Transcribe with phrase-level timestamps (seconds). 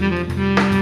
[0.00, 0.77] Mm-hmm.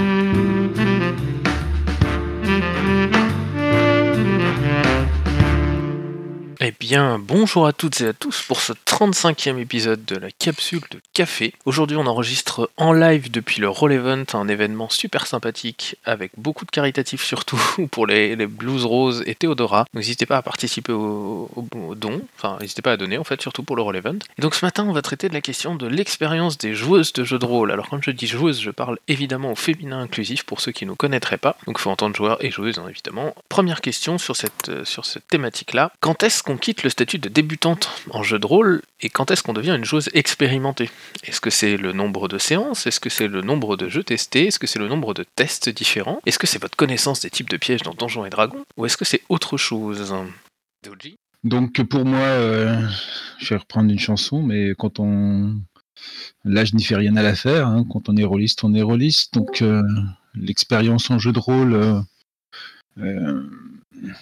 [6.69, 10.81] Eh bien, bonjour à toutes et à tous pour ce 35e épisode de la capsule
[10.91, 11.53] de café.
[11.63, 16.65] Aujourd'hui, on enregistre en live depuis le Roll Event, un événement super sympathique avec beaucoup
[16.65, 17.57] de caritatifs surtout
[17.91, 19.85] pour les, Blues Rose et Théodora.
[19.93, 21.49] N'hésitez pas à participer au,
[21.95, 24.19] don, enfin, n'hésitez pas à donner en fait, surtout pour le Roll Event.
[24.37, 27.23] Et donc ce matin, on va traiter de la question de l'expérience des joueuses de
[27.23, 27.71] jeux de rôle.
[27.71, 30.91] Alors, quand je dis joueuses, je parle évidemment au féminin inclusif pour ceux qui ne
[30.91, 31.55] connaîtraient pas.
[31.65, 33.33] Donc, il faut entendre joueurs et joueuses, hein, évidemment.
[33.47, 35.93] Première question sur cette, euh, sur cette thématique-là.
[36.01, 39.43] Quand est-ce qu'on quitte le statut de débutante en jeu de rôle et quand est-ce
[39.43, 40.89] qu'on devient une joueuse expérimentée?
[41.23, 42.87] Est-ce que c'est le nombre de séances?
[42.87, 44.47] Est-ce que c'est le nombre de jeux testés?
[44.47, 46.19] Est-ce que c'est le nombre de tests différents?
[46.25, 48.63] Est-ce que c'est votre connaissance des types de pièges dans Donjons et Dragons?
[48.77, 50.13] Ou est-ce que c'est autre chose?
[51.43, 52.87] Donc pour moi, euh,
[53.39, 55.55] je vais reprendre une chanson, mais quand on...
[56.45, 57.67] Là, je n'y fais rien à l'affaire.
[57.67, 57.85] Hein.
[57.91, 59.33] Quand on est rôliste, on est rôliste.
[59.33, 59.83] Donc euh,
[60.35, 62.03] l'expérience en jeu de rôle...
[62.99, 63.43] Euh,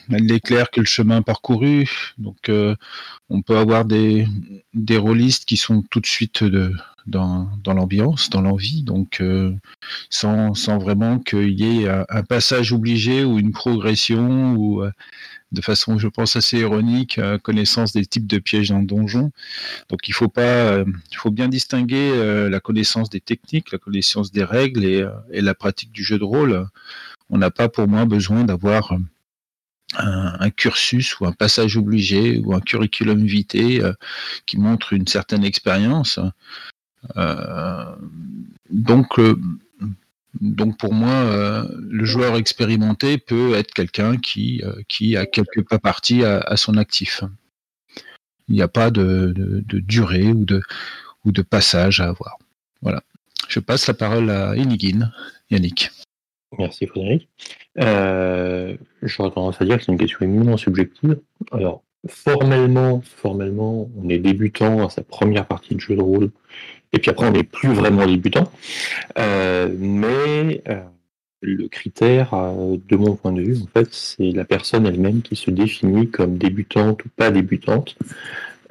[0.09, 1.90] elle éclaire que le chemin parcouru.
[2.18, 2.76] Donc, euh,
[3.30, 4.28] on peut avoir des,
[4.73, 6.44] des rôlistes qui sont tout de suite
[7.08, 9.53] dans, l'ambiance, dans l'envie, donc euh,
[10.09, 14.92] sans, vraiment qu'il y ait un, passage obligé ou une progression ou euh,
[15.52, 19.31] de façon, je pense, assez ironique, connaissance des types de pièges dans le donjon.
[19.90, 24.44] Donc, il faut pas, il faut bien distinguer la connaissance des techniques, la connaissance des
[24.44, 26.68] règles et, et la pratique du jeu de rôle.
[27.30, 28.98] On n'a pas, pour moi, besoin d'avoir
[29.97, 33.93] un, cursus ou un passage obligé ou un curriculum vitae euh,
[34.45, 36.19] qui montre une certaine expérience.
[37.17, 37.95] Euh,
[38.69, 39.39] donc, euh,
[40.39, 46.23] donc pour moi, le joueur expérimenté peut être quelqu'un qui, qui a quelque pas partie
[46.23, 47.23] à, son actif.
[48.47, 50.61] Il n'y a pas de, durée ou de,
[51.23, 52.38] ou de passage à avoir.
[52.81, 53.01] Voilà.
[53.47, 55.11] Je passe la parole à Enigin,
[55.49, 55.91] Yannick.
[56.57, 57.29] Merci Frédéric.
[57.80, 61.20] Euh, J'aurais tendance à dire que c'est une question éminemment subjective.
[61.52, 66.30] Alors, formellement, formellement, on est débutant à sa première partie de jeu de rôle,
[66.94, 68.52] et puis après on n'est plus vraiment débutant.
[69.18, 70.81] Euh, mais euh,
[71.41, 75.35] le critère, euh, de mon point de vue, en fait, c'est la personne elle-même qui
[75.35, 77.96] se définit comme débutante ou pas débutante.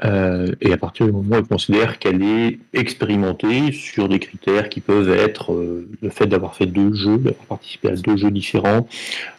[0.03, 4.69] Euh, et à partir du moment où elle considère qu'elle est expérimentée sur des critères
[4.69, 8.33] qui peuvent être euh, le fait d'avoir fait deux jeux, d'avoir participé à deux jeux
[8.33, 8.89] différents,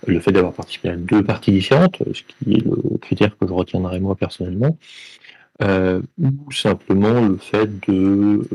[0.08, 3.54] le fait d'avoir participé à deux parties différentes, ce qui est le critère que je
[3.54, 4.78] retiendrai moi personnellement,
[5.62, 8.48] euh, ou simplement le fait de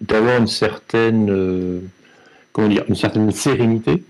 [0.00, 1.82] d'avoir une certaine
[2.52, 4.04] comment dire une certaine sérénité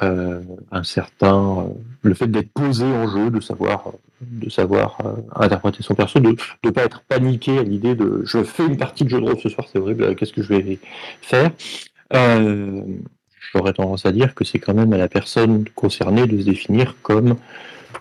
[0.00, 1.68] un certain,
[2.02, 3.92] le fait d'être posé en jeu, de savoir,
[4.30, 8.42] de savoir euh, interpréter son perso, de ne pas être paniqué à l'idée de je
[8.42, 10.78] fais une partie de jeu de rôle ce soir, c'est horrible, qu'est-ce que je vais
[11.20, 11.50] faire?
[13.52, 16.96] J'aurais tendance à dire que c'est quand même à la personne concernée de se définir
[17.02, 17.36] comme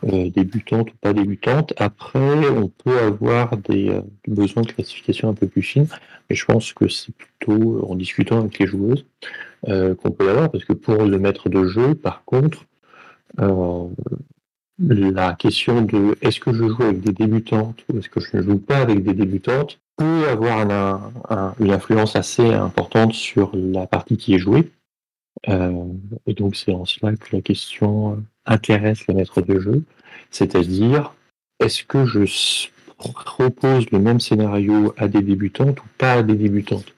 [0.03, 1.73] débutante ou pas débutante.
[1.77, 5.87] Après, on peut avoir des besoins de classification un peu plus fines,
[6.29, 9.05] mais je pense que c'est plutôt en discutant avec les joueuses
[9.67, 12.65] euh, qu'on peut avoir, parce que pour le maître de jeu, par contre,
[13.39, 13.87] euh,
[14.79, 18.41] la question de est-ce que je joue avec des débutantes ou est-ce que je ne
[18.41, 24.33] joue pas avec des débutantes peut avoir une influence assez importante sur la partie qui
[24.33, 24.71] est jouée.
[25.49, 25.85] Euh,
[26.25, 29.83] et donc c'est en cela que la question intéresse le maître de jeu,
[30.31, 31.13] c'est-à-dire
[31.59, 36.93] est-ce que je propose le même scénario à des débutantes ou pas à des débutantes?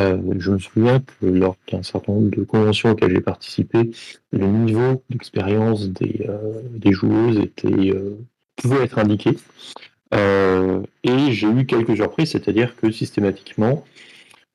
[0.00, 3.90] Euh, je me souviens que lors d'un certain nombre de conventions auxquelles j'ai participé,
[4.32, 8.16] le niveau d'expérience des, euh, joueuses était, euh,
[8.56, 9.36] pouvait être indiqué.
[10.12, 13.84] et j'ai eu quelques surprises, c'est-à-dire que systématiquement,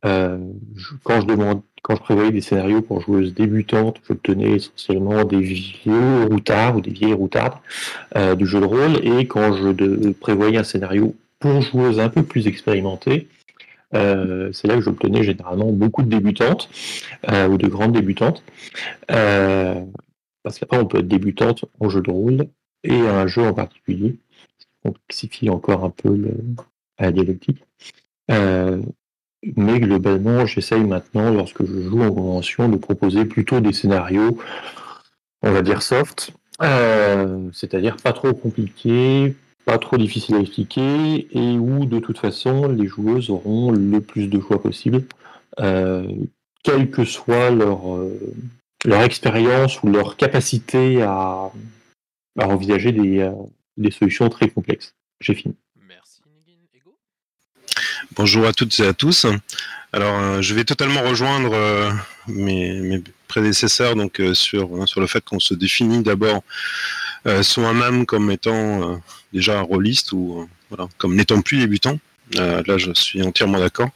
[0.04, 6.92] quand, je prévoyais des scénarios pour joueuses débutantes, j'obtenais essentiellement des vieux routards ou des
[6.92, 7.56] vieilles routardes
[8.38, 8.98] du jeu de rôle.
[9.04, 13.28] Et quand je prévoyais un scénario pour joueuses un peu plus expérimentées,
[13.96, 16.70] euh, c'est là que j'obtenais généralement beaucoup de débutantes
[17.30, 18.44] euh, ou de grandes débutantes.
[19.12, 19.84] Euh,
[20.44, 22.48] parce qu'après, on peut être débutante en jeu de rôle
[22.84, 24.20] et un jeu en particulier,
[24.60, 26.20] ce qui complexifie encore un peu
[27.00, 27.64] la dialectique.
[28.30, 34.38] mais globalement, j'essaye maintenant, lorsque je joue en convention, de proposer plutôt des scénarios,
[35.42, 39.36] on va dire soft, c'est-à-dire pas trop compliqués,
[39.66, 44.28] pas trop difficile à expliquer et où de toute façon les joueuses auront le plus
[44.28, 45.04] de choix possible,
[45.60, 46.08] euh,
[46.64, 48.20] quelle que soit leur, euh,
[48.86, 51.52] leur expérience ou leur capacité à,
[52.38, 53.32] envisager des, euh,
[53.78, 54.94] des, solutions très complexes.
[55.20, 55.56] J'ai fini.
[55.88, 56.22] Merci
[58.16, 59.26] Bonjour à toutes et à tous.
[59.96, 61.90] Alors, euh, je vais totalement rejoindre euh,
[62.28, 66.44] mes, prédécesseurs donc euh, sur sur le fait qu'on se définit d'abord
[67.42, 69.02] soi-même comme étant
[69.34, 72.00] déjà un rôliste ou voilà, comme n'étant plus débutant.
[72.34, 73.90] là, je suis entièrement d'accord.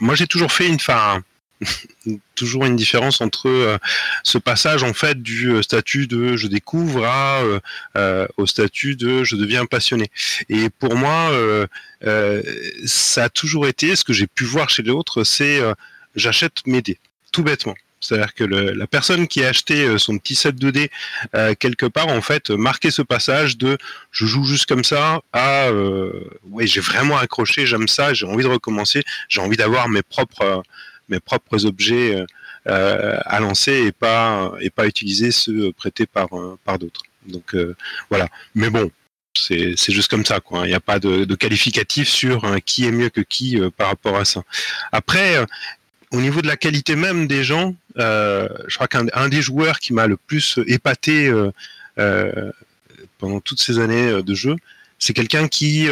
[0.00, 1.22] moi, j'ai toujours fait une, fin,
[2.34, 3.78] toujours une différence entre euh,
[4.22, 7.42] ce passage en fait du euh, statut de je découvre à
[7.96, 10.10] euh, au statut de je deviens passionné.
[10.48, 11.32] Et pour moi,
[12.84, 15.60] ça a toujours été ce que j'ai pu voir chez les autres, c'est
[16.14, 16.98] j'achète mes dés,
[17.32, 17.74] tout bêtement.
[18.00, 20.90] C'est-à-dire que la personne qui a acheté son petit set de dés
[21.58, 23.76] quelque part, en fait, marquait ce passage de
[24.10, 25.70] je joue juste comme ça à
[26.50, 30.62] ouais j'ai vraiment accroché, j'aime ça, j'ai envie de recommencer, j'ai envie d'avoir mes propres
[31.08, 32.26] mes propres objets euh,
[32.68, 37.02] euh, à lancer et pas et pas utiliser ceux prêtés par euh, par d'autres.
[37.26, 37.54] Donc
[38.08, 38.26] voilà.
[38.54, 38.90] Mais bon,
[39.34, 40.66] c'est juste comme ça quoi.
[40.66, 44.24] Il n'y a pas de, qualificatif sur qui est mieux que qui par rapport à
[44.24, 44.42] ça.
[44.92, 45.44] Après,
[46.12, 50.06] au niveau de la qualité même des gens, je crois qu'un des joueurs qui m'a
[50.06, 51.32] le plus épaté
[53.18, 54.56] pendant toutes ces années de jeu,
[54.98, 55.88] c'est quelqu'un qui,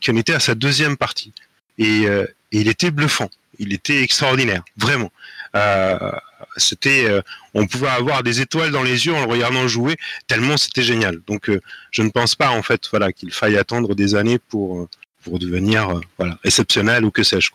[0.00, 1.32] qui en était à sa deuxième partie.
[1.78, 3.30] Et, et il était bluffant
[3.60, 5.12] il était extraordinaire, vraiment.
[5.54, 6.10] Euh,
[6.56, 7.20] c'était, euh,
[7.54, 9.96] on pouvait avoir des étoiles dans les yeux en le regardant jouer,
[10.26, 11.20] tellement c'était génial.
[11.26, 14.88] Donc, euh, je ne pense pas en fait, voilà, qu'il faille attendre des années pour
[15.22, 17.50] pour devenir voilà exceptionnel ou que sais-je.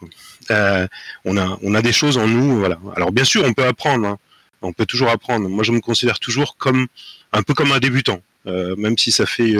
[1.25, 2.77] on a on a des choses en nous, voilà.
[2.95, 4.17] Alors bien sûr, on peut apprendre, hein.
[4.61, 5.49] on peut toujours apprendre.
[5.49, 6.87] Moi, je me considère toujours comme
[7.33, 9.55] un peu comme un débutant, même si ça fait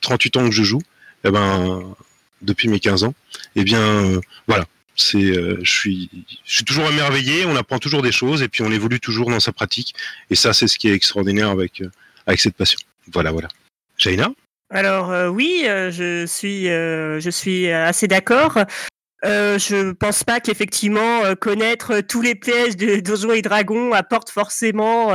[0.00, 0.82] 38 ans que je joue.
[1.24, 1.82] Eh ben,
[2.42, 3.14] depuis mes 15 ans,
[3.56, 4.66] eh bien, voilà,
[4.98, 6.10] c'est, euh, je suis,
[6.44, 7.46] je suis toujours émerveillé.
[7.46, 9.94] On apprend toujours des choses et puis on évolue toujours dans sa pratique.
[10.30, 11.90] Et ça, c'est ce qui est extraordinaire avec euh,
[12.26, 12.78] avec cette passion.
[13.12, 13.48] Voilà, voilà.
[13.96, 14.30] Jaina?
[14.70, 18.58] Alors euh, oui, je suis, je suis assez d'accord.
[19.22, 25.12] je pense pas qu'effectivement connaître tous les pièges de Donjons et Dragons apporte forcément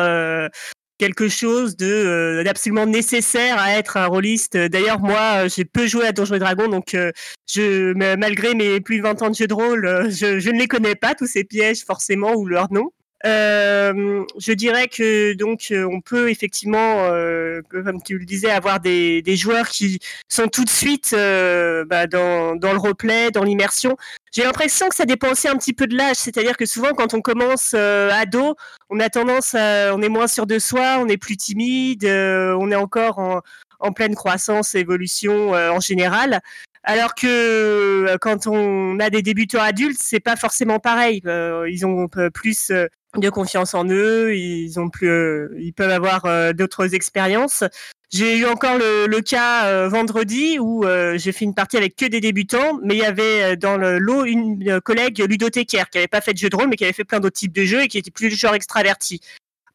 [1.04, 4.56] quelque chose de euh, d'absolument nécessaire à être un rôliste.
[4.56, 7.12] D'ailleurs, moi, euh, j'ai peu joué à Donjons et Dragons, donc euh,
[7.48, 10.68] je, malgré mes plus de 20 ans de jeu de rôle, je, je, ne les
[10.68, 12.92] connais pas tous ces pièges forcément ou leurs noms.
[13.26, 18.82] Euh, je dirais que donc euh, on peut effectivement, euh, comme tu le disais, avoir
[18.82, 23.44] des, des, joueurs qui sont tout de suite euh, bah, dans, dans, le replay, dans
[23.44, 23.96] l'immersion.
[24.34, 27.22] J'ai l'impression que ça dépend un petit peu de l'âge, c'est-à-dire que souvent quand on
[27.22, 28.56] commence ado,
[28.90, 32.72] on a tendance, à, on est moins sûr de soi, on est plus timide, on
[32.72, 33.42] est encore en,
[33.80, 36.42] en pleine croissance, évolution en général.
[36.84, 41.22] Alors que quand on a des débutants adultes, c'est pas forcément pareil.
[41.24, 42.72] ils ont plus
[43.18, 47.64] de confiance en eux, ils ont plus, euh, ils peuvent avoir euh, d'autres expériences.
[48.12, 50.86] J'ai eu encore le, cas euh, vendredi où
[51.16, 54.26] j'ai fait une partie avec que des débutants, mais il y avait dans le lot
[54.26, 57.06] une collègue ludothécaire qui avait pas fait de jeu de rôle, mais qui avait fait
[57.06, 59.20] plein d'autres types de jeux et qui était plus du genre extraverti.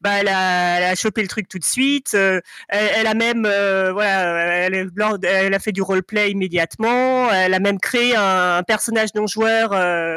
[0.01, 2.13] Bah, elle a, elle a chopé le truc tout de suite.
[2.13, 4.89] Elle, elle, a même, voilà, elle,
[5.23, 7.31] elle, a fait du roleplay immédiatement.
[7.31, 9.71] Elle a même créé un, personnage non joueur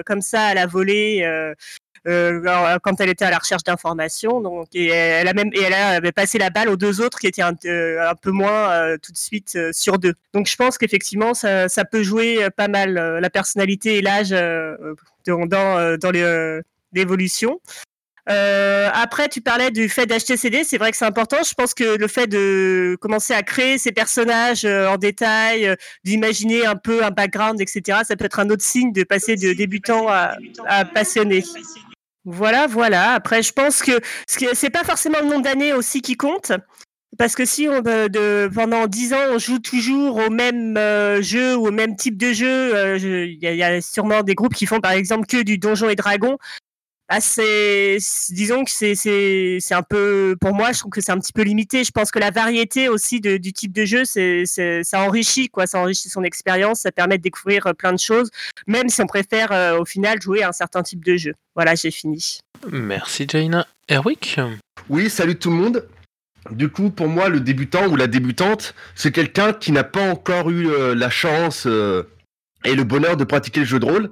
[0.04, 1.54] comme ça à la volée
[2.08, 4.40] euh, quand elle était à la recherche d'informations.
[4.40, 7.28] Donc, et elle a même et elle avait passé la balle aux deux autres qui
[7.28, 10.14] étaient un, euh, peu moins euh, tout de suite sur deux.
[10.34, 14.30] Donc, je pense qu'effectivement, ça, ça, peut jouer pas mal la personnalité et l'âge
[15.26, 15.46] dans,
[15.96, 16.12] dans
[16.92, 17.60] l'évolution.
[18.28, 21.38] Euh, après, tu parlais du fait d'acheter CD, c'est vrai que c'est important.
[21.42, 26.76] Je pense que le fait de commencer à créer ces personnages en détail, d'imaginer un
[26.76, 30.36] peu un background, etc., ça peut être un autre signe de passer de débutant à,
[30.84, 31.44] passionné.
[32.24, 33.14] Voilà, voilà.
[33.14, 34.00] Après, je pense que
[34.52, 36.52] c'est pas forcément le nombre d'années aussi qui compte.
[37.18, 41.68] Parce que si euh, pendant dix ans on joue toujours au même euh, jeu ou
[41.68, 44.92] au même type de jeu, euh, il y, a sûrement des groupes qui font par
[44.92, 46.38] exemple que du Donjon et Dragon
[47.12, 47.98] assez
[48.30, 51.42] disons que c'est c'est un peu pour moi je trouve que c'est un petit peu
[51.42, 51.84] limité.
[51.84, 55.66] Je pense que la variété aussi de, du type de jeu c'est ça enrichit quoi.
[55.66, 58.30] Ça enrichit son expérience ça permet de découvrir euh, plein de choses
[58.66, 61.34] même si on préfère euh, au final jouer à un certain type de jeu.
[61.54, 62.40] Voilà j'ai fini.
[62.70, 63.66] Merci Jaina.
[63.88, 64.40] Erwick?
[64.88, 65.86] Oui salut tout le monde.
[66.50, 70.50] Du coup, pour moi, le débutant ou la débutante, c'est quelqu'un qui n'a pas encore
[70.50, 71.66] eu euh, la chance
[72.64, 74.10] et le bonheur de pratiquer le jeu de rôle.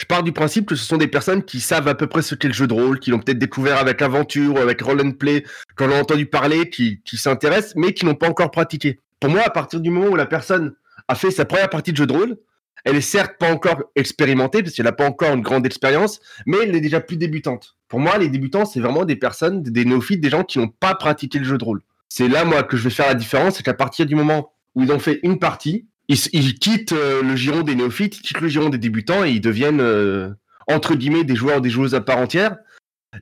[0.00, 2.34] Je pars du principe que ce sont des personnes qui savent à peu près ce
[2.34, 5.12] qu'est le jeu de rôle, qui l'ont peut-être découvert avec aventure ou avec roll and
[5.12, 5.44] play,
[5.76, 9.00] qu'on a entendu parler, qui, qui s'intéressent, mais qui n'ont pas encore pratiqué.
[9.20, 10.74] Pour moi, à partir du moment où la personne
[11.08, 12.36] a fait sa première partie de jeu de rôle,
[12.84, 16.58] elle est certes pas encore expérimentée, parce qu'elle n'a pas encore une grande expérience, mais
[16.62, 17.76] elle est déjà plus débutante.
[17.88, 20.94] Pour moi, les débutants, c'est vraiment des personnes, des néophytes, des gens qui n'ont pas
[20.94, 21.82] pratiqué le jeu de rôle.
[22.08, 24.82] C'est là, moi, que je vais faire la différence, c'est qu'à partir du moment où
[24.82, 28.40] ils ont fait une partie, ils, ils quittent euh, le giron des néophytes, ils quittent
[28.40, 30.30] le giron des débutants et ils deviennent euh,
[30.66, 32.56] entre guillemets des joueurs, des joueuses à part entière.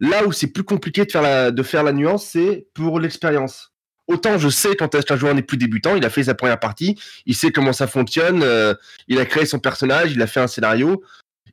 [0.01, 3.73] Là où c'est plus compliqué de faire la, de faire la nuance, c'est pour l'expérience.
[4.09, 6.59] Autant je sais quand est-ce qu'un joueur n'est plus débutant, il a fait sa première
[6.59, 8.75] partie, il sait comment ça fonctionne, euh,
[9.09, 11.03] il a créé son personnage, il a fait un scénario,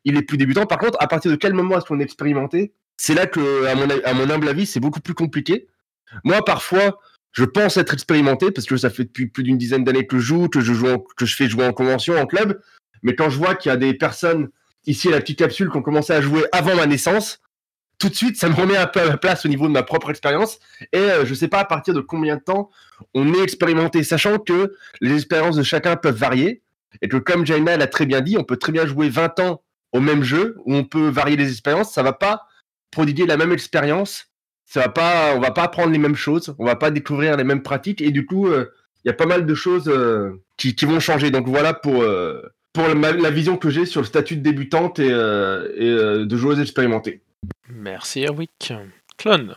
[0.04, 0.66] il est plus débutant.
[0.66, 2.74] Par contre, à partir de quel moment est-ce qu'on est expérimenté?
[2.98, 5.68] C'est là que, à mon, à mon humble avis, c'est beaucoup plus compliqué.
[6.24, 7.00] Moi, parfois,
[7.32, 10.24] je pense être expérimenté parce que ça fait depuis plus d'une dizaine d'années que je
[10.24, 12.60] joue, que je joue, que je fais jouer en convention, en club.
[13.04, 14.50] Mais quand je vois qu'il y a des personnes
[14.86, 17.42] ici à la petite capsule qui ont commencé à jouer avant ma naissance,
[18.00, 19.84] tout de suite, ça me remet un peu à ma place au niveau de ma
[19.84, 20.60] propre expérience.
[20.94, 22.70] Et euh, je sais pas à partir de combien de temps
[23.14, 26.64] on est expérimenté, sachant que les expériences de chacun peuvent varier.
[27.02, 29.62] Et que comme Jaina l'a très bien dit, on peut très bien jouer 20 ans
[29.92, 31.94] au même jeu, où on peut varier les expériences.
[31.94, 32.48] Ça va pas
[32.90, 34.29] prodiguer la même expérience.
[34.70, 37.44] Ça va pas, on va pas apprendre les mêmes choses, on va pas découvrir les
[37.44, 38.02] mêmes pratiques.
[38.02, 38.72] Et du coup, euh,
[39.04, 41.32] il y a pas mal de choses euh, qui, qui vont changer.
[41.32, 45.00] Donc voilà pour, euh, pour la, la vision que j'ai sur le statut de débutante
[45.00, 47.24] et, euh, et euh, de joueuse expérimentée.
[47.68, 48.72] Merci Erwick.
[49.18, 49.56] Clone.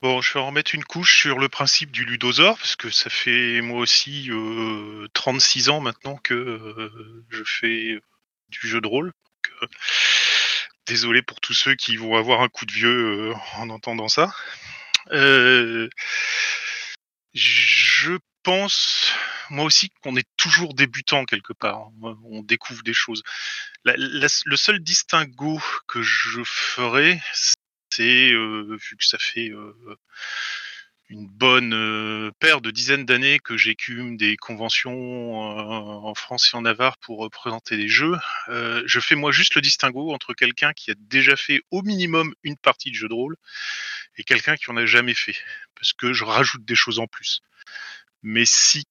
[0.00, 3.10] Bon, je vais en remettre une couche sur le principe du ludosaure, parce que ça
[3.10, 6.90] fait moi aussi euh, 36 ans maintenant que euh,
[7.28, 7.98] je fais
[8.48, 9.06] du jeu de rôle.
[9.06, 9.66] Donc, euh,
[10.86, 14.34] désolé pour tous ceux qui vont avoir un coup de vieux euh, en entendant ça.
[15.12, 15.88] Euh,
[17.32, 18.12] je
[18.42, 19.12] pense,
[19.50, 21.88] moi aussi, qu'on est toujours débutant quelque part.
[22.02, 23.22] On découvre des choses.
[23.84, 27.20] Le seul distinguo que je ferais,
[27.90, 29.50] c'est, euh, vu que ça fait
[31.10, 36.56] une bonne euh, paire de dizaines d'années que j'écume des conventions euh, en France et
[36.56, 38.16] en Navarre pour représenter des jeux,
[38.48, 42.34] euh, je fais moi juste le distinguo entre quelqu'un qui a déjà fait au minimum
[42.42, 43.36] une partie de jeu de rôle
[44.16, 45.36] et quelqu'un qui en a jamais fait,
[45.74, 47.42] parce que je rajoute des choses en plus.
[48.22, 48.84] Mais si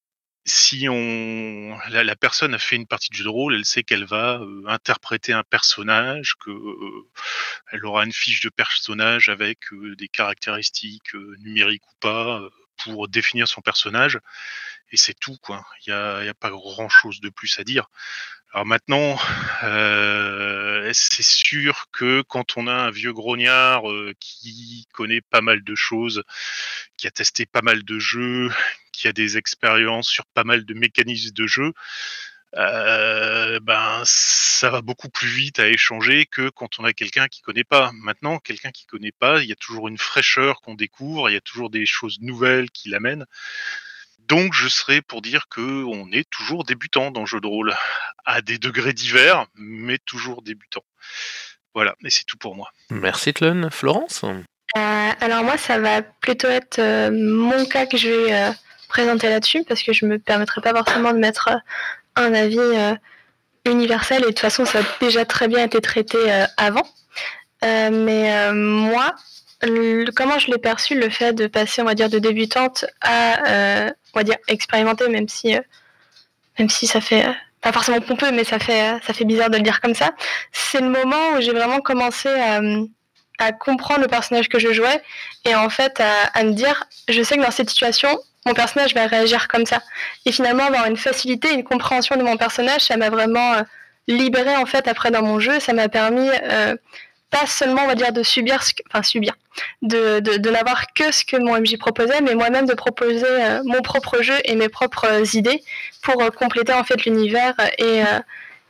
[0.45, 4.05] si on la, personne a fait une partie de jeu de rôle, elle sait qu'elle
[4.05, 7.07] va euh, interpréter un personnage, que euh,
[7.71, 12.41] elle aura une fiche de personnage avec euh, des caractéristiques euh, numériques ou pas
[12.77, 14.19] pour définir son personnage,
[14.91, 15.65] et c'est tout quoi.
[15.85, 17.89] Il y a, il y a pas grand chose de plus à dire.
[18.53, 19.17] Alors maintenant,
[19.63, 25.63] euh, c'est sûr que quand on a un vieux grognard euh, qui connaît pas mal
[25.63, 26.21] de choses,
[26.95, 28.51] qui a testé pas mal de jeux,
[28.91, 31.73] qui a des expériences sur pas mal de mécanismes de jeu,
[32.55, 37.41] euh, ben ça va beaucoup plus vite à échanger que quand on a quelqu'un qui
[37.41, 37.91] connaît pas.
[37.95, 41.37] Maintenant, quelqu'un qui connaît pas, il y a toujours une fraîcheur qu'on découvre, il y
[41.37, 43.25] a toujours des choses nouvelles qui l'amènent.
[44.27, 47.73] Donc, je serais pour dire que on est toujours débutant dans le jeu de rôle,
[48.25, 50.83] à des degrés divers, mais toujours débutant.
[51.73, 52.71] Voilà, et c'est tout pour moi.
[52.89, 53.69] Merci Clone.
[53.71, 54.23] Florence?
[54.23, 58.51] Euh, alors moi, ça va plutôt être euh, mon cas que je vais euh,
[58.89, 61.49] présenter là-dessus, parce que je me permettrai pas forcément de mettre
[62.15, 62.93] un avis euh,
[63.65, 66.87] universel, et de toute façon, ça a déjà très bien été traité euh, avant.
[67.63, 69.15] Euh, mais euh, moi,
[69.63, 73.47] le- comment je l'ai perçu, le fait de passer, on va dire, de débutante à,
[73.49, 75.61] euh, on va dire, expérimentée, même si, euh,
[76.59, 77.25] même si ça fait...
[77.25, 79.95] euh, pas forcément pompeux, mais ça fait, euh, ça fait bizarre de le dire comme
[79.95, 80.11] ça.
[80.51, 82.59] C'est le moment où j'ai vraiment commencé à,
[83.59, 85.01] comprendre le personnage que je jouais
[85.43, 86.01] et en fait
[86.33, 89.81] à, me dire je sais que dans cette situation mon personnage va réagir comme ça
[90.25, 93.63] et finalement avoir une facilité une compréhension de mon personnage ça m'a vraiment euh,
[94.07, 96.29] libéré en fait après dans mon jeu ça m'a permis
[97.33, 98.59] pas seulement on va dire de subir
[98.89, 99.33] enfin subir
[99.81, 103.81] de, de, n'avoir que ce que mon MJ proposait mais moi-même de proposer euh, mon
[103.81, 105.63] propre jeu et mes propres euh, idées
[106.03, 108.03] pour euh, compléter en fait l'univers et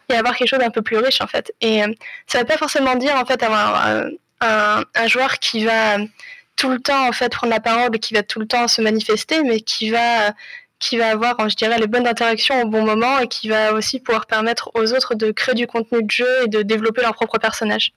[0.09, 1.81] et avoir quelque chose d'un peu plus riche en fait et
[2.27, 4.05] ça veut pas forcément dire en fait avoir
[4.41, 5.97] un, joueur qui va
[6.57, 9.43] tout le temps en fait prendre la parole qui va tout le temps se manifester,
[9.43, 10.33] mais qui va
[10.79, 14.01] qui va avoir, je dirais, les bonnes interactions au bon moment et qui va aussi
[14.01, 17.37] pouvoir permettre aux autres de créer du contenu de jeu et de développer leur propre
[17.37, 17.93] personnage.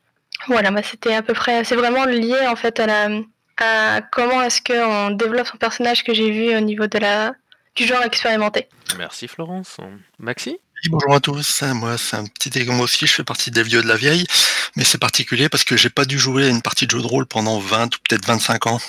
[0.49, 3.09] Voilà, bah, c'était à peu près, c'est vraiment lié en fait à la
[3.59, 7.33] à comment est-ce qu'on développe son personnage que j'ai vu au niveau de la
[7.75, 8.69] du genre expérimenté.
[8.99, 9.77] Merci Florence.
[10.19, 10.51] Maxi?
[10.51, 11.63] Oui, bonjour à tous.
[11.63, 13.07] Moi, c'est un petit égo moi aussi.
[13.07, 14.27] Je fais partie des vieux de la vieille,
[14.77, 17.07] mais c'est particulier parce que j'ai pas dû jouer à une partie de jeu de
[17.07, 18.81] rôle pendant 20 ou peut-être 25 ans.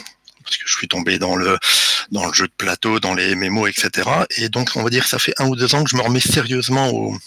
[0.44, 1.58] Parce que je suis tombé dans le,
[2.12, 4.10] dans le jeu de plateau, dans les MMO, etc.
[4.38, 6.02] Et donc, on va dire que ça fait un ou deux ans que je me
[6.02, 7.18] remets sérieusement au,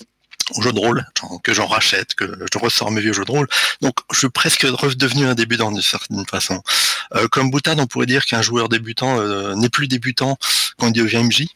[0.57, 1.07] au jeu de rôle,
[1.42, 3.49] que j'en rachète, que je ressors mes vieux jeux de rôle.
[3.80, 6.62] Donc, je suis presque redevenu un débutant d'une certaine façon.
[7.14, 10.38] Euh, comme boutade, on pourrait dire qu'un joueur débutant euh, n'est plus débutant
[10.78, 11.47] quand il devient MJ.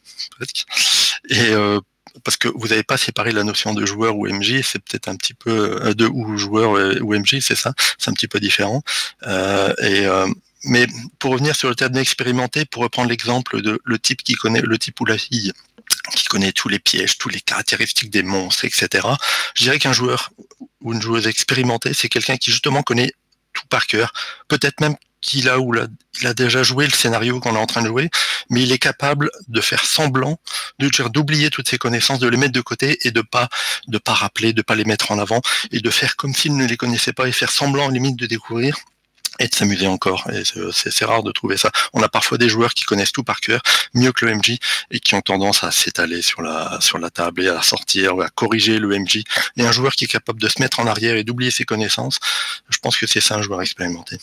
[1.28, 1.80] Et euh,
[2.22, 5.16] parce que vous n'avez pas séparé la notion de joueur ou MJ, c'est peut-être un
[5.16, 6.72] petit peu de ou joueur
[7.02, 8.82] ou MJ, c'est ça, c'est un petit peu différent.
[9.26, 10.06] Et
[10.64, 10.86] mais
[11.18, 14.78] pour revenir sur le terme expérimenté, pour reprendre l'exemple de le type qui connaît le
[14.78, 15.52] type ou la fille
[16.14, 19.06] qui connaît tous les pièges, toutes les caractéristiques des monstres, etc.
[19.54, 20.30] Je dirais qu'un joueur
[20.80, 23.12] ou une joueuse expérimentée, c'est quelqu'un qui justement connaît
[23.52, 24.12] tout par cœur,
[24.48, 25.74] peut-être même qu'il a ou
[26.36, 28.10] déjà joué le scénario qu'on est en train de jouer,
[28.50, 30.38] mais il est capable de faire semblant,
[30.78, 33.48] de d'oublier toutes ses connaissances, de les mettre de côté et de pas
[33.88, 35.40] de pas rappeler, de pas les mettre en avant
[35.72, 38.76] et de faire comme s'il ne les connaissait pas et faire semblant limite de découvrir
[39.38, 40.28] et de s'amuser encore.
[40.32, 41.70] Et c'est- rare de trouver ça.
[41.92, 43.60] On a parfois des joueurs qui connaissent tout par cœur,
[43.92, 44.34] mieux que le
[44.90, 48.28] et qui ont tendance à s'étaler sur la, sur la table et à sortir, à
[48.28, 49.22] corriger le MJ.
[49.56, 52.18] Et un joueur qui est capable de se mettre en arrière et d'oublier ses connaissances,
[52.68, 54.18] je pense que c'est ça un joueur expérimenté.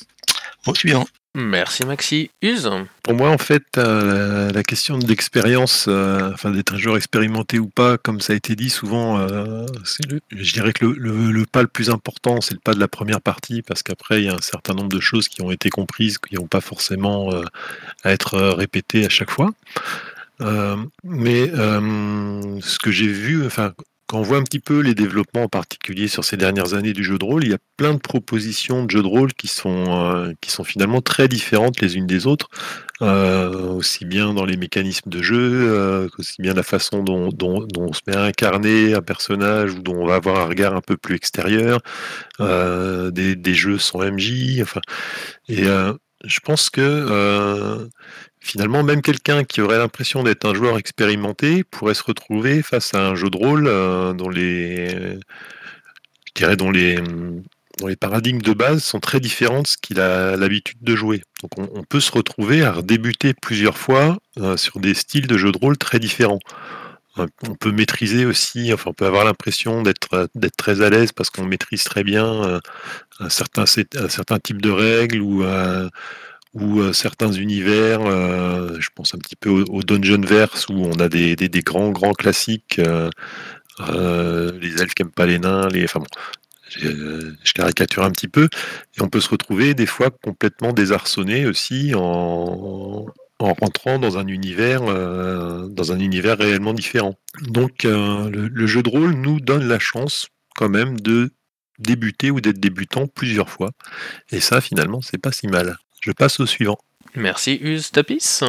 [0.68, 1.08] Au suivant.
[1.34, 2.30] Merci Maxi.
[2.41, 2.70] Use
[3.03, 7.58] Pour moi, en fait, euh, la, question de l'expérience, euh, enfin d'être un joueur expérimenté
[7.58, 9.65] ou pas, comme ça a été dit souvent, euh,
[10.10, 12.82] le- je dirais que le, le- le pas le plus important, c'est le pas de
[12.82, 15.51] la première partie, parce qu'après, il y a un certain nombre de choses qui ont
[15.51, 17.44] été comprises, qui n'ont pas forcément euh,
[18.03, 19.51] à être répétées à chaque fois.
[20.41, 20.75] Euh,
[21.06, 23.72] mais euh, ce que j'ai vu, enfin,
[24.12, 27.01] quand on voit un petit peu les développements en particulier sur ces dernières années du
[27.01, 29.86] jeu de rôle, il y a plein de propositions de jeux de rôle qui sont,
[29.88, 32.50] euh, qui sont finalement très différentes les unes des autres,
[33.01, 37.30] euh, aussi bien dans les mécanismes de jeu, euh, qu'aussi bien la façon dont,
[37.77, 40.82] on se met à incarner un personnage ou dont on va avoir un regard un
[40.82, 41.80] peu plus extérieur,
[42.41, 44.82] euh, des, des jeux sans MJ, enfin,
[45.48, 45.63] et
[46.25, 47.89] je pense que
[48.42, 53.08] finalement, même quelqu'un qui aurait l'impression d'être un joueur expérimenté pourrait se retrouver face à
[53.08, 58.54] un jeu de rôle euh, dont les, je dirais, dont les, dont les paradigmes de
[58.54, 61.22] base sont très différents de ce qu'il a l'habitude de jouer.
[61.42, 65.52] Donc, on, peut se retrouver à redébuter plusieurs fois euh, sur des styles de jeu
[65.52, 66.40] de rôle très différents.
[67.20, 71.30] Euh, On peut maîtriser aussi, enfin, on peut avoir l'impression d'être très à l'aise parce
[71.30, 72.60] qu'on maîtrise très bien
[73.20, 75.44] un certain, un certain type de règles ou
[76.53, 81.00] ou euh, certains univers, euh, je pense un petit peu au, au Dungeonverse où on
[81.00, 86.00] a des, grands grands classiques, euh, les elfes qui aiment pas les nains, les, enfin
[86.00, 86.08] bon,
[86.70, 88.50] je caricature un petit peu,
[88.98, 93.05] et on peut se retrouver des fois complètement désarçonné aussi en,
[93.39, 97.16] en rentrant dans un univers, dans un univers réellement différent.
[97.42, 101.31] Donc le jeu de rôle nous donne la chance quand même de
[101.79, 103.72] débuter ou d'être débutant plusieurs fois,
[104.31, 105.77] et ça finalement c'est pas si mal.
[106.01, 106.79] Je passe au suivant.
[107.16, 107.92] Merci Use.
[107.92, 108.40] Tapis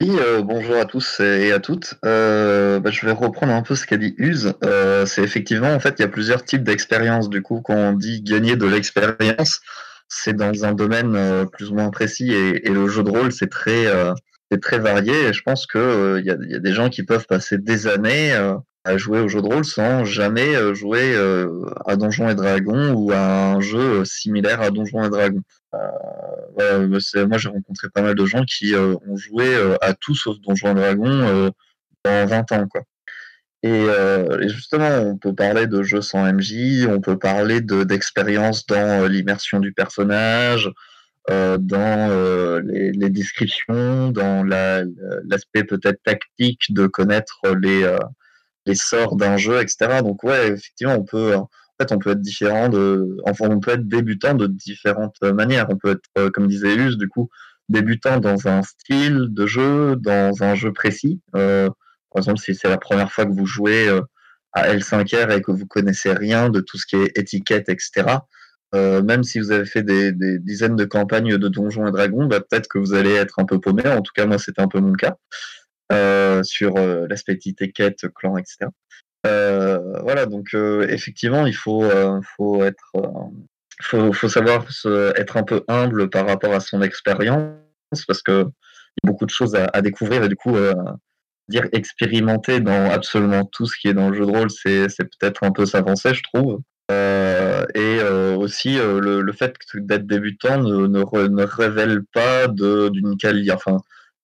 [0.00, 1.94] Oui, euh, bonjour à tous et à toutes.
[2.04, 4.54] Euh, bah, je vais reprendre un peu ce qu'a dit Use.
[4.64, 7.28] Euh, c'est effectivement, en fait, il y a plusieurs types d'expériences.
[7.28, 9.60] Du coup, quand on dit gagner de l'expérience,
[10.08, 13.32] c'est dans un domaine euh, plus ou moins précis et, et le jeu de rôle,
[13.32, 14.14] c'est très, euh,
[14.50, 15.28] c'est très varié.
[15.28, 17.26] Et je pense que euh, il y, a, il y a des gens qui peuvent
[17.26, 21.64] passer des années euh, à jouer au jeu de rôle sans jamais euh, jouer euh,
[21.86, 25.42] à Donjons et Dragons ou à un jeu similaire à Donjons et Dragons.
[25.74, 25.78] Euh,
[26.56, 26.78] bah,
[27.26, 30.36] moi, j'ai rencontré pas mal de gens qui euh, ont joué euh, à tout sauf
[30.40, 31.50] Donjons et Dragons euh,
[32.04, 32.82] dans 20 ans, quoi.
[33.62, 38.66] Et, euh, justement, on peut parler de jeux sans MJ, on peut parler de d'expérience
[38.66, 40.70] dans euh, l'immersion du personnage,
[41.30, 44.84] euh, dans euh, les, descriptions, dans la-
[45.26, 47.96] l'aspect peut-être tactique de connaître les, euh,
[48.66, 50.02] les sorts d'un jeu, etc.
[50.02, 51.48] Donc ouais, effectivement, on peut, en
[51.80, 55.66] fait, on peut être différent de, enfin, on peut être débutant de différentes manières.
[55.70, 57.30] On peut être, euh, comme disait Us, du coup,
[57.68, 61.20] débutant dans un style de jeu, dans un jeu précis.
[61.36, 61.68] Euh,
[62.10, 64.02] par exemple, si c'est la première fois que vous jouez euh,
[64.52, 68.18] à L5R et que vous connaissez rien de tout ce qui est étiquette, etc.
[68.74, 72.40] euh, même si vous avez fait des, dizaines de campagnes de Donjons et Dragons, bah,
[72.40, 73.86] peut-être que vous allez être un peu paumé.
[73.86, 78.36] En tout cas, moi, c'était un peu mon cas euh, sur euh, l'aspect étiquette, clan,
[78.36, 78.66] etc.
[79.26, 83.08] Euh, voilà, donc euh, effectivement, il faut, euh, faut être, euh,
[83.80, 84.66] faut, faut savoir
[85.16, 87.54] être un peu humble par rapport à son expérience,
[88.06, 88.46] parce que
[89.02, 90.74] il y a beaucoup de choses à, découvrir et du coup, euh,
[91.48, 95.42] dire expérimenter dans absolument tout ce qui est dans le jeu de rôle, c'est peut-être
[95.42, 96.60] un peu s'avancer, je trouve.
[96.90, 103.16] Euh, et euh, aussi euh, le, le fait d'être débutant ne, ne, révèle pas d'une
[103.16, 103.54] qualité,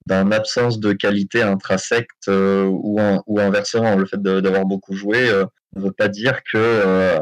[0.07, 3.97] d'une absence de qualité intrinsèque euh, ou, inversement.
[3.97, 5.45] Le fait d'avoir beaucoup joué euh,
[5.77, 7.19] ne veut pas dire que euh,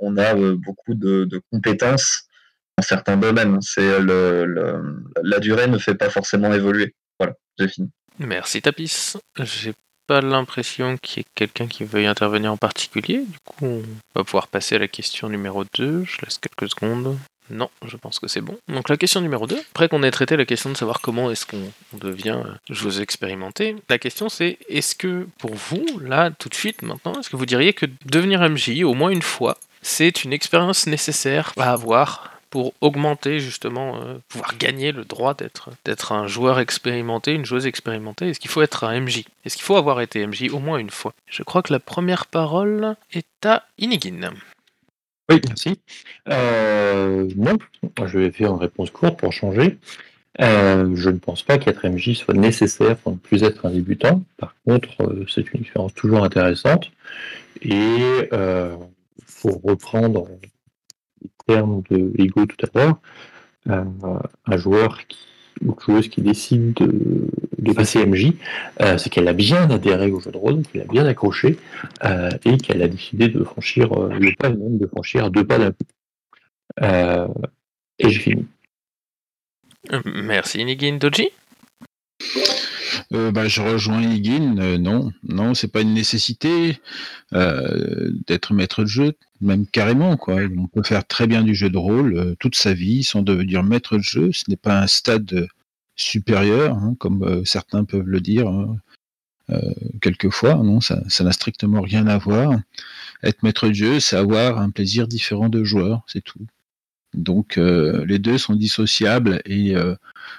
[0.00, 2.24] on a beaucoup de, compétences
[2.76, 3.60] dans certains domaines.
[3.60, 6.94] C'est la durée ne fait pas forcément évoluer.
[7.18, 7.90] Voilà, j'ai fini.
[8.18, 9.14] Merci Tapis.
[9.38, 9.74] J'ai
[10.06, 13.18] pas l'impression qu'il y ait quelqu'un qui veuille intervenir en particulier.
[13.18, 13.82] Du coup, on
[14.16, 16.04] va pouvoir passer à la question numéro 2.
[16.04, 17.16] Je laisse quelques secondes.
[17.50, 18.58] Non, je pense que c'est bon.
[18.68, 21.46] Donc la question numéro 2, après qu'on ait traité la question de savoir comment est-ce
[21.46, 26.54] qu'on on devient joueuse expérimentée, la question c'est est-ce que pour vous, là, tout de
[26.54, 30.32] suite, maintenant, est-ce que vous diriez que devenir MJ au moins une fois, c'est une
[30.32, 36.26] expérience nécessaire à avoir pour augmenter justement, euh, pouvoir gagner le droit d'être d'être un
[36.26, 38.30] joueur expérimenté, une joueuse expérimentée?
[38.30, 40.90] Est-ce qu'il faut être un MJ Est-ce qu'il faut avoir été MJ au moins une
[40.90, 41.12] fois?
[41.26, 44.32] Je crois que la première parole est à Inigin.
[45.30, 45.78] Oui, merci.
[46.30, 47.58] Euh, non,
[48.06, 49.78] je vais faire une réponse courte pour changer.
[50.40, 54.22] Euh, je ne pense pas qu'être MJ soit nécessaire pour ne plus être un débutant.
[54.38, 56.90] Par contre, euh, c'est une expérience toujours intéressante.
[57.60, 58.76] Et euh,
[59.42, 60.28] pour reprendre
[61.22, 63.00] les termes de Ego tout à l'heure,
[63.68, 63.84] euh,
[64.46, 65.18] un joueur qui,
[65.64, 68.32] ou joueuse qui décide de, de passer MJ,
[68.80, 71.56] euh, c'est qu'elle a bien adhéré au jeu de rôle, qu'elle a bien accroché
[72.04, 75.58] euh, et qu'elle a décidé de franchir euh, le pas même de franchir deux pas
[75.58, 75.86] d'un coup.
[76.82, 77.28] Euh,
[77.98, 78.46] et j'ai fini.
[80.04, 81.30] Merci Inigin Doji.
[83.12, 84.58] Euh, bah, je rejoins Higin.
[84.58, 86.78] euh, non, non, c'est pas une nécessité
[87.32, 90.40] euh, d'être maître de jeu, même carrément quoi.
[90.56, 93.62] On peut faire très bien du jeu de rôle euh, toute sa vie sans devenir
[93.62, 94.32] maître de jeu.
[94.32, 95.46] Ce n'est pas un stade euh,
[95.96, 98.76] supérieur, hein, comme euh, certains peuvent le dire hein,
[100.02, 100.54] quelquefois.
[100.56, 102.58] Non, ça, ça n'a strictement rien à voir.
[103.22, 106.46] Être maître de jeu, c'est avoir un plaisir différent de joueur, c'est tout.
[107.14, 109.74] Donc les deux sont dissociables et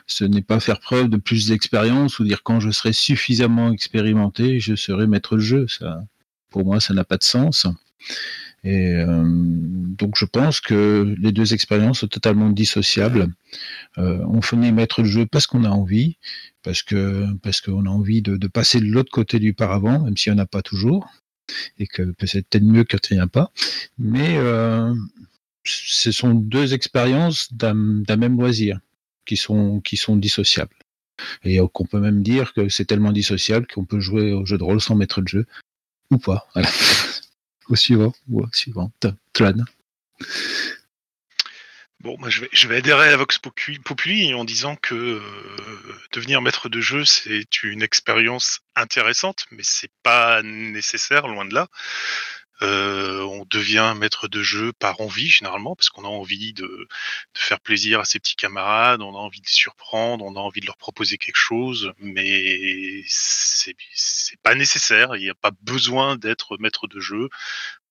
[0.05, 4.59] ce n'est pas faire preuve de plus d'expérience ou dire quand je serai suffisamment expérimenté,
[4.59, 5.65] je serai maître de jeu.
[6.51, 7.65] Pour moi, ça n'a pas de sens.
[8.63, 13.27] Et euh, donc je pense que les deux expériences sont totalement dissociables.
[13.97, 16.17] Euh, on fait maître de jeu parce qu'on a envie,
[16.63, 20.17] parce que parce qu'on a envie de, de passer de l'autre côté du paravent, même
[20.17, 21.09] s'il n'y en a pas toujours,
[21.77, 23.51] et que c'est peut-être mieux quand il n'y a pas.
[23.97, 24.93] Mais euh,
[25.63, 28.79] ce sont deux expériences d'un d'un même loisir
[29.25, 30.75] qui sont, qui sont dissociables.
[31.43, 34.57] Et euh, qu'on peut même dire que c'est tellement dissociable qu'on peut jouer au jeu
[34.57, 35.45] de rôle sans maître de jeu,
[36.11, 36.47] ou pas.
[36.55, 36.69] Voilà.
[37.69, 38.91] Au suivant, ou au suivant.
[39.33, 39.65] Tlan.
[42.01, 45.21] Bon, moi, je vais, adhérer à Vox Populi en disant que euh,
[46.13, 51.67] devenir maître de jeu, c'est une expérience intéressante, mais c'est pas nécessaire, loin de là.
[52.61, 56.87] Euh, on devient maître de jeu par envie, généralement, parce qu'on a envie de, de
[57.33, 60.59] faire plaisir à ses petits camarades, on a envie de les surprendre, on a envie
[60.61, 63.75] de leur proposer quelque chose, mais c'est
[64.43, 67.29] pas nécessaire, il n'y a pas besoin d'être maître de jeu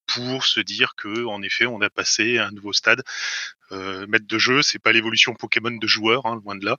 [0.08, 3.02] pour se dire que, en effet, on a passé à un nouveau stade.
[3.70, 6.78] Euh, maître de jeu, c'est pas l'évolution Pokémon de joueur, hein, loin de là.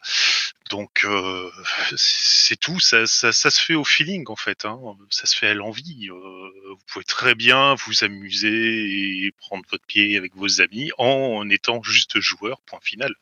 [0.69, 1.49] Donc euh,
[1.95, 4.79] c'est tout, ça, ça, se fait au feeling en fait, hein.
[5.09, 6.09] ça se fait à l'envie.
[6.09, 11.49] Euh, vous pouvez très bien vous amuser et prendre votre pied avec vos amis en
[11.49, 13.15] étant juste joueur, point final.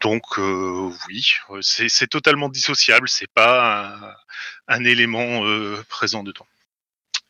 [0.00, 4.16] Donc euh, oui, c'est totalement dissociable, c'est pas
[4.68, 5.42] un, un élément
[5.88, 6.46] présent dedans.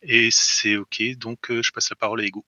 [0.06, 2.44] Et c'est ok, donc euh, je passe la parole à Ego.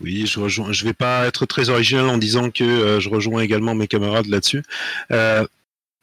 [0.00, 0.72] Oui, je rejoins.
[0.72, 4.26] Je vais pas être très original en disant que euh, je rejoins également mes camarades
[4.26, 4.62] là-dessus.
[5.10, 5.46] Euh,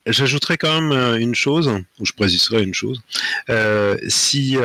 [0.08, 1.68] J'ajouterais quand même une chose,
[2.00, 3.02] ou je préciserai une chose.
[4.08, 4.56] Si,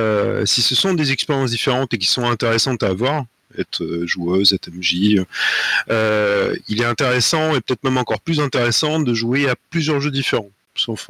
[0.45, 3.25] si ce sont des expériences différentes et qui sont intéressantes à avoir,
[3.57, 9.49] être joueuse, être MJ, il est intéressant et peut-être même encore plus intéressant de jouer
[9.49, 10.51] à plusieurs jeux différents.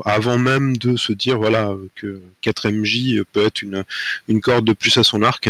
[0.05, 3.85] Avant même de se dire voilà que 4 MJ peut être une,
[4.29, 5.49] une corde de plus à son arc.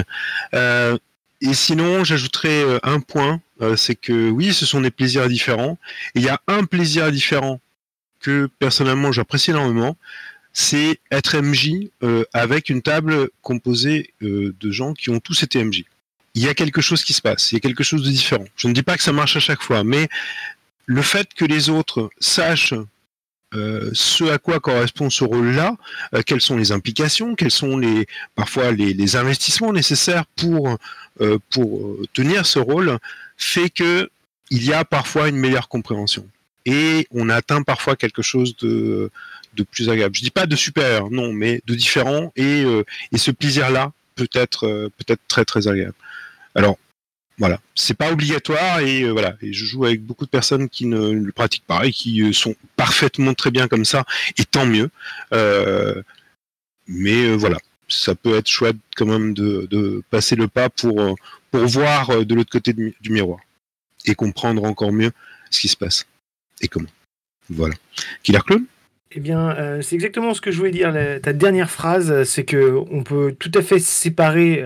[0.55, 0.99] Euh,
[1.41, 5.79] et sinon, j'ajouterais euh, un point, euh, c'est que oui, ce sont des plaisirs différents.
[6.15, 7.61] Il y a un plaisir différent
[8.21, 9.97] que personnellement j'apprécie énormément,
[10.53, 11.89] c'est être MJ
[12.35, 15.85] avec une table composée de gens qui ont tous été MJ.
[16.35, 18.45] Il y a quelque chose qui se passe, il y a quelque chose de différent.
[18.57, 20.09] Je ne dis pas que ça marche à chaque fois, mais
[20.85, 22.75] le fait que les autres sachent
[23.55, 25.77] euh, ce à quoi correspond ce rôle-là,
[26.15, 30.77] euh, quelles sont les implications, quels sont les parfois les, les investissements nécessaires pour
[31.21, 32.99] euh, pour euh, tenir ce rôle,
[33.37, 34.11] fait que
[34.51, 36.27] il y a parfois une meilleure compréhension
[36.67, 39.11] et on atteint parfois quelque chose de
[39.55, 40.15] de plus agréable.
[40.15, 44.29] Je dis pas de supérieur, non, mais de différent et euh, et ce plaisir-là peut
[44.33, 45.95] être euh, peut-être très très agréable.
[46.55, 46.79] Alors
[47.41, 49.35] voilà, c'est pas obligatoire et euh, voilà.
[49.41, 52.35] Et je joue avec beaucoup de personnes qui ne le pratiquent pas et qui euh,
[52.35, 54.05] sont parfaitement très bien comme ça
[54.37, 54.91] et tant mieux.
[55.33, 56.03] Euh,
[56.87, 57.57] mais voilà,
[57.89, 61.17] ça peut être chouette quand même de, passer le pas pour
[61.53, 63.41] voir de l'autre côté du, mi- du miroir
[64.05, 65.11] et comprendre encore mieux
[65.51, 66.07] ce qui se passe
[66.61, 66.91] et comment.
[67.49, 67.75] Voilà.
[68.23, 68.67] Killer Clone
[69.13, 70.93] Eh bien, c'est exactement ce que je voulais dire.
[71.23, 74.63] Ta dernière phrase, c'est que on peut tout à fait séparer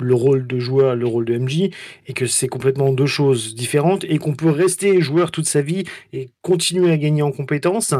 [0.00, 1.70] le rôle de joueur le rôle de MJ,
[2.06, 5.84] et que c'est complètement deux choses différentes, et qu'on peut rester joueur toute sa vie
[6.12, 7.94] et continuer à gagner en compétences.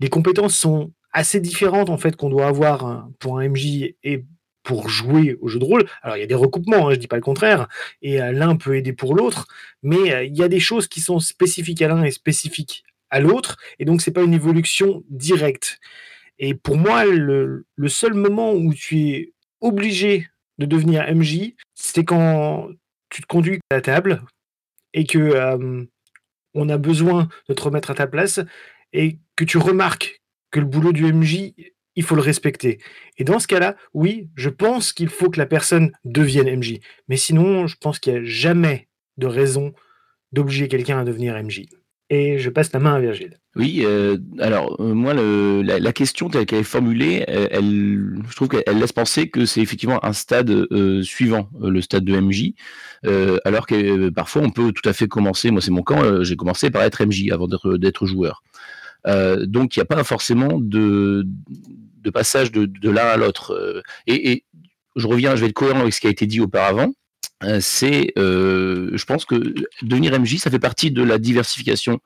[0.00, 4.24] Les compétences sont assez différentes en fait qu'on doit avoir hein, pour un MJ et
[4.64, 5.84] pour jouer au jeu de rôle.
[6.02, 7.68] Alors il y a des recoupements, hein, je dis pas le contraire,
[8.02, 9.46] et euh, l'un peut aider pour l'autre,
[9.82, 13.20] mais euh, il y a des choses qui sont spécifiques à l'un et spécifiques à
[13.20, 15.78] l'autre, et donc c'est pas une évolution directe.
[16.38, 20.26] Et pour moi, le, le seul moment où tu es obligé
[20.58, 22.68] de devenir MJ, c'est quand
[23.10, 24.22] tu te conduis à la table
[24.92, 25.84] et que euh,
[26.54, 28.40] on a besoin de te remettre à ta place
[28.92, 31.52] et que tu remarques que le boulot du MJ,
[31.96, 32.80] il faut le respecter.
[33.18, 36.80] Et dans ce cas-là, oui, je pense qu'il faut que la personne devienne MJ.
[37.08, 39.74] Mais sinon, je pense qu'il n'y a jamais de raison
[40.32, 41.66] d'obliger quelqu'un à devenir MJ.
[42.10, 43.38] Et je passe la main à Virgile.
[43.56, 48.78] Oui, euh, alors euh, moi, la, question telle qu'elle est formulée, euh, je trouve qu'elle
[48.78, 50.66] laisse penser que c'est effectivement un stade
[51.04, 52.52] suivant, le stade de MJ,
[53.44, 56.70] alors que parfois on peut tout à fait commencer, moi c'est mon camp, j'ai commencé
[56.70, 58.42] par être MJ avant d'être joueur.
[59.06, 61.24] Donc il n'y a pas forcément de,
[62.02, 63.82] de passage de, l'un à l'autre.
[64.08, 64.44] Et,
[64.96, 66.92] je reviens, je vais être cohérent avec ce qui a été dit auparavant.
[67.60, 72.00] C'est, je pense que devenir MJ, ça fait partie de la diversification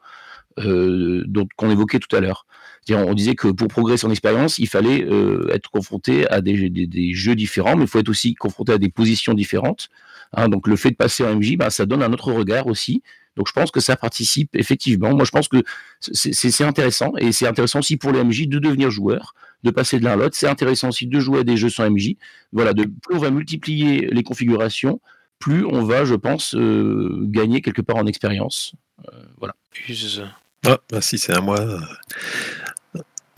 [1.56, 2.46] qu'on évoquait tout à l'heure.
[2.90, 7.34] On disait que pour progresser en expérience, il fallait euh, être confronté à des, jeux
[7.34, 9.88] différents, mais il faut être aussi confronté à des positions différentes.
[10.32, 10.48] hein.
[10.48, 13.02] donc le fait de passer en MJ, bah, ça donne un autre regard aussi.
[13.36, 15.14] Donc je pense que ça participe effectivement.
[15.14, 15.62] Moi je pense que
[16.00, 20.04] c'est intéressant et c'est intéressant aussi pour les MJ de devenir joueur, de passer de
[20.04, 20.36] l'un à l'autre.
[20.36, 22.16] C'est intéressant aussi de jouer à des jeux sans MJ.
[22.52, 25.00] Voilà, de, plus on va multiplier les configurations,
[25.38, 28.74] plus on va, je pense, euh, gagner quelque part en expérience.
[29.06, 29.54] Euh, voilà.
[29.88, 30.24] Use.
[30.66, 31.58] Ah, si c'est à moi,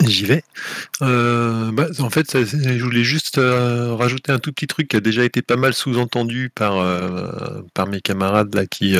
[0.07, 0.43] j'y vais.
[1.01, 4.99] Euh, bah, en fait, je voulais juste euh, rajouter un tout petit truc qui a
[4.99, 8.95] déjà été pas mal sous-entendu par, euh, par mes camarades là, qui,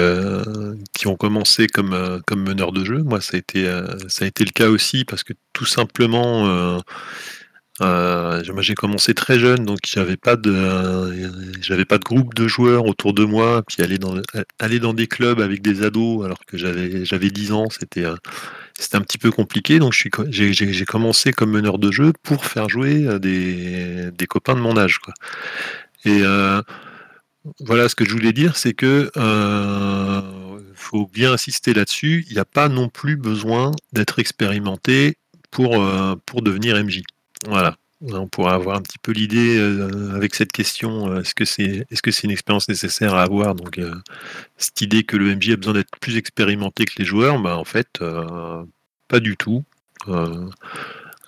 [0.94, 3.00] qui ont commencé comme, comme meneur de jeu.
[3.04, 3.66] Moi, ça a, été,
[4.08, 6.80] ça a été le cas aussi parce que tout simplement,
[7.82, 12.86] euh, j'ai commencé très jeune, donc j'avais pas de, j'avais pas de groupe de joueurs
[12.86, 13.64] autour de moi.
[13.68, 14.16] Puis aller dans,
[14.60, 18.16] aller dans des clubs avec des ados alors que j'avais, j'avais 10 ans, c'était, euh,
[18.78, 19.80] c'était un petit peu compliqué.
[19.80, 24.62] Donc j'ai, commencé comme meneur de jeu pour faire jouer euh, des, des copains de
[24.62, 25.00] mon âge.
[26.06, 26.62] Et euh,
[27.62, 29.10] voilà, ce que je voulais dire, c'est que
[30.76, 32.26] faut bien insister là-dessus.
[32.30, 35.18] Il n'y a pas non plus besoin d'être expérimenté
[35.52, 35.84] pour,
[36.26, 37.02] pour devenir MJ.
[37.48, 37.78] Voilà.
[38.02, 41.86] On pourra avoir un petit peu l'idée euh, avec cette question euh, est-ce que c'est
[41.92, 43.54] est-ce que une expérience nécessaire à avoir?
[43.54, 43.94] Donc euh,
[44.58, 47.64] cette idée que le MJ a besoin d'être plus expérimenté que les joueurs, bah, en
[47.64, 48.00] fait,
[49.08, 49.64] pas du tout.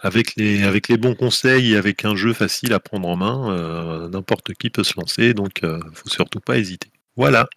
[0.02, 4.70] Avec les, bons conseils et avec un jeu facile à prendre en main, n'importe qui
[4.70, 6.90] peut se lancer, donc il faut surtout pas hésiter.
[7.16, 7.48] Voilà,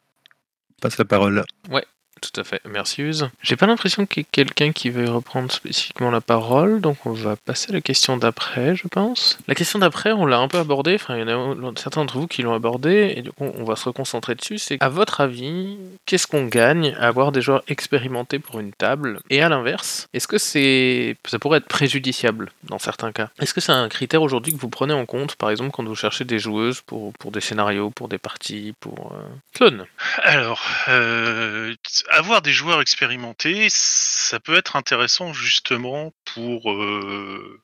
[0.81, 1.45] passe la parole.
[1.71, 1.85] Ouais,
[2.20, 2.61] tout à fait.
[2.68, 3.29] Merci Use.
[3.42, 7.12] J'ai pas l'impression qu'il y ait quelqu'un qui veut reprendre spécifiquement la parole, donc on
[7.12, 9.38] va passer à la question d'après, je pense.
[9.48, 12.18] La question d'après, on l'a un peu abordée, enfin il y en a certains d'entre
[12.18, 14.59] vous qui l'ont abordée, et du coup on va se reconcentrer dessus.
[14.59, 15.76] C'est à votre avis,
[16.07, 19.20] qu'est-ce qu'on gagne à avoir des joueurs expérimentés pour une table?
[19.31, 23.31] Et à l'inverse, est-ce que c'est ça pourrait être préjudiciable dans certains cas?
[23.40, 25.94] Est-ce que c'est un critère aujourd'hui que vous prenez en compte, par exemple quand vous
[25.94, 29.12] cherchez des joueuses pour, pour des scénarios, pour des parties, pour...
[29.12, 29.26] Euh...
[29.55, 29.87] Clone
[30.22, 31.74] Alors, euh,
[32.11, 37.61] avoir des joueurs expérimentés, ça peut être intéressant justement pour euh,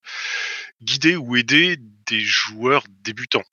[0.83, 1.76] guider ou aider
[2.07, 3.44] des joueurs débutants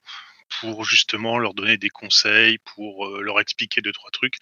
[0.61, 4.35] pour justement leur donner des conseils, pour euh, leur expliquer deux trois trucs.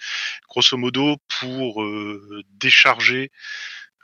[0.47, 3.31] Grosso modo, pour euh, décharger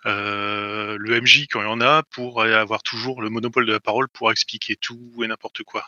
[0.06, 4.10] le MJ quand il y en a, pour avoir toujours le monopole de la parole
[4.10, 5.86] pour expliquer tout et n'importe quoi,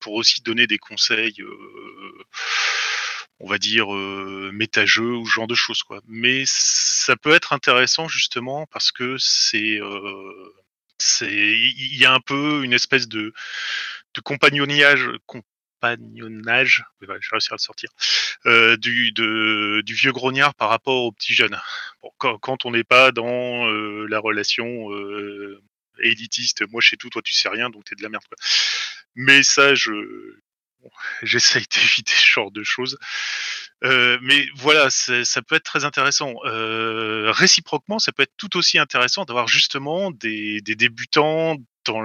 [0.00, 1.36] pour aussi donner des conseils.
[3.42, 6.00] On va dire euh, ou ce genre de choses quoi.
[6.08, 10.54] Mais ça peut être intéressant justement parce que c'est euh,
[11.20, 13.34] il y a un peu une espèce de
[14.14, 15.08] de compagnonnage
[15.82, 17.90] compagnonnage, je vais réussir à le sortir,
[18.46, 19.12] euh, du,
[19.94, 21.58] vieux grognard par rapport aux petits jeunes.
[22.02, 25.60] Bon, quand, on n'est pas dans euh, la relation euh,
[25.98, 28.22] élitiste, moi je sais tout, toi tu sais rien, donc t'es de la merde.
[29.14, 29.90] Mais ça, je,
[31.22, 32.98] j'essaye d'éviter ce genre de choses.
[33.84, 36.34] Euh, mais voilà, ça peut être très intéressant.
[36.44, 42.02] Euh, réciproquement, ça peut être tout aussi intéressant d'avoir justement des, débutants dans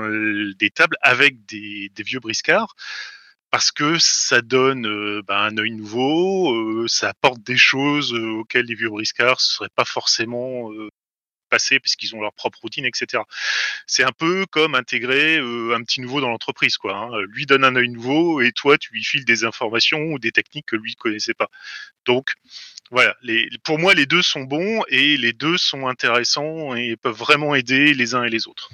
[0.58, 2.76] des tables avec des, vieux briscards.
[3.50, 8.66] Parce que ça donne euh, ben, un œil nouveau, euh, ça apporte des choses auxquelles
[8.66, 10.70] les vieux briscards ne seraient pas forcément
[11.48, 13.24] passés parce qu'ils ont leur propre routine, etc.
[13.86, 16.96] C'est un peu comme intégrer euh, un petit nouveau dans l'entreprise, quoi.
[16.96, 17.22] Hein.
[17.30, 20.68] Lui donne un œil nouveau et toi, tu lui files des informations ou des techniques
[20.68, 21.50] que lui ne connaissait pas.
[22.06, 22.34] Donc,
[22.92, 23.16] voilà.
[23.64, 27.94] Pour moi, les deux sont bons et les deux sont intéressants et peuvent vraiment aider
[27.94, 28.70] les uns et les autres.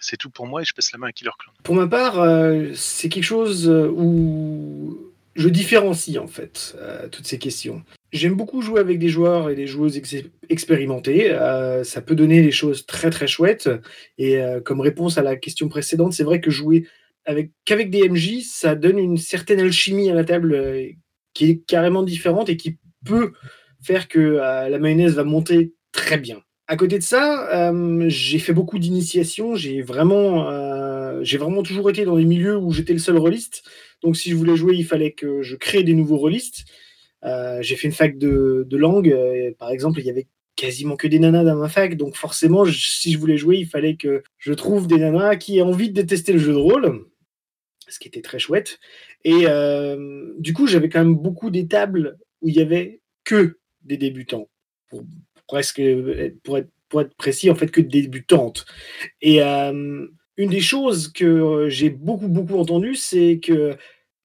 [0.00, 1.54] C'est tout pour moi et je passe la main à Killer Clown.
[1.64, 6.76] Pour ma part, euh, c'est quelque chose euh, où je différencie en fait
[7.10, 7.84] toutes ces questions.
[8.16, 11.30] J'aime beaucoup jouer avec des joueurs et des joueuses ex- expérimentées.
[11.32, 13.68] Euh, ça peut donner des choses très très chouettes.
[14.16, 16.86] Et euh, comme réponse à la question précédente, c'est vrai que jouer
[17.26, 20.88] avec qu'avec des MJ, ça donne une certaine alchimie à la table euh,
[21.34, 23.32] qui est carrément différente et qui peut
[23.82, 26.40] faire que euh, la mayonnaise va monter très bien.
[26.68, 27.72] À côté de ça,
[28.08, 29.54] j'ai fait beaucoup d'initiations.
[29.54, 30.50] J'ai vraiment,
[31.22, 33.62] j'ai vraiment toujours été dans des milieux où j'étais le seul rôliste.
[34.02, 36.64] Donc, si je voulais jouer, il fallait que je crée des nouveaux rôlistes.
[37.24, 39.10] Euh, j'ai fait une fac de, langue.
[39.10, 41.96] euh, par exemple, il y avait quasiment que des nanas dans ma fac.
[41.96, 45.62] Donc, forcément, si je voulais jouer, il fallait que je trouve des nanas qui aient
[45.62, 47.06] envie de détester le jeu de rôle,
[47.88, 48.78] ce qui était très chouette.
[49.24, 53.58] Et euh, du coup, j'avais quand même beaucoup des tables où il y avait que
[53.82, 54.48] des débutants.
[54.88, 55.04] Pour,
[55.46, 55.82] presque,
[56.42, 58.64] pour être, précis, en fait, que des débutantes.
[59.20, 63.76] Et une des choses que j'ai beaucoup, beaucoup entendu, c'est que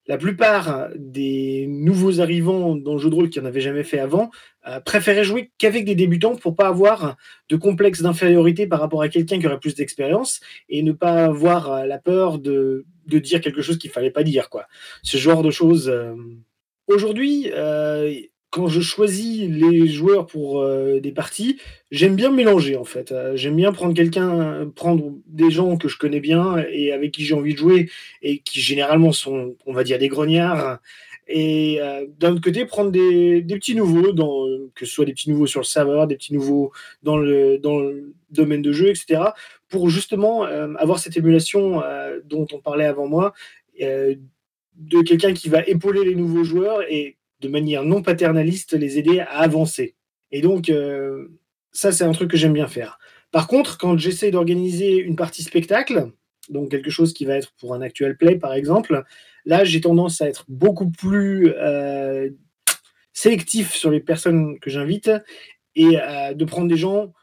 [0.08, 4.00] la plupart des nouveaux arrivants dans le jeu de rôle qui n'en avaient jamais fait
[4.00, 4.32] avant
[4.68, 7.18] euh, préféraient jouer qu'avec des débutants pour pas avoir
[7.50, 11.72] de complexe d'infériorité par rapport à quelqu'un qui aurait plus d'expérience et ne pas avoir
[11.72, 14.50] euh, la peur de, de dire quelque chose qu'il fallait pas dire.
[14.50, 14.66] Quoi.
[15.04, 15.90] Ce genre de choses.
[15.90, 16.16] euh.
[16.88, 18.12] Aujourd'hui, euh,
[18.52, 21.60] quand je choisis les joueurs pour euh, des parties,
[21.90, 23.12] j'aime bien mélanger en fait.
[23.12, 27.24] Euh, j'aime bien prendre quelqu'un, prendre des gens que je connais bien et avec qui
[27.24, 27.90] j'ai envie de jouer
[28.22, 30.80] et qui généralement sont, on va dire, des grognards.
[31.28, 34.14] Et euh, d'un autre côté, prendre des, petits nouveaux,
[34.76, 36.72] que ce soit des petits nouveaux sur le serveur, des petits nouveaux
[37.04, 39.22] dans le, dans le domaine de jeu, etc.,
[39.70, 43.34] pour justement euh, avoir cette émulation euh, dont on parlait avant moi,
[43.82, 44.16] euh,
[44.76, 49.20] de quelqu'un qui va épauler les nouveaux joueurs et de manière non paternaliste les aider
[49.20, 49.96] à avancer.
[50.32, 51.28] Et donc, euh,
[51.72, 53.00] ça, c'est un truc que j'aime bien faire.
[53.32, 56.12] Par contre, quand j'essaie d'organiser une partie spectacle,
[56.50, 59.04] donc quelque chose qui va être pour un actual play, par exemple,
[59.46, 62.30] là, j'ai tendance à être beaucoup plus euh,
[63.14, 65.12] sélectif sur les personnes que j'invite
[65.76, 67.14] et euh, de prendre des gens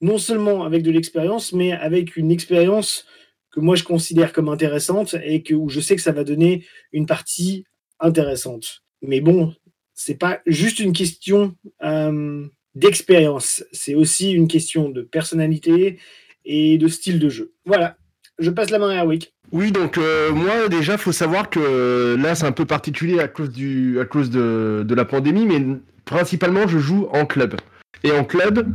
[0.00, 3.06] non seulement avec de l'expérience, mais avec une expérience
[3.50, 6.66] que moi je considère comme intéressante et que, où je sais que ça va donner
[6.92, 7.64] une partie
[8.00, 8.83] intéressante.
[9.06, 9.54] Mais bon,
[9.94, 15.98] c'est pas juste une question euh, d'expérience, c'est aussi une question de personnalité
[16.44, 17.52] et de style de jeu.
[17.64, 17.96] Voilà,
[18.38, 19.34] je passe la main à Erwick.
[19.52, 23.28] Oui, donc euh, moi déjà, faut savoir que euh, là, c'est un peu particulier à
[23.28, 25.62] cause de la pandémie, mais
[26.04, 27.56] principalement, je joue en club.
[28.02, 28.66] Et en club,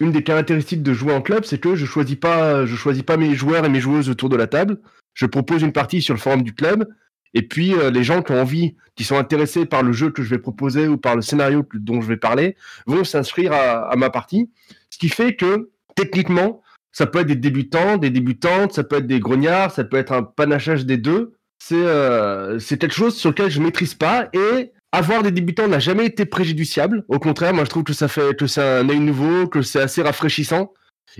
[0.00, 3.16] une des caractéristiques de jouer en club, c'est que je choisis pas, je choisis pas
[3.16, 4.78] mes joueurs et mes joueuses autour de la table.
[5.12, 6.88] Je propose une partie sur le forum du club,
[7.34, 10.22] et puis euh, les gens qui ont envie, qui sont intéressés par le jeu que
[10.22, 14.08] je vais proposer ou par le scénario dont je vais parler, vont s'inscrire à, ma
[14.08, 14.50] partie.
[14.88, 19.06] Ce qui fait que techniquement, ça peut être des débutants, des débutantes, ça peut être
[19.06, 21.34] des grognards, ça peut être un panachage des deux.
[21.58, 26.06] C'est euh, quelque chose sur lequel je maîtrise pas et avoir des débutants n'a jamais
[26.06, 27.04] été préjudiciable.
[27.08, 29.80] Au contraire, moi je trouve que ça fait que c'est un œil nouveau, que c'est
[29.80, 30.72] assez rafraîchissant.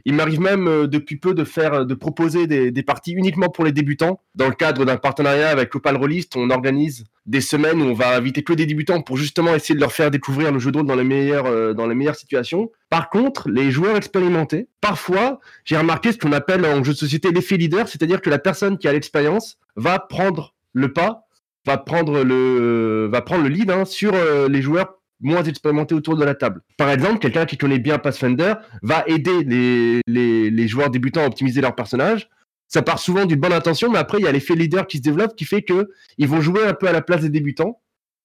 [0.05, 3.73] Il m'arrive même euh, depuis peu de faire, de proposer des, parties uniquement pour les
[3.73, 4.21] débutants.
[4.35, 8.17] Dans le cadre d'un partenariat avec Opal Rollist, on organise des semaines où on va
[8.17, 10.87] inviter que des débutants pour justement essayer de leur faire découvrir le jeu de rôle
[10.87, 12.71] dans les meilleures, euh, dans les meilleures situations.
[12.91, 17.31] Par contre, les joueurs expérimentés, parfois, j'ai remarqué ce qu'on appelle en jeu de société
[17.31, 21.27] l'effet leader, c'est-à-dire que la personne qui a l'expérience va prendre le pas,
[21.67, 26.17] va prendre le, va prendre le lead hein, sur euh, les joueurs moins expérimentés autour
[26.17, 26.61] de la table.
[26.77, 31.61] Par exemple, quelqu'un qui connaît bien Pathfinder va aider les, les, joueurs débutants à optimiser
[31.61, 32.29] leur personnage.
[32.69, 35.03] Ça part souvent d'une bonne intention, mais après, il y a l'effet leader qui se
[35.03, 37.81] développe qui fait que ils vont jouer un peu à la place des débutants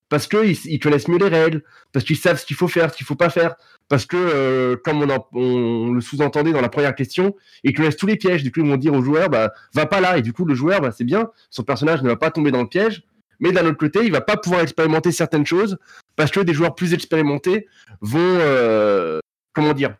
[0.10, 2.98] parce qu'ils ils connaissent mieux les règles, parce qu'ils savent ce qu'il faut faire, ce
[2.98, 3.56] qu'il faut pas faire,
[3.88, 8.18] parce que, euh, comme on le sous-entendait dans la première question, ils connaissent tous les
[8.18, 8.44] pièges.
[8.44, 10.18] Du coup, ils vont dire au joueur, bah, va pas là.
[10.18, 12.62] Et du coup, le joueur, bah, c'est bien, son personnage ne va pas tomber dans
[12.62, 13.04] le piège.
[13.40, 15.78] Mais d'un autre côté, il va pas pouvoir expérimenter certaines choses
[16.19, 17.65] parce que des joueurs plus expérimentés
[18.01, 19.19] vont, euh,
[19.53, 19.95] comment dire,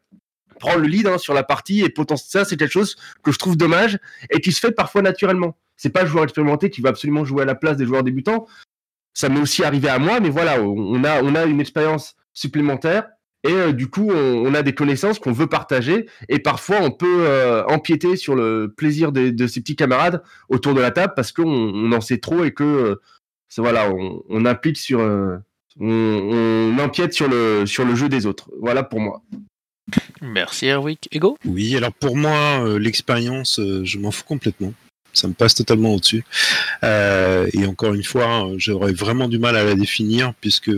[0.60, 3.40] prendre le lead hein, sur la partie et potentiellement ça, c'est quelque chose que je
[3.40, 3.98] trouve dommage
[4.30, 5.56] et qui se fait parfois naturellement.
[5.78, 8.48] C'est pas le joueur expérimenté qui va absolument jouer à la place des joueurs débutants.
[9.14, 13.08] Ça m'est aussi arrivé à moi, mais voilà, on a, on a une expérience supplémentaire
[13.46, 17.22] et euh, du coup, on, a des connaissances qu'on veut partager et parfois on peut
[17.22, 21.48] euh, empiéter sur le plaisir de, ses petits camarades autour de la table parce qu'on
[21.48, 23.00] on en sait trop et que
[23.58, 25.00] voilà, on, on implique sur,
[25.80, 28.50] on, on empiète sur le sur le jeu des autres.
[28.60, 29.22] Voilà pour moi.
[30.22, 31.08] Merci Erwick.
[31.12, 34.74] Ego Oui, alors pour moi, euh, l'expérience, euh, je m'en fous complètement.
[35.14, 36.24] Ça me passe totalement au-dessus.
[36.84, 40.72] Euh, et encore une fois, j'aurais vraiment du mal à la définir puisque.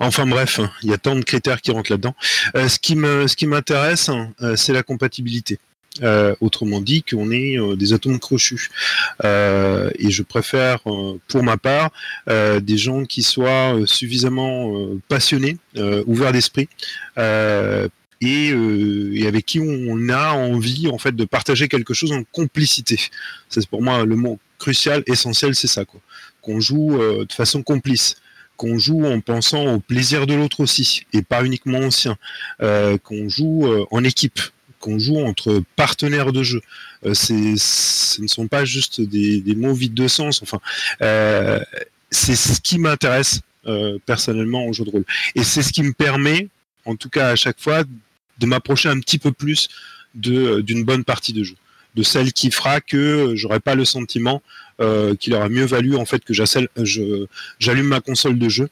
[0.00, 2.14] Enfin bref, hein, il y a tant de critères qui rentrent là-dedans.
[2.54, 5.58] Euh, ce qui me, ce qui m'intéresse, hein, euh, c'est la compatibilité.
[6.02, 8.68] Euh, autrement dit, qu'on est euh, des atomes crochus.
[9.24, 10.80] Euh, et je préfère,
[11.28, 11.90] pour ma part,
[12.26, 15.56] des gens qui soient suffisamment passionnés,
[16.06, 16.68] ouverts d'esprit.
[18.20, 18.52] Et,
[19.26, 22.98] avec qui on a envie en fait de partager quelque chose en complicité.
[23.48, 26.00] C'est pour moi le mot crucial, essentiel, c'est ça quoi.
[26.40, 28.16] Qu'on joue de façon complice
[28.56, 32.16] qu'on joue en pensant au plaisir de l'autre aussi, et pas uniquement au sien,
[32.58, 34.40] qu'on joue en équipe,
[34.80, 36.60] qu'on joue entre partenaires de jeu.
[37.06, 40.42] Euh, ce ne sont pas juste des, mots vides de sens.
[41.02, 41.60] Euh,
[42.10, 45.04] c'est ce qui m'intéresse euh, personnellement au jeu de rôle.
[45.34, 46.48] Et c'est ce qui me permet,
[46.84, 47.84] en tout cas à chaque fois,
[48.38, 49.68] de m'approcher un petit peu plus
[50.14, 51.54] d'une bonne partie de jeu
[51.94, 54.42] de celle qui fera que j'aurai pas le sentiment
[55.18, 58.68] qu'il aurait mieux valu en fait que j'allume ma console de jeu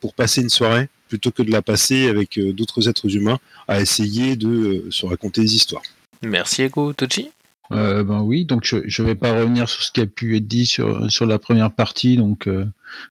[0.00, 3.38] pour passer une soirée plutôt que de la passer avec euh, d'autres êtres humains
[3.68, 5.82] à essayer de euh, se raconter des histoires.
[6.22, 7.30] Merci Ego Tochi.
[7.72, 10.46] Euh, ben oui, donc je ne vais pas revenir sur ce qui a pu être
[10.46, 12.16] dit sur, sur la première partie.
[12.16, 12.48] Donc,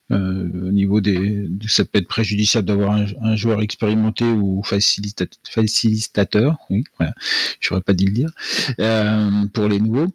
[0.09, 6.57] au niveau des, ça peut être préjudiciable d'avoir un, joueur expérimenté ou facilitateur.
[6.69, 7.13] Oui, voilà,
[7.59, 8.29] j'aurais pas dit le dire
[9.51, 10.07] pour les nouveaux.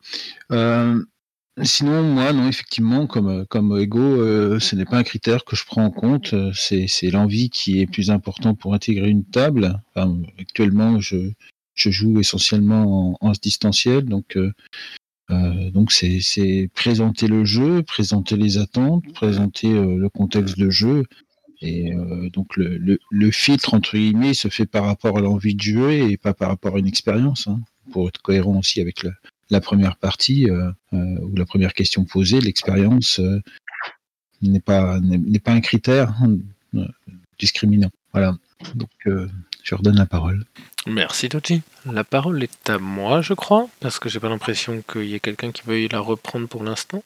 [1.62, 5.64] Sinon, moi, non, effectivement, comme, comme ego, euh, ce n'est pas un critère que je
[5.66, 6.32] prends en compte.
[6.32, 9.80] Euh, c'est, l'envie qui est plus important pour intégrer une table.
[10.38, 11.32] actuellement, je,
[11.74, 14.52] je joue essentiellement en, distanciel, donc euh,
[15.70, 21.04] donc c'est, présenter le jeu, présenter les attentes, présenter le contexte de jeu.
[21.62, 21.92] Et
[22.32, 26.16] donc le, le, filtre entre guillemets se fait par rapport à l'envie de jouer et
[26.16, 27.60] pas par rapport à une expérience, hein,
[27.92, 29.12] pour être cohérent aussi avec le,
[29.50, 33.40] la première partie euh, euh, ou la première question posée, l'expérience euh,
[34.42, 36.14] n'est pas n'est pas un critère
[37.38, 37.90] discriminant.
[38.12, 38.36] Voilà.
[38.74, 38.90] Donc
[39.62, 40.44] je redonne la parole.
[40.86, 41.60] Merci Toti.
[41.84, 45.20] La parole est à moi, je crois, parce que j'ai pas l'impression qu'il y ait
[45.20, 47.02] quelqu'un qui veuille la reprendre pour l'instant.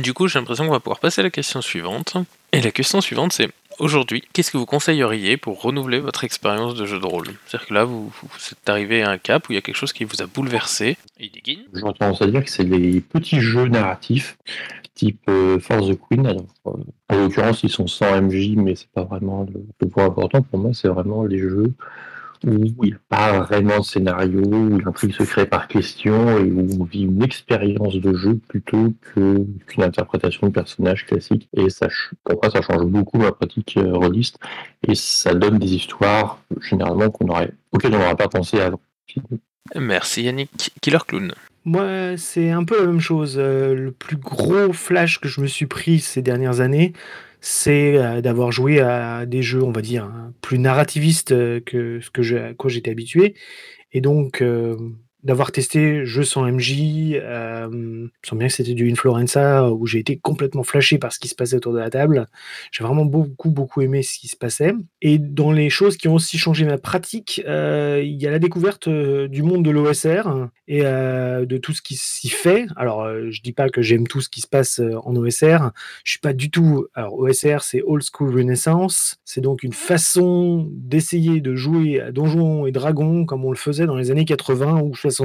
[0.00, 2.16] Du coup, j'ai l'impression qu'on va pouvoir passer à la question suivante.
[2.52, 6.86] Et la question suivante, c'est aujourd'hui, qu'est-ce que vous conseilleriez pour renouveler votre expérience de
[6.86, 7.26] jeu de rôle?
[7.46, 8.12] C'est-à-dire que là, vous,
[8.52, 10.96] êtes arrivé à un cap où il y a quelque chose qui vous a bouleversé.
[11.72, 14.38] J'aurais tendance à dire que c'est les petits jeux narratifs,
[14.94, 16.26] type euh, Force the Queen.
[16.26, 16.72] Alors, euh,
[17.08, 19.46] en l'occurrence, ils sont sans MJ, mais c'est pas vraiment
[19.80, 20.70] le point important pour moi.
[20.74, 21.72] C'est vraiment les jeux
[22.44, 26.50] où il n'y a pas vraiment de scénario, où l'intrigue se crée par question et
[26.50, 31.48] où on vit une expérience de jeu plutôt qu'une interprétation de personnage classique.
[31.56, 31.88] Et ça,
[32.24, 34.38] pour moi, ça change beaucoup ma pratique euh, rôliste
[34.86, 38.80] et ça donne des histoires généralement qu'on aurait, auxquelles on n'aurait pas pensé avant.
[39.74, 40.72] Merci Yannick.
[40.80, 41.32] Killer Clown.
[41.64, 43.36] Moi, c'est un peu la même chose.
[43.38, 46.92] Euh, le plus gros flash que je me suis pris ces dernières années,
[47.48, 52.00] c'est euh, d'avoir joué à des jeux, on va dire, hein, plus narrativistes euh, que
[52.00, 53.34] ce que à quoi j'étais habitué.
[53.92, 54.76] Et donc, euh,
[55.26, 58.06] d'avoir testé jeu sans MJ, euh,
[58.36, 61.56] bien que c'était du Influenza où j'ai été complètement flashé par ce qui se passait
[61.56, 62.28] autour de la table.
[62.70, 64.72] J'ai vraiment beaucoup, beaucoup aimé ce qui se passait.
[65.02, 68.38] Et dans les choses qui ont aussi changé ma pratique, euh, il y a la
[68.38, 72.66] découverte euh, du monde de l'OSR et euh, de tout ce qui s'y fait.
[72.76, 75.70] Alors, je dis pas que j'aime tout ce qui se passe en OSR.
[76.04, 76.86] Je suis pas du tout.
[76.94, 79.16] Alors, OSR, c'est Old School Renaissance.
[79.24, 83.86] C'est donc une façon d'essayer de jouer à Donjons et Dragons comme on le faisait
[83.86, 85.15] dans les années 80 ou 60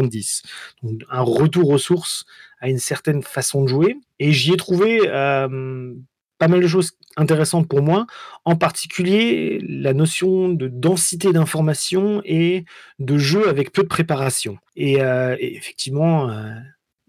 [0.83, 2.25] donc un retour aux sources
[2.59, 3.97] à une certaine façon de jouer.
[4.19, 5.93] Et j'y ai trouvé euh,
[6.37, 8.05] pas mal de choses intéressantes pour moi,
[8.45, 12.65] en particulier la notion de densité d'information et
[12.99, 14.57] de jeu avec peu de préparation.
[14.75, 16.53] Et, euh, effectivement, euh,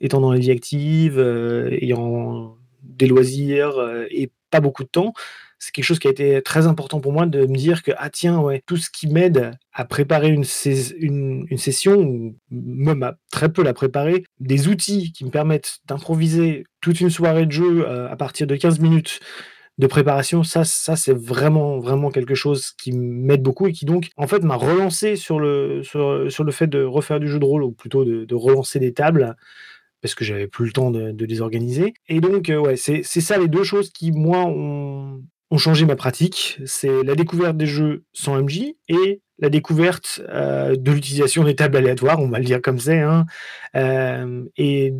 [0.00, 1.18] étant dans la vie active,
[1.80, 3.74] ayant des loisirs
[4.10, 5.12] et pas beaucoup de temps,
[5.62, 8.10] c'est quelque chose qui a été très important pour moi de me dire que, ah
[8.10, 10.42] tiens, ouais, tout ce qui m'aide à préparer une,
[10.96, 16.64] une, session, ou même à très peu la préparer, des outils qui me permettent d'improviser
[16.80, 19.20] toute une soirée de jeu euh, à partir de 15 minutes
[19.78, 24.10] de préparation, ça, ça c'est vraiment, vraiment quelque chose qui m'aide beaucoup et qui donc,
[24.16, 27.62] en fait, m'a relancé sur le, sur, le fait de refaire du jeu de rôle,
[27.62, 29.36] ou plutôt de, relancer des tables
[30.00, 31.94] parce que j'avais plus le temps de, les organiser.
[32.08, 35.22] Et donc, euh, ouais, c'est ça les deux choses qui, moi, ont,
[35.52, 36.58] ont changé ma pratique.
[36.64, 41.76] C'est la découverte des jeux sans MJ et la découverte euh, de l'utilisation des tables
[41.76, 43.26] aléatoires, on va le dire comme c'est, hein,
[43.76, 44.94] euh, et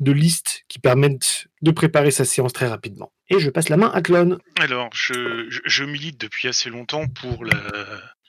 [0.00, 3.12] de listes qui permettent de préparer sa séance très rapidement.
[3.30, 4.38] Et je passe la main à Clone.
[4.60, 7.56] Alors, je, milite depuis assez longtemps pour la,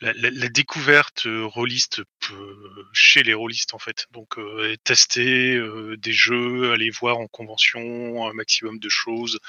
[0.01, 4.07] la, découverte euh, rôliste peut- chez les rôlistes en fait.
[4.11, 9.39] Donc euh, tester euh, des jeux, aller voir en convention un maximum de choses,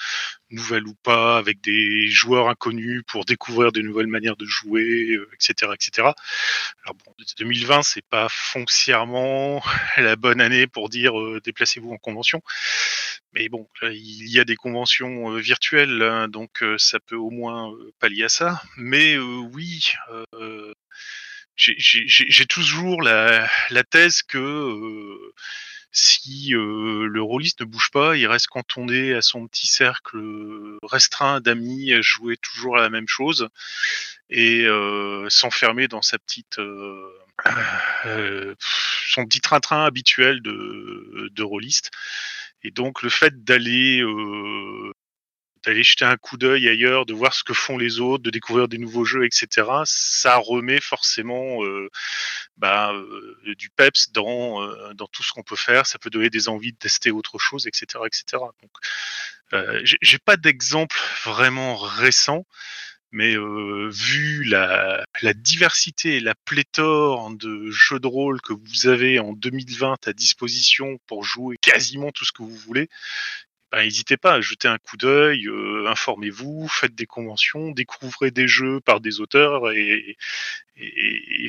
[0.51, 5.29] nouvelles ou pas, avec des joueurs inconnus pour découvrir de nouvelles manières de jouer, euh,
[5.35, 6.09] etc., etc.
[6.85, 9.63] Alors bon, 2020 c'est pas foncièrement
[9.97, 12.43] la bonne année pour dire euh, déplacez-vous en convention.
[13.33, 17.29] Mais bon, il y a des conventions euh, virtuelles, hein, donc euh, ça peut au
[17.29, 18.63] moins euh, pallier à ça.
[18.79, 20.25] Mais euh, oui, euh,
[21.57, 23.49] j'ai- j'ai toujours la,
[23.91, 25.33] thèse que euh,
[25.93, 30.19] si euh, le rôliste ne bouge pas, il reste cantonné à son petit cercle
[30.83, 33.49] restreint d'amis à jouer toujours à la même chose
[34.29, 37.09] et euh, s'enfermer dans sa petite euh,
[38.07, 41.91] euh, son petit train-train habituel de, de rôliste.
[42.63, 44.93] Et donc le fait d'aller euh,
[45.67, 48.69] d'aller jeter un coup d'œil ailleurs, de voir ce que font les autres, de découvrir
[48.69, 49.69] des nouveaux jeux, etc.
[49.85, 51.91] Ça remet forcément euh,
[52.57, 55.87] bah, euh, du peps dans euh, dans tout ce qu'on peut faire.
[55.87, 58.43] Ça peut donner des envies de tester autre chose, etc., etc.
[58.63, 58.71] Donc
[60.03, 62.47] j'ai pas d'exemple vraiment récent.
[63.13, 69.21] Mais vu la, la diversité et la pléthore de jeux de rôle que vous avez
[69.21, 72.91] en 2020 à disposition pour jouer quasiment tout ce que vous voulez,
[73.73, 78.49] ben, n'hésitez pas à jeter un coup d'œil, euh, informez-vous, faites des conventions, découvrez des
[78.49, 80.17] jeux par des auteurs et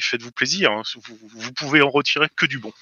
[0.01, 0.71] faites-vous plaisir.
[0.71, 0.83] hein.
[0.95, 2.73] Vous, vous pouvez en retirer que du bon.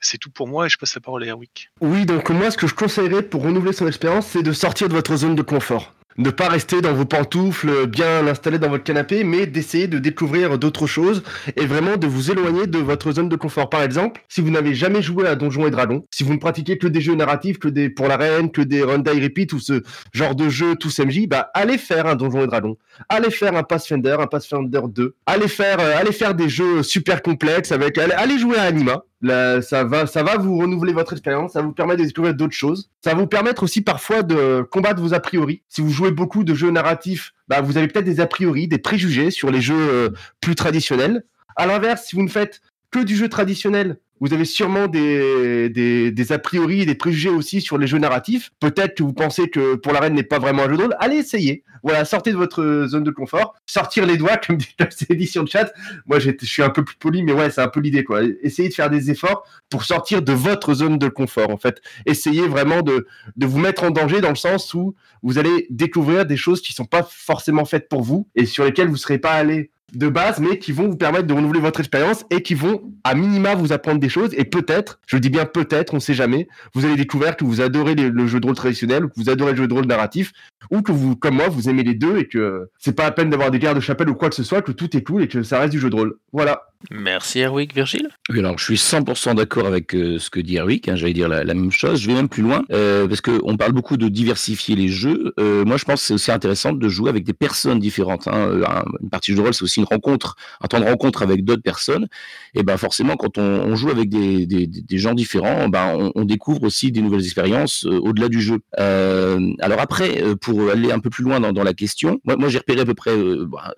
[0.00, 1.70] C'est tout pour moi et je passe la parole à Erwick.
[1.80, 4.94] Oui, donc moi, ce que je conseillerais pour renouveler son expérience, c'est de sortir de
[4.94, 5.94] votre zone de confort.
[6.18, 10.58] Ne pas rester dans vos pantoufles bien installés dans votre canapé, mais d'essayer de découvrir
[10.58, 11.22] d'autres choses
[11.56, 13.70] et vraiment de vous éloigner de votre zone de confort.
[13.70, 16.76] Par exemple, si vous n'avez jamais joué à Donjons et Dragons, si vous ne pratiquez
[16.76, 19.58] que des jeux narratifs, que des pour la reine, que des run die repeat ou
[19.58, 19.82] ce
[20.12, 22.76] genre de jeu tous MJ, bah allez faire un Donjons et Dragons,
[23.08, 27.22] allez faire un Pathfinder, un Pathfinder 2, allez faire, euh, allez faire des jeux super
[27.22, 29.04] complexes avec, allez jouer à Anima.
[29.24, 32.90] Ça va, ça va vous renouveler votre expérience, ça vous permettre de découvrir d'autres choses.
[33.04, 35.62] Ça va vous permettre aussi parfois de combattre vos a priori.
[35.68, 38.78] Si vous jouez beaucoup de jeux narratifs, bah, vous avez peut-être des a priori, des
[38.78, 40.10] préjugés sur les jeux euh,
[40.40, 41.24] plus traditionnels.
[41.54, 46.38] À l'inverse, si vous ne faites que du jeu traditionnel, vous avez sûrement des, a
[46.38, 48.50] priori, des préjugés aussi sur les jeux narratifs.
[48.60, 50.88] Peut-être que vous pensez que pour la reine n'est pas vraiment un jeu de.
[51.00, 51.64] Allez essayer.
[51.82, 53.56] Voilà, sortez de votre zone de confort.
[53.66, 55.72] Sortir les doigts, comme dit sur le chat.
[56.06, 58.20] Moi, je suis un peu plus poli, mais ouais, c'est un peu l'idée, quoi.
[58.44, 61.82] Essayez de faire des efforts pour sortir de votre zone de confort, en fait.
[62.06, 64.94] Essayez vraiment de, de vous mettre en danger dans le sens où
[65.24, 68.88] vous allez découvrir des choses qui sont pas forcément faites pour vous et sur lesquelles
[68.88, 72.24] vous serez pas allé de base, mais qui vont vous permettre de renouveler votre expérience
[72.30, 74.30] et qui vont, à minima, vous apprendre des choses.
[74.34, 77.94] Et peut-être, je dis bien peut-être, on sait jamais, vous allez découvrir que vous adorez
[77.94, 80.32] le jeu de rôle traditionnel, que vous adorez le jeu de rôle narratif,
[80.70, 83.30] ou que vous, comme moi, vous aimez les deux et que c'est pas la peine
[83.30, 85.28] d'avoir des guerres de chapelle ou quoi que ce soit, que tout est cool et
[85.28, 86.14] que ça reste du jeu de rôle.
[86.32, 86.71] Voilà.
[86.90, 88.08] Merci Erwick, Virgile?
[88.30, 91.44] Alors je suis 100% d'accord avec euh, ce que dit Eric, hein, j'allais dire la,
[91.44, 92.00] même chose.
[92.00, 95.34] Je vais même plus loin, euh, parce qu'on parle beaucoup de diversifier les jeux.
[95.38, 98.28] Euh, moi, je pense que c'est aussi intéressant de jouer avec des personnes différentes.
[98.28, 98.48] hein.
[98.48, 101.44] Euh, un- Une partie de rôle, c'est aussi une rencontre, un temps de rencontre avec
[101.44, 102.08] d'autres personnes.
[102.54, 107.00] Et ben forcément, quand on, joue avec des, gens différents, ben on, découvre aussi des
[107.00, 108.60] nouvelles expériences au-delà du jeu.
[108.76, 112.84] Alors après, pour aller un peu plus loin dans, la question, moi, j'ai repéré à
[112.84, 113.10] peu près,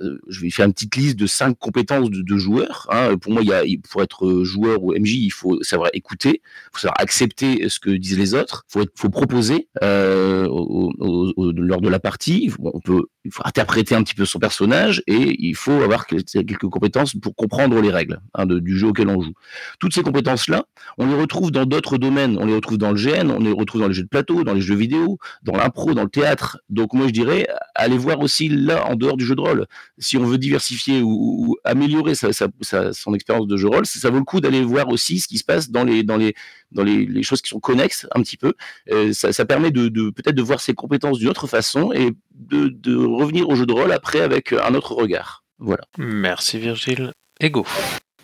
[0.01, 2.89] euh, je vais faire une petite liste de cinq compétences de, joueurs.
[3.21, 6.81] Pour moi, y pour être euh, joueur ou MJ, il faut savoir écouter, il faut
[6.81, 12.51] savoir accepter ce que disent les autres, il faut, proposer euh, lors de la partie.
[12.59, 16.25] On peut, il faut interpréter un petit peu son personnage et il faut avoir quel-
[16.25, 19.33] quelques compétences pour comprendre les règles hein, du jeu auquel on joue.
[19.79, 20.65] Toutes ces compétences-là,
[20.99, 22.37] on les retrouve dans d'autres domaines.
[22.41, 24.55] On les retrouve dans le GN, on les retrouve dans les jeux de plateau, dans
[24.55, 26.59] les jeux vidéo, dans l'impro, dans le théâtre.
[26.69, 29.67] Donc moi je dirais, allez voir aussi là en dehors du jeu de rôle.
[29.99, 32.49] Si on veut diversifier ou, améliorer sa- sa-
[32.93, 35.39] son expérience de jeu de rôle, ça vaut le coup d'aller voir aussi ce qui
[35.39, 36.35] se passe dans les dans les
[36.73, 38.53] dans les, choses qui sont connexes un petit peu.
[38.91, 42.69] Euh, ça, permet de, de peut-être de voir ses compétences d'une autre façon et de,
[42.69, 45.45] de revenir au jeu de rôle après avec un autre regard.
[45.59, 45.85] Voilà.
[45.99, 47.13] Merci Virgile.
[47.41, 47.65] Ego.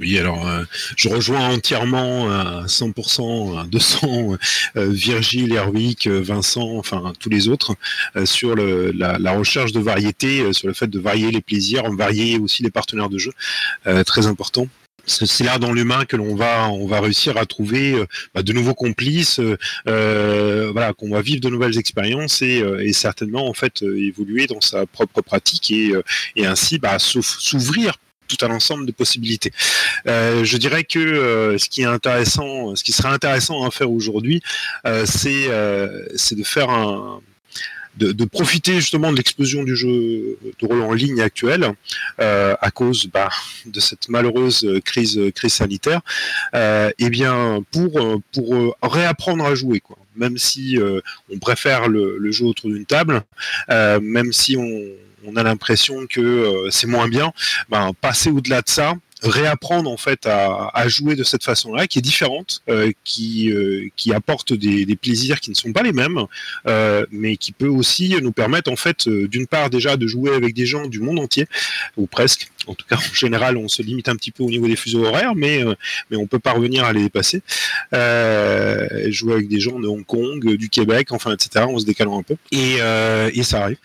[0.01, 0.65] Oui, alors euh,
[0.97, 4.33] je rejoins entièrement à 100%, à 200
[4.77, 7.75] euh, Virgile, Erwick, euh, Vincent, enfin tous les autres
[8.17, 12.39] euh, sur la, recherche de variété, euh, sur le fait de varier les plaisirs, varier
[12.39, 13.33] aussi les partenaires de jeu,
[13.87, 14.69] euh, très important.
[15.07, 18.53] C'est là dans l'humain que l'on va on va réussir à trouver euh, bah, de
[18.55, 23.55] nouveaux complices, euh, euh, voilà qu'on va vivre de nouvelles expériences et, euh, certainement en
[23.55, 26.03] fait euh, évoluer dans sa propre pratique et, euh,
[26.39, 27.97] ainsi bah, s'ouvrir
[28.31, 29.53] tout un ensemble de possibilités.
[30.07, 33.91] Euh, je dirais que euh, ce qui est intéressant, ce qui serait intéressant à faire
[33.91, 34.43] aujourd'hui,
[34.87, 37.21] euh, c'est de faire
[37.97, 41.73] de, profiter justement de l'explosion du jeu de rôle en ligne actuel
[42.19, 43.29] à cause bah,
[43.67, 46.01] de cette malheureuse crise sanitaire,
[46.55, 47.93] euh, et bien pour
[48.33, 49.97] pour réapprendre à jouer quoi.
[50.17, 50.79] Même si
[51.33, 53.23] on préfère le, le jeu autour d'une table,
[53.69, 54.83] même si on,
[55.25, 57.33] on a l'impression que euh, c'est moins bien,
[57.69, 62.03] ben, passer au-delà de ça, réapprendre en fait à, jouer de cette façon-là, qui est
[62.03, 66.19] différente, euh, qui, euh, qui apporte des, plaisirs qui ne sont pas les mêmes,
[66.67, 70.55] euh, mais qui peut aussi nous permettre en fait, d'une part déjà de jouer avec
[70.55, 71.47] des gens du monde entier,
[71.97, 72.49] ou presque.
[72.67, 75.05] En tout cas, en général, on se limite un petit peu au niveau des fuseaux
[75.05, 75.65] horaires, mais
[76.11, 77.43] mais on peut parvenir à les dépasser.
[77.93, 81.65] Jouer avec des gens de Hong Kong, du Québec, enfin etc.
[81.65, 82.79] En se décalant un peu, et,
[83.33, 83.79] et ça arrive.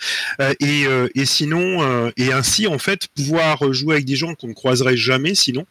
[0.59, 4.97] Et, et sinon, et ainsi en fait pouvoir jouer avec des gens qu'on ne croiserait
[4.97, 5.65] jamais sinon,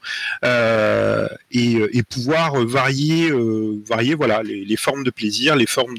[0.45, 5.97] euh, et, et pouvoir varier, euh, varier voilà les, formes de plaisir, les formes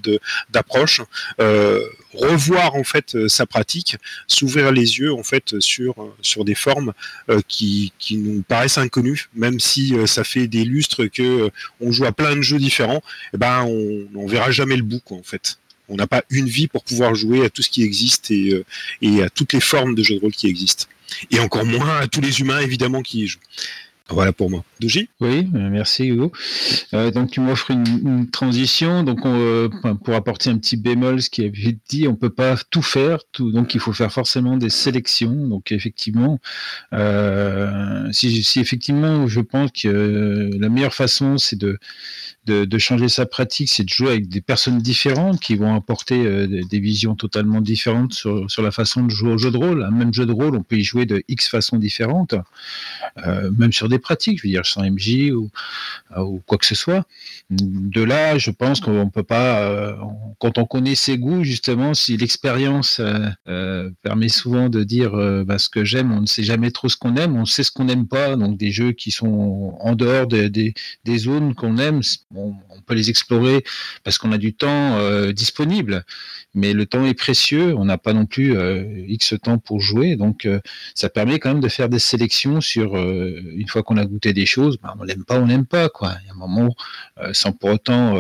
[0.50, 1.02] d'approche,
[1.40, 1.80] euh,
[2.14, 3.98] revoir en fait euh, sa pratique,
[4.28, 5.96] s'ouvrir les yeux en fait sur
[6.44, 6.94] des formes
[7.30, 11.50] euh, qui qui nous paraissent inconnues, même si euh, ça fait des lustres que euh,
[11.82, 13.02] on joue à plein de jeux différents,
[13.34, 15.58] et ben on on verra jamais le bout quoi en fait.
[15.88, 18.64] On n'a pas une vie pour pouvoir jouer à tout ce qui existe euh,
[19.02, 20.86] et à toutes les formes de jeux de rôle qui existent.
[21.32, 23.40] Et encore moins à tous les humains évidemment qui y jouent.
[24.10, 24.64] Voilà pour moi.
[24.80, 25.10] Doji?
[25.20, 26.32] Oui, euh, merci Hugo.
[26.94, 29.02] Euh, donc tu m'offres une, transition.
[29.02, 29.70] Donc on, euh,
[30.04, 33.74] pour apporter un petit bémol, ce qui été dit, on peut pas tout faire, donc
[33.74, 35.34] il faut faire forcément des sélections.
[35.48, 36.40] Donc effectivement,
[38.12, 41.80] si, effectivement je pense que la meilleure façon c'est de,
[42.46, 46.48] de, changer sa pratique, c'est de jouer avec des personnes différentes qui vont apporter euh,
[46.48, 49.84] des, visions totalement différentes sur, sur la façon de jouer au jeu de rôle.
[49.84, 52.36] Un même jeu de rôle, on peut y jouer de X façons différentes,
[53.26, 55.50] euh, même sur des pratiques, je veux dire sans MJ ou,
[56.18, 57.06] ou quoi que ce soit.
[57.50, 59.96] De là, je pense qu'on peut pas, euh,
[60.40, 63.02] quand on connaît ses goûts, justement, si l'expérience
[64.02, 65.12] permet souvent de dire
[65.46, 67.72] bah, ce que j'aime, on ne sait jamais trop ce qu'on aime, on sait ce
[67.72, 70.74] qu'on n'aime pas, donc des jeux qui sont en dehors de- des-
[71.18, 72.02] zones qu'on aime,
[72.36, 73.64] on peut les explorer
[74.04, 76.04] parce qu'on a du temps euh, disponible,
[76.54, 80.16] mais le temps est précieux, on n'a pas non plus euh, X temps pour jouer,
[80.16, 80.60] donc euh,
[80.94, 84.46] ça permet quand même de faire des sélections sur, une fois qu'on a goûté des
[84.46, 86.16] choses, bah, on l'aime pas, on n'aime pas, quoi.
[86.24, 86.76] Il y a un moment,
[87.34, 88.16] sans pour autant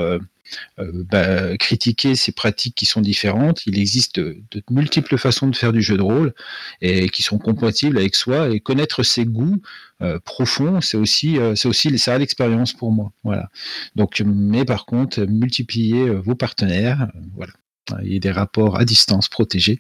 [0.77, 5.73] bah, critiquer ces pratiques qui sont différentes, il existe de, de multiples façons de faire
[5.73, 6.33] du jeu de rôle
[6.81, 9.61] et qui sont compatibles avec soi et connaître ses goûts
[10.01, 13.11] euh, profonds, c'est aussi, euh, c'est aussi ça l'expérience pour moi.
[13.23, 13.49] Voilà.
[13.95, 17.53] Donc, mais par contre, multiplier euh, vos partenaires, euh, voilà.
[18.01, 19.79] Il y a des rapports à distance protégés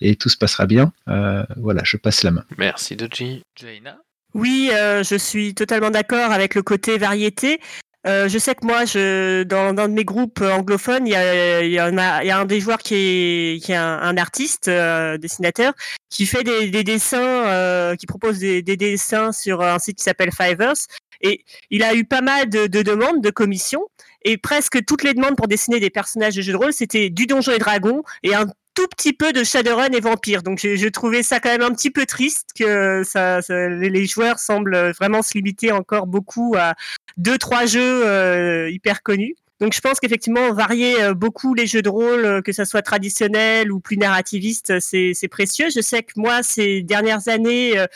[0.00, 0.92] et tout se passera bien.
[1.06, 2.44] Euh, voilà, je passe la main.
[2.58, 3.42] Merci Doji.
[3.54, 3.96] Jaina?
[4.34, 7.60] Oui, euh, je suis totalement d'accord avec le côté variété.
[8.06, 11.62] Euh, je sais que moi, je, dans, dans de mes groupes anglophones, il y a,
[11.62, 13.98] il y en a, il y a un des joueurs qui est, qui est un,
[13.98, 15.72] un artiste, euh, dessinateur,
[16.10, 20.04] qui fait des, des dessins, euh, qui propose des, des dessins sur un site qui
[20.04, 20.74] s'appelle Fivers.
[21.22, 23.86] Et il a eu pas mal de, de demandes, de commissions,
[24.22, 27.26] et presque toutes les demandes pour dessiner des personnages de jeux de rôle, c'était du
[27.26, 30.42] Donjon et Dragon et un tout petit peu de Shadowrun et Vampire.
[30.42, 34.06] Donc je, je trouvais ça quand même un petit peu triste que ça, ça- les
[34.06, 36.74] joueurs semblent vraiment se limiter encore beaucoup à
[37.16, 39.36] deux trois jeux euh, hyper connus.
[39.60, 42.82] Donc je pense qu'effectivement varier euh, beaucoup les jeux de rôle, euh, que ça soit
[42.82, 45.68] traditionnel ou plus narrativiste, c'est précieux.
[45.74, 47.86] Je sais que moi ces dernières années euh,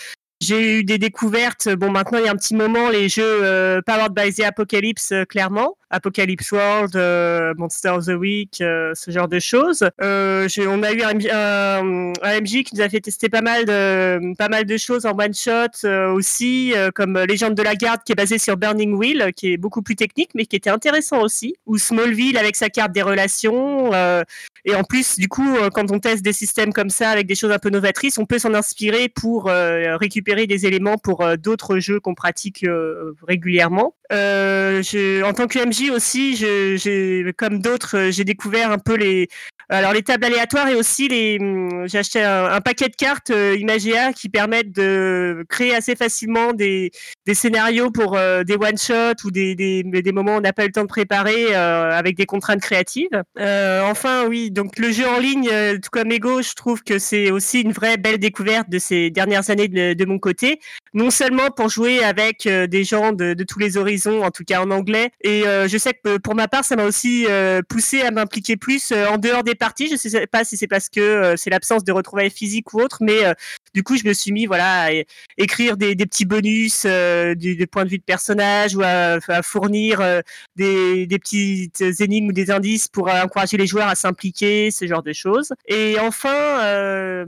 [0.41, 1.68] j'ai eu des découvertes.
[1.68, 5.78] Bon, maintenant, il y a un petit moment, les jeux euh, Powered by Apocalypse, clairement.
[5.91, 9.89] Apocalypse World, euh, Monster of the Week, euh, ce genre de choses.
[10.03, 14.34] Euh, on a eu un, un, MJ qui nous a fait tester pas mal de,
[14.36, 18.16] pas mal de choses en one-shot euh, aussi, comme Légende de la Garde, qui est
[18.16, 21.57] basé sur Burning Wheel, qui est beaucoup plus technique, mais qui était intéressant aussi.
[21.66, 23.93] Ou Smallville avec sa carte des relations.
[24.64, 27.51] et en plus, du coup, quand on teste des systèmes comme ça, avec des choses
[27.51, 32.14] un peu novatrices, on peut s'en inspirer pour récupérer des éléments pour d'autres jeux qu'on
[32.14, 32.64] pratique
[33.26, 33.95] régulièrement.
[34.11, 36.45] En tant que MJ aussi,
[37.37, 39.29] comme d'autres, euh, j'ai découvert un peu les,
[39.70, 43.55] alors les tables aléatoires et aussi les, hum, j'ai acheté un, paquet de cartes euh,
[43.59, 46.91] Imagia qui permettent de créer assez facilement des,
[47.35, 50.72] scénarios pour euh, des one shot ou des, moments où on n'a pas eu le
[50.72, 53.22] temps de préparer euh, avec des contraintes créatives.
[53.39, 55.51] Enfin, oui, donc le jeu en ligne,
[55.83, 59.51] tout comme Ego, je trouve que c'est aussi une vraie belle découverte de ces dernières
[59.51, 60.61] années de mon côté.
[60.95, 64.61] Non seulement pour jouer avec euh, des gens de, tous les horizons, en tout cas
[64.61, 68.03] en anglais, et euh, je sais que pour ma part, ça m'a aussi euh, poussé
[68.03, 69.89] à m'impliquer plus en dehors des parties.
[69.91, 73.18] Je sais pas si c'est parce que c'est l'absence de retrouvailles physiques ou autre, mais
[73.74, 74.91] du coup, je me suis mis voilà à
[75.36, 76.86] écrire des, petits bonus
[77.36, 80.03] du, du point de vue de personnage ou à, fournir
[80.57, 85.03] des, des petites énigmes ou des indices pour encourager les joueurs à s'impliquer, ce genre
[85.03, 85.53] de choses.
[85.66, 87.24] Et enfin,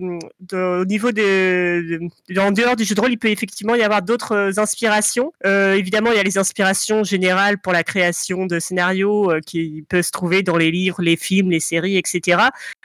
[0.52, 2.00] au niveau de-
[2.38, 5.32] en dehors du jeu de rôle, il peut effectivement y avoir d'autres euh, inspirations.
[5.46, 9.84] Euh, évidemment, il y a les inspirations générales pour la création de scénarios euh, qui
[9.88, 12.42] peuvent se trouver dans les livres, les films, les séries, etc.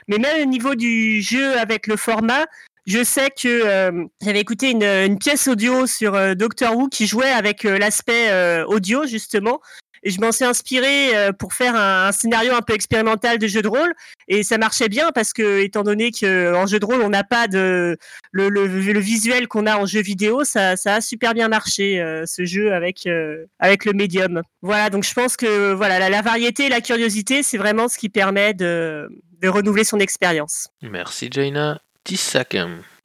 [0.08, 2.46] Mais même au niveau du jeu avec le format,
[2.86, 7.64] je sais que j'avais écouté une, pièce audio sur euh, Doctor Who qui jouait avec
[7.64, 8.32] l'aspect
[8.64, 9.60] audio justement.
[10.06, 13.60] Et je m'en suis inspiré euh, pour faire un, scénario un peu expérimental de jeu
[13.60, 13.92] de rôle.
[14.28, 17.48] Et ça marchait bien parce que, étant donné qu'en jeu de rôle, on n'a pas
[17.48, 17.98] de
[18.30, 22.22] le, le, visuel qu'on a en jeu vidéo, ça, ça a super bien marché euh,
[22.24, 24.42] ce jeu avec euh, avec le médium.
[24.62, 27.98] Voilà, donc je pense que voilà la, la variété, et la curiosité, c'est vraiment ce
[27.98, 29.08] qui permet de
[29.42, 30.68] de renouveler son expérience.
[30.82, 31.80] Merci Jaina.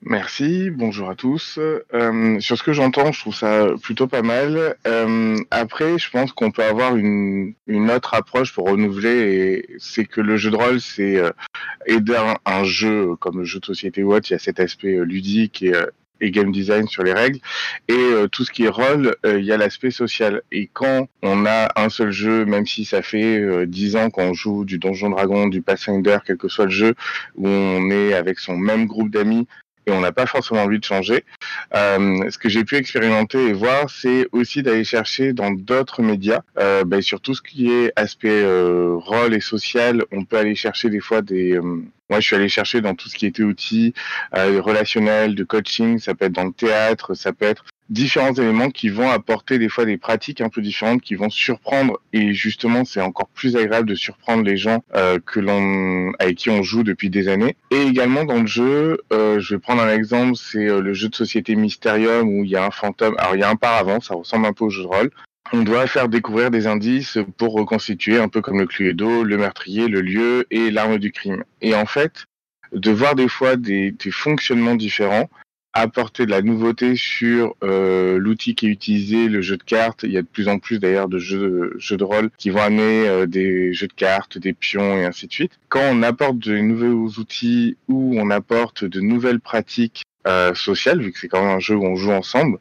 [0.04, 1.60] Merci, bonjour à tous.
[1.60, 4.76] Euh, sur ce que j'entends, je trouve ça plutôt pas mal.
[4.88, 10.06] Euh, après, je pense qu'on peut avoir une, une autre approche pour renouveler, et c'est
[10.06, 11.30] que le jeu de rôle, c'est euh,
[11.86, 14.60] aider un, un jeu comme le jeu de société ou autre, il y a cet
[14.60, 15.74] aspect ludique et,
[16.22, 17.40] et game design sur les règles.
[17.88, 20.42] Et euh, tout ce qui est rôle, euh, il y a l'aspect social.
[20.52, 24.34] Et quand on a un seul jeu, même si ça fait euh, 10 ans qu'on
[24.34, 26.96] joue du Donjon Dragon, du Pathfinder, quel que soit le jeu,
[27.36, 29.48] où on est avec son même groupe d'amis,
[29.88, 31.24] et on n'a pas forcément envie de changer.
[31.76, 36.42] Euh, ce que j'ai pu expérimenter et voir, c'est aussi d'aller chercher dans d'autres médias,
[36.58, 40.56] euh, ben, sur tout ce qui est aspect euh, rôle et social, on peut aller
[40.56, 41.54] chercher des fois des...
[41.54, 41.62] euh,
[42.10, 43.94] moi, je suis allé chercher dans tout ce qui était outils
[44.36, 48.70] euh, relationnels, de coaching, ça peut être dans le théâtre, ça peut être différents éléments
[48.70, 52.00] qui vont apporter des fois des pratiques un peu différentes qui vont surprendre.
[52.14, 56.50] Et justement c'est encore plus agréable de surprendre les gens euh, que l'on avec qui
[56.50, 57.56] on joue depuis des années.
[57.70, 61.10] Et également dans le jeu euh, je vais prendre un exemple c'est euh, le jeu
[61.10, 63.16] de société Mysterium où il y a un fantôme.
[63.18, 65.12] Alors il y a un paravent ça ressemble un peu au jeu de rôle.
[65.54, 69.90] On doit faire découvrir des indices pour reconstituer un peu comme le Cluedo, le meurtrier,
[69.90, 71.44] le lieu et l'arme du crime.
[71.62, 72.26] Et en fait,
[72.72, 75.30] de voir des fois des, des fonctionnements différents,
[75.74, 80.04] apporter de la nouveauté sur euh, l'outil qui est utilisé, le jeu de cartes.
[80.04, 83.08] Il y a de plus en plus d'ailleurs de jeux, de rôle qui vont amener
[83.08, 85.60] euh, des jeux de cartes, des pions et ainsi de suite.
[85.70, 91.12] Quand on apporte de nouveaux outils ou on apporte de nouvelles pratiques euh, sociales, vu
[91.12, 92.60] que c'est quand même un jeu où on joue ensemble,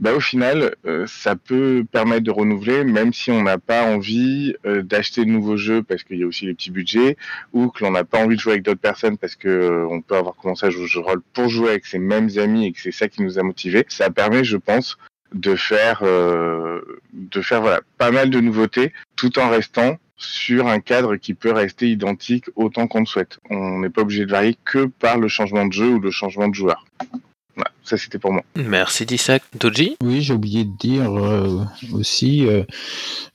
[0.00, 4.54] bah, au final, euh, ça peut permettre de renouveler, même si on n'a pas envie
[4.64, 7.16] euh, d'acheter de nouveaux jeux parce qu'il y a aussi les petits budgets,
[7.52, 10.00] ou que l'on n'a pas envie de jouer avec d'autres personnes parce que euh, on
[10.00, 12.72] peut avoir commencé à jouer au jeu rôle pour jouer avec ses mêmes amis et
[12.72, 13.84] que c'est ça qui nous a motivés.
[13.88, 14.98] Ça permet, je pense,
[15.34, 16.80] de faire, euh,
[17.12, 21.52] de faire voilà, pas mal de nouveautés, tout en restant sur un cadre qui peut
[21.52, 23.38] rester identique autant qu'on le souhaite.
[23.50, 26.48] On n'est pas obligé de varier que par le changement de jeu ou le changement
[26.48, 26.84] de joueur.
[27.54, 28.44] Voilà, ça c'était pour moi.
[28.56, 29.42] Merci Tissak.
[29.58, 29.96] Doji?
[30.02, 32.64] Oui, j'ai oublié de dire euh, aussi euh,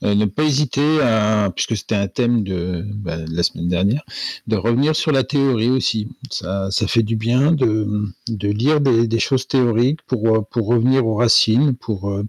[0.04, 4.02] euh, ne pas hésiter, à, puisque c'était un thème de, bah, de la semaine dernière,
[4.46, 6.08] de revenir sur la théorie aussi.
[6.30, 7.88] Ça, ça fait du bien de,
[8.28, 12.20] de lire des, des choses théoriques pour, pour revenir aux racines, pour,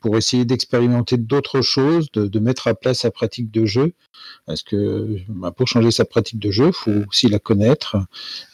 [0.00, 3.92] pour essayer d'expérimenter d'autres choses, de, de mettre à plat sa pratique de jeu.
[4.46, 7.96] Parce que bah, pour changer sa pratique de jeu, il faut aussi la connaître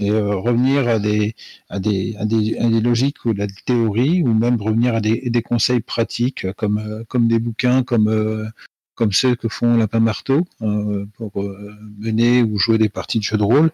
[0.01, 1.35] et euh, revenir à des,
[1.69, 5.43] à, des, à, des, à des logiques ou la théorie, ou même revenir à des,
[5.43, 8.47] conseils pratiques comme, euh, comme des bouquins, comme, euh,
[8.95, 13.25] comme ceux que font Lapin Marteau euh, pour euh, mener ou jouer des parties de
[13.25, 13.71] jeux de rôle.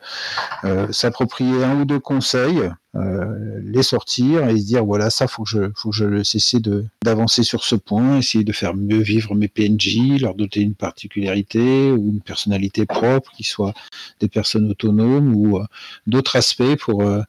[0.64, 5.44] Euh, S'approprier un ou deux conseils, euh, les sortir et se dire voilà, ça, faut
[5.44, 9.34] je, faut que je cesse de d'avancer sur ce point, essayer de faire mieux vivre
[9.34, 13.74] mes PNJ, leur doter d'une particularité ou une personnalité propre, qui soient
[14.20, 15.64] des personnes autonomes ou euh,
[16.06, 17.22] d'autres aspects pour, euh,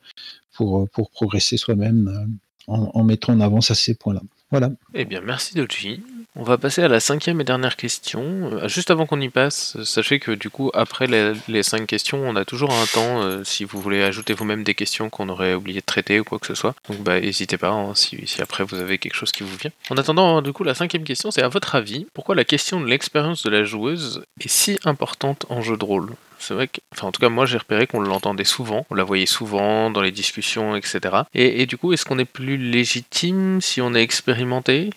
[0.59, 4.21] pour, pour progresser soi-même euh, en, mettant en avant ces points-là.
[4.51, 4.71] Voilà.
[4.93, 6.03] Eh bien, merci Doji.
[6.41, 8.49] On va passer à la cinquième et dernière question.
[8.53, 12.21] Euh, Juste avant qu'on y passe, euh, sachez que du coup, après les, cinq questions,
[12.23, 15.53] on a toujours un temps euh, si vous voulez ajouter vous-même des questions qu'on aurait
[15.53, 16.75] oublié de traiter ou quoi que ce soit.
[16.87, 19.71] Donc, bah, n'hésitez pas hein, si, après vous avez quelque chose qui vous vient.
[19.89, 22.85] En attendant, du coup, la cinquième question, c'est à votre avis, pourquoi la question de
[22.85, 26.13] l'expérience de la joueuse est si importante en jeu de rôle?
[26.37, 29.03] C'est vrai que, enfin en tout cas moi j'ai repéré qu'on l'entendait souvent, on la
[29.03, 31.23] voyait souvent dans les discussions, etc.
[31.33, 34.91] Et, du coup, est-ce qu'on est plus légitime si on est expérimenté?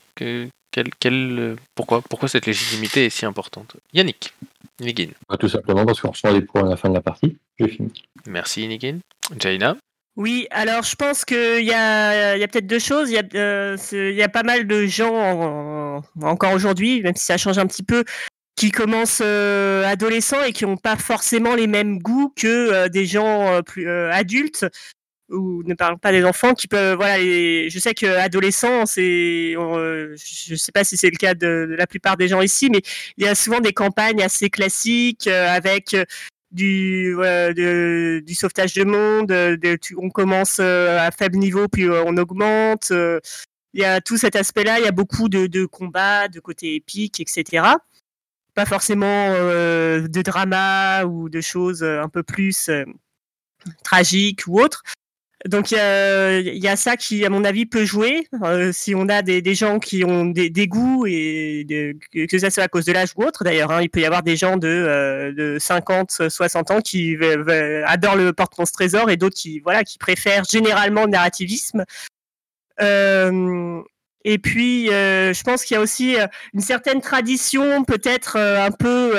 [0.72, 3.76] Quel, quel, pourquoi, pourquoi cette légitimité est si importante?
[3.92, 4.34] Yannick,
[4.80, 5.10] Nigin.
[5.28, 7.36] Bah, tout simplement parce qu'on reçoit des points à la fin de la partie.
[7.60, 7.92] J'ai fini.
[8.26, 8.98] Merci Nigin.
[9.38, 9.76] Jaina?
[10.16, 13.10] Oui, alors je pense qu'il y a, il y a peut-être deux choses.
[13.10, 17.16] Il y a, euh, y a pas mal de gens, en- en- encore aujourd'hui, même
[17.16, 18.04] si ça change un petit peu,
[18.54, 23.06] qui commencent euh, adolescents et qui n'ont pas forcément les mêmes goûts que euh, des
[23.06, 24.66] gens euh, plus adultes
[25.32, 30.54] ou ne parlons pas des enfants qui peuvent voilà je sais que adolescents c'est je
[30.54, 32.82] sais pas si c'est le cas de, la plupart des gens ici mais
[33.16, 35.96] il y a souvent des campagnes assez classiques avec
[36.50, 37.16] du
[37.54, 39.32] du sauvetage de monde
[39.96, 42.92] on commence à faible niveau puis on augmente
[43.74, 46.74] il y a tout cet aspect là il y a beaucoup de, combats de côté
[46.74, 47.76] épique etc
[48.54, 52.84] pas forcément euh, de drama ou de choses euh, un peu plus euh,
[53.84, 54.82] tragiques ou autres.
[55.48, 58.28] Donc il y, a, ça qui, à mon avis, peut jouer
[58.72, 61.96] si on a des, gens qui ont des, goûts et
[62.30, 63.42] que ça soit à cause de l'âge ou autre.
[63.42, 67.16] D'ailleurs, hein, il peut y avoir des gens de, de 50, 60 ans qui
[67.86, 71.84] adorent le porte-monstre trésor et d'autres qui voilà qui préfèrent généralement le narrativisme.
[74.24, 78.64] Et puis, euh, je pense qu'il y a aussi euh, une certaine tradition, peut-être euh,
[78.64, 79.14] un peu,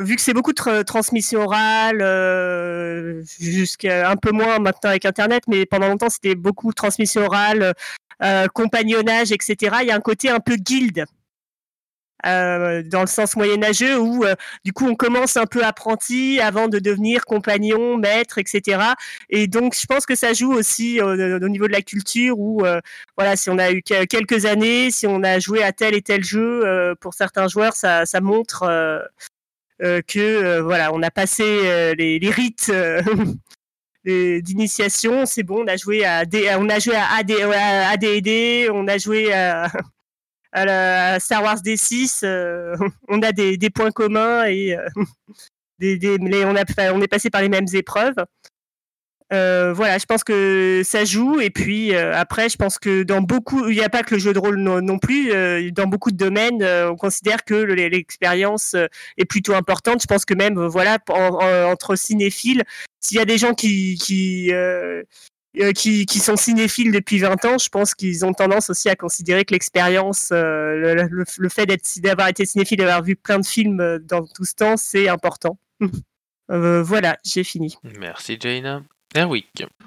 [0.00, 5.66] vu que c'est beaucoup de transmission orale, jusqu'à un peu moins maintenant avec Internet, mais
[5.66, 7.74] pendant longtemps c'était beaucoup de transmission orale,
[8.54, 9.76] compagnonnage, etc.
[9.82, 11.04] Il y a un côté un peu guilde.
[12.26, 14.34] Euh, dans le sens moyenâgeux où euh,
[14.64, 18.82] du coup on commence un peu apprenti avant de devenir compagnon, maître, etc.
[19.30, 22.80] Et donc je pense que ça joue aussi au niveau de la culture où euh,
[23.16, 26.22] voilà si on a eu quelques années, si on a joué à tel et tel
[26.22, 28.64] jeu, pour certains joueurs ça montre
[30.06, 32.70] que voilà on a passé les, les, rites.
[34.04, 36.24] d'initiation, c'est bon, on a joué à
[36.58, 39.70] on a joué à AD, AD&D, on a joué à
[41.20, 42.76] Star Wars D6, euh,
[43.08, 44.88] on a des, points communs et euh,
[45.82, 48.16] on est passé par les mêmes épreuves.
[49.32, 51.40] Euh, voilà, je pense que ça joue.
[51.40, 54.32] Et puis après, je pense que dans beaucoup, il n'y a pas que le jeu
[54.32, 55.30] de rôle non, plus.
[55.72, 58.74] dans beaucoup de domaines, on considère que l'expérience
[59.16, 60.02] est plutôt importante.
[60.02, 62.64] Je pense que même, voilà, entre cinéphiles,
[63.00, 64.52] s'il y a des gens qui, qui
[65.58, 69.44] euh, qui, sont cinéphiles depuis 20 ans, je pense qu'ils ont tendance aussi à considérer
[69.44, 71.66] que l'expérience, euh, le, fait
[71.96, 75.58] d'avoir été cinéphile, d'avoir vu plein de films euh, dans tout ce temps, c'est important.
[76.48, 77.76] voilà, j'ai fini.
[77.98, 78.82] Merci Jaina.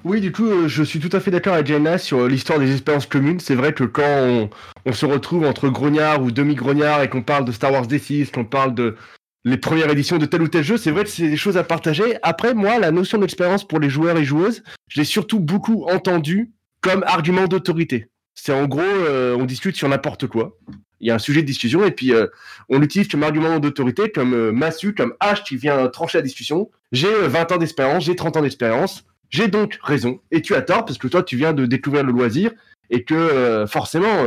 [0.03, 3.05] Oui, du coup, je suis tout à fait d'accord avec Jaina sur l'histoire des expériences
[3.05, 3.39] communes.
[3.39, 4.49] C'est vrai que quand
[4.85, 8.43] on, se retrouve entre grognards ou demi-grognards et qu'on parle de Star Wars D6, qu'on
[8.43, 8.97] parle de,
[9.45, 11.63] les premières éditions de tel ou tel jeu, c'est vrai que c'est des choses à
[11.63, 12.17] partager.
[12.21, 16.51] Après, moi, la notion d'expérience pour les joueurs et joueuses, je l'ai surtout beaucoup entendu
[16.81, 18.07] comme argument d'autorité.
[18.35, 20.57] C'est en gros, euh, on discute sur n'importe quoi.
[20.99, 22.27] Il y a un sujet de discussion et puis euh,
[22.69, 26.71] on l'utilise comme argument d'autorité, comme euh, Massu, comme H qui vient trancher la discussion.
[26.91, 30.21] J'ai 20 ans d'expérience, j'ai 30 ans d'expérience, j'ai donc raison.
[30.31, 32.51] Et tu as tort parce que toi, tu viens de découvrir le loisir
[32.89, 34.25] et que forcément,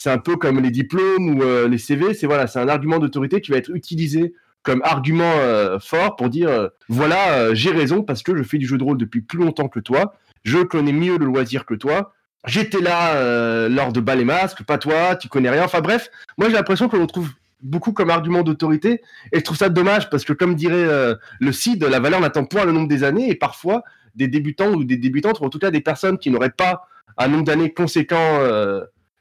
[0.00, 3.42] c'est un peu comme les diplômes ou euh, les CV, c'est voilà, un argument d'autorité
[3.42, 8.22] qui va être utilisé comme argument euh, fort pour dire euh, voilà, j'ai raison parce
[8.22, 11.18] que je fais du jeu de rôle depuis plus longtemps que toi, je connais mieux
[11.18, 12.14] le loisir que toi.
[12.46, 15.64] J'étais là lors de Bas et Masques, pas toi, tu connais rien.
[15.64, 17.28] Enfin bref, moi j'ai l'impression qu'on le trouve
[17.62, 19.02] beaucoup comme argument d'autorité
[19.32, 22.64] et je trouve ça dommage parce que comme dirait le CID, la valeur n'attend point
[22.64, 25.70] le nombre des années et parfois des débutants ou des débutantes ou en tout cas
[25.70, 26.86] des personnes qui n'auraient pas
[27.18, 28.40] un nombre d'années conséquent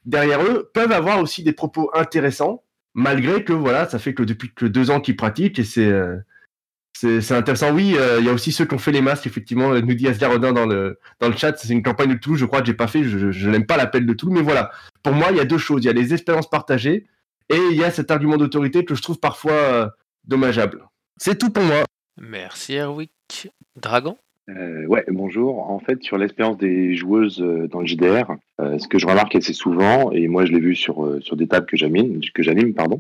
[0.05, 2.63] derrière eux peuvent avoir aussi des propos intéressants,
[2.93, 6.17] malgré que voilà, ça fait que depuis que deux ans qu'ils pratiquent et c'est euh,
[7.29, 7.71] intéressant.
[7.71, 10.07] Oui, euh, il y a aussi ceux qui ont fait les masques, effectivement, nous dit
[10.07, 12.73] Asgarodin dans le, dans le chat, c'est une campagne de Toulouse, je crois que j'ai
[12.73, 14.71] pas fait, je, je n'aime pas l'appel de Toulouse, mais voilà.
[15.03, 15.83] Pour moi, il y a deux choses.
[15.83, 17.07] Il y a les expériences partagées
[17.49, 19.87] et il y a cet argument d'autorité que je trouve parfois euh,
[20.25, 20.87] dommageable.
[21.17, 21.83] C'est tout pour moi.
[22.19, 23.49] Merci Erwick.
[23.75, 24.17] Dragon?
[24.57, 25.69] Euh, ouais, bonjour.
[25.69, 29.35] En fait, sur l'expérience des joueuses euh, dans le JDR, euh, ce que je remarque
[29.35, 32.43] assez souvent, et moi je l'ai vu sur, euh, sur des tables que j'anime, que
[32.43, 32.99] j'anime, pardon,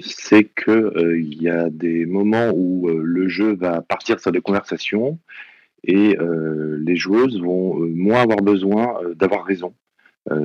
[0.00, 5.18] c'est que il y a des moments où le jeu va partir sur des conversations
[5.84, 9.74] et les joueuses vont moins avoir besoin d'avoir raison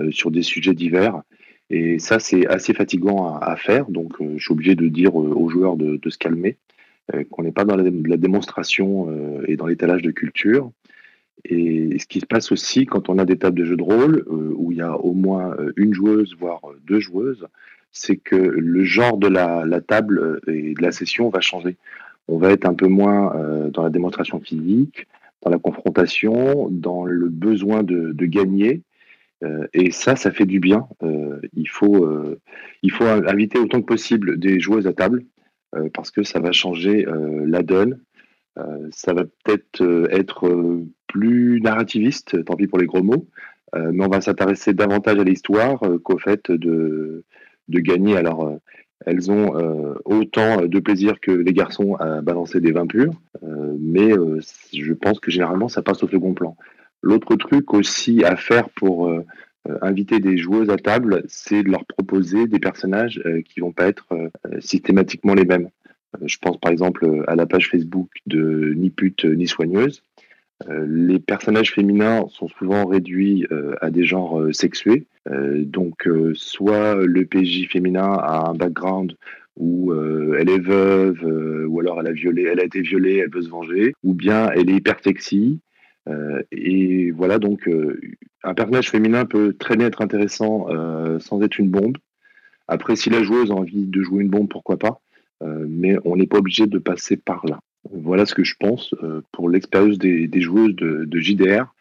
[0.10, 1.22] sur des sujets divers.
[1.70, 3.90] Et ça, c'est assez fatigant à, à faire.
[3.90, 6.58] Donc, je suis obligé de dire aux joueurs de, de se calmer.
[7.16, 10.72] Euh, qu'on n'est pas dans la, démonstration euh, et dans l'étalage de culture.
[11.44, 14.24] Et ce qui se passe aussi quand on a des tables de jeux de rôle
[14.28, 17.48] euh, où il y a au moins une joueuse, voire deux joueuses,
[17.92, 21.76] c'est que le genre de la, table et de la session va changer.
[22.28, 23.34] On va être un peu moins
[23.74, 25.08] dans la démonstration physique,
[25.42, 28.84] dans la confrontation, dans le besoin de, gagner.
[29.74, 30.88] et ça, ça fait du bien.
[31.54, 32.08] il, faut,
[32.82, 35.26] il faut inviter autant que possible des joueuses à table
[35.94, 38.00] parce que ça va changer euh, la donne.
[38.60, 40.50] Euh, ça va peut-être être
[41.08, 43.28] plus narrativiste, tant pis pour les gros mots,
[43.74, 47.24] mais on va s'intéresser davantage à l'histoire qu'au fait de,
[47.70, 48.18] de gagner.
[48.18, 48.60] Alors,
[49.06, 53.14] elles ont euh, autant de plaisir que les garçons à balancer des vins purs,
[53.44, 54.40] euh, mais euh,
[54.74, 56.56] je pense que généralement ça passe au second plan.
[57.02, 59.24] L'autre truc aussi à faire pour euh, euh,
[59.82, 63.88] inviter des joueuses à table, c'est de leur proposer des personnages euh, qui vont pas
[63.88, 65.70] être euh, systématiquement les mêmes.
[66.16, 70.04] Euh, je pense par exemple à la page Facebook de Ni pute ni soigneuse.
[70.70, 75.06] Euh, les personnages féminins sont souvent réduits euh, à des genres euh, sexués.
[75.30, 79.16] Euh, donc, euh, soit le PJ féminin a un background
[79.58, 83.18] où euh, elle est veuve, euh, ou alors elle a violé, elle a été violée,
[83.18, 85.60] elle veut se venger, ou bien elle est hyper sexy.
[86.10, 88.00] Euh, et voilà, donc euh,
[88.44, 91.98] un personnage féminin peut très bien être intéressant euh, sans être une bombe.
[92.68, 95.02] Après, si la joueuse a envie de jouer une bombe, pourquoi pas.
[95.44, 97.60] Mais on n'est pas obligé de passer par là.
[97.92, 98.94] Voilà ce que je pense
[99.32, 101.74] pour l'expérience des, joueuses de JDR.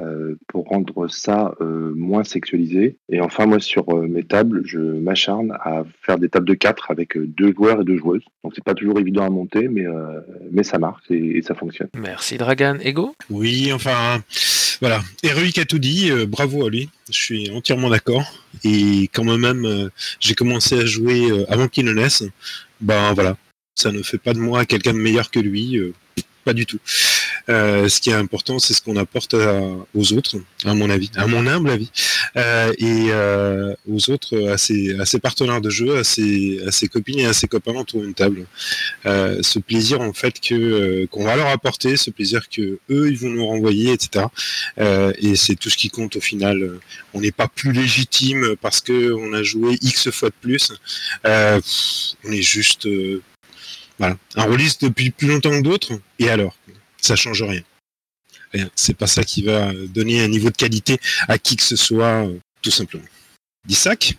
[0.00, 2.96] Euh, pour rendre ça euh, moins sexualisé.
[3.10, 6.90] Et enfin, moi, sur euh, mes tables, je m'acharne à faire des tables de 4
[6.90, 8.22] avec euh, deux joueurs et deux joueuses.
[8.44, 10.20] Donc, c'est pas toujours évident à monter, mais, euh,
[10.52, 11.88] mais ça marche et, et ça fonctionne.
[11.98, 12.78] Merci Dragan.
[12.82, 13.14] Ego?
[13.30, 14.20] Oui, enfin,
[14.80, 15.00] voilà.
[15.22, 16.88] Heroic a tout dit, euh, bravo à lui.
[17.10, 18.24] Je suis entièrement d'accord.
[18.64, 19.88] Et quand même, euh,
[20.20, 22.22] j'ai commencé à jouer euh, avant qu'il ne naisse.
[22.80, 23.36] Ben voilà,
[23.74, 25.80] ça ne fait pas de moi quelqu'un de meilleur que lui.
[26.48, 26.80] Pas du tout.
[27.50, 29.60] Euh, ce qui est important, c'est ce qu'on apporte à-
[29.98, 31.90] aux autres, à mon avis, à mon humble avis,
[32.36, 36.70] Euh, et euh, aux autres, à ses, à ses partenaires de jeu, à ses, à
[36.78, 38.40] ses copines et à ses copains autour d'une table.
[39.06, 43.04] Euh, ce plaisir en fait que euh, qu'on va leur apporter, ce plaisir que eux
[43.12, 44.26] ils vont nous renvoyer, etc.
[44.78, 46.56] Euh, et c'est tout ce qui compte au final.
[47.14, 50.64] On n'est pas plus légitime parce que on a joué x fois de plus.
[51.24, 52.86] On est juste
[53.98, 56.00] voilà, un rôliste depuis plus longtemps que d'autres.
[56.18, 56.56] Et alors,
[57.00, 57.62] ça change rien.
[58.52, 58.70] Rien.
[58.74, 62.26] C'est pas ça qui va donner un niveau de qualité à qui que ce soit,
[62.26, 63.04] euh, tout simplement.
[63.66, 64.16] Dissac?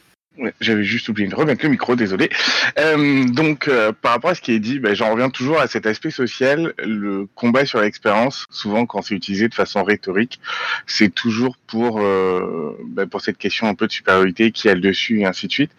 [0.62, 2.30] J'avais juste oublié de remettre le micro, désolé.
[2.78, 5.68] Euh, donc, euh, par rapport à ce qui est dit, ben, j'en reviens toujours à
[5.68, 6.74] cet aspect social.
[6.80, 10.40] Le combat sur l'expérience, souvent quand c'est utilisé de façon rhétorique,
[10.88, 14.82] c'est toujours pour euh, ben, pour cette question un peu de supériorité qui a le
[14.82, 15.72] dessus et ainsi de suite.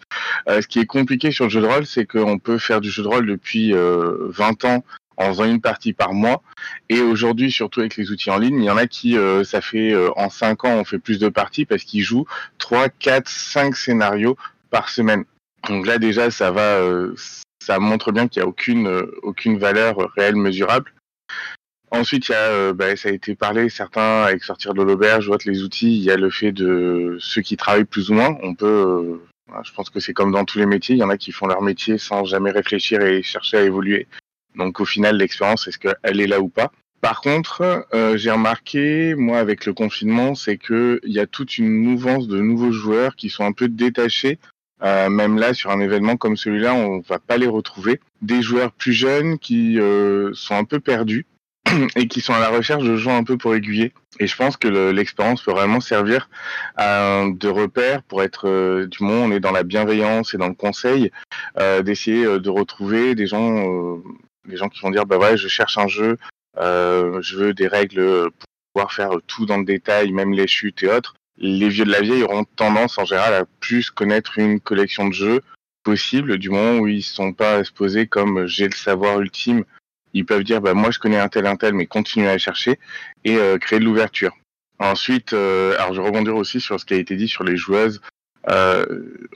[0.47, 2.89] Euh, ce qui est compliqué sur le jeu de rôle, c'est qu'on peut faire du
[2.89, 4.83] jeu de rôle depuis euh, 20 ans
[5.17, 6.41] en faisant une partie par mois.
[6.89, 9.61] Et aujourd'hui, surtout avec les outils en ligne, il y en a qui, euh, ça
[9.61, 12.25] fait euh, en 5 ans, on fait plus de parties parce qu'ils jouent
[12.59, 14.37] 3, 4, 5 scénarios
[14.69, 15.25] par semaine.
[15.69, 17.13] Donc là, déjà, ça va, euh,
[17.63, 20.91] ça montre bien qu'il n'y a aucune, euh, aucune valeur réelle mesurable.
[21.91, 25.27] Ensuite, il y a, euh, bah, ça a été parlé, certains avec sortir de l'auberge
[25.27, 28.13] ou autre, les outils, il y a le fait de ceux qui travaillent plus ou
[28.13, 28.37] moins.
[28.43, 29.19] On peut,
[29.53, 31.33] euh, je pense que c'est comme dans tous les métiers, il y en a qui
[31.33, 34.07] font leur métier sans jamais réfléchir et chercher à évoluer.
[34.55, 36.71] Donc au final, l'expérience, est-ce qu'elle est là ou pas?
[37.01, 41.69] Par contre, euh, j'ai remarqué, moi, avec le confinement, c'est qu'il y a toute une
[41.71, 44.37] mouvance de nouveaux joueurs qui sont un peu détachés.
[44.83, 47.99] Euh, même là, sur un événement comme celui-là, on va pas les retrouver.
[48.21, 51.25] Des joueurs plus jeunes qui euh, sont un peu perdus
[51.95, 53.93] et qui sont à la recherche de gens un peu pour aiguiller.
[54.19, 56.29] Et je pense que le- l'expérience peut vraiment servir
[56.77, 60.53] de repère pour être, euh, du où on est dans la bienveillance et dans le
[60.53, 61.11] conseil,
[61.59, 63.97] euh, d'essayer euh, de retrouver des gens, euh,
[64.47, 66.17] des gens qui vont dire, bah ouais, je cherche un jeu,
[66.57, 70.83] euh, je veux des règles pour pouvoir faire tout dans le détail, même les chutes
[70.83, 71.15] et autres.
[71.37, 75.13] Les vieux de la vieille auront tendance en général à plus connaître une collection de
[75.13, 75.41] jeux
[75.83, 79.63] possible du moment où ils sont pas exposés comme euh, j'ai le savoir ultime.
[80.13, 82.79] Ils peuvent dire bah moi je connais un tel un tel mais continuer à chercher
[83.23, 84.35] et euh, créer de l'ouverture.
[84.79, 88.01] Ensuite euh, alors je rebondir aussi sur ce qui a été dit sur les joueuses
[88.49, 88.85] euh,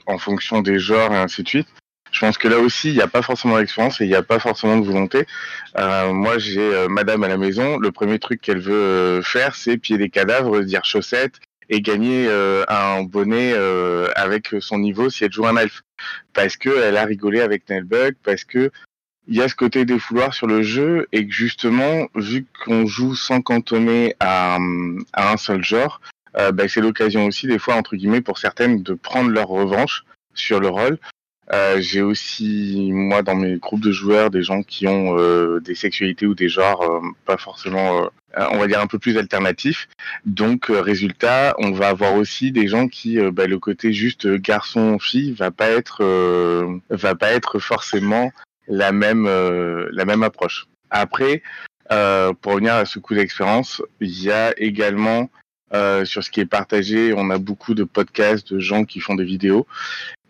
[0.06, 1.68] en fonction des genres et ainsi de suite
[2.16, 4.22] je pense que là aussi il n'y a pas forcément d'expérience et il n'y a
[4.22, 5.26] pas forcément de volonté.
[5.78, 7.78] Euh, moi j'ai euh, madame à la maison.
[7.78, 12.26] Le premier truc qu'elle veut euh, faire c'est pied des cadavres dire chaussettes et gagner
[12.26, 15.82] euh, un bonnet euh, avec son niveau si elle joue un elfe.
[16.32, 18.70] Parce que elle a rigolé avec Nelbug parce que
[19.28, 23.14] il y a ce côté défouloir sur le jeu et que justement, vu qu'on joue
[23.14, 24.56] sans cantonner à,
[25.12, 26.00] à un seul genre,
[26.38, 30.04] euh, bah, c'est l'occasion aussi des fois entre guillemets pour certaines de prendre leur revanche
[30.32, 30.98] sur le rôle.
[31.52, 35.74] Euh, J'ai aussi moi dans mes groupes de joueurs des gens qui ont euh, des
[35.74, 38.02] sexualités ou des genres euh, pas forcément,
[38.36, 39.88] euh, on va dire un peu plus alternatifs.
[40.24, 44.98] Donc euh, résultat, on va avoir aussi des gens qui bah, le côté juste garçon
[44.98, 46.02] fille va pas être
[46.90, 48.32] va pas être forcément
[48.66, 50.66] la même la même approche.
[50.90, 51.42] Après,
[51.88, 55.30] pour revenir à ce coup d'expérience, il y a également
[55.74, 59.16] euh, sur ce qui est partagé, on a beaucoup de podcasts de gens qui font
[59.16, 59.66] des vidéos.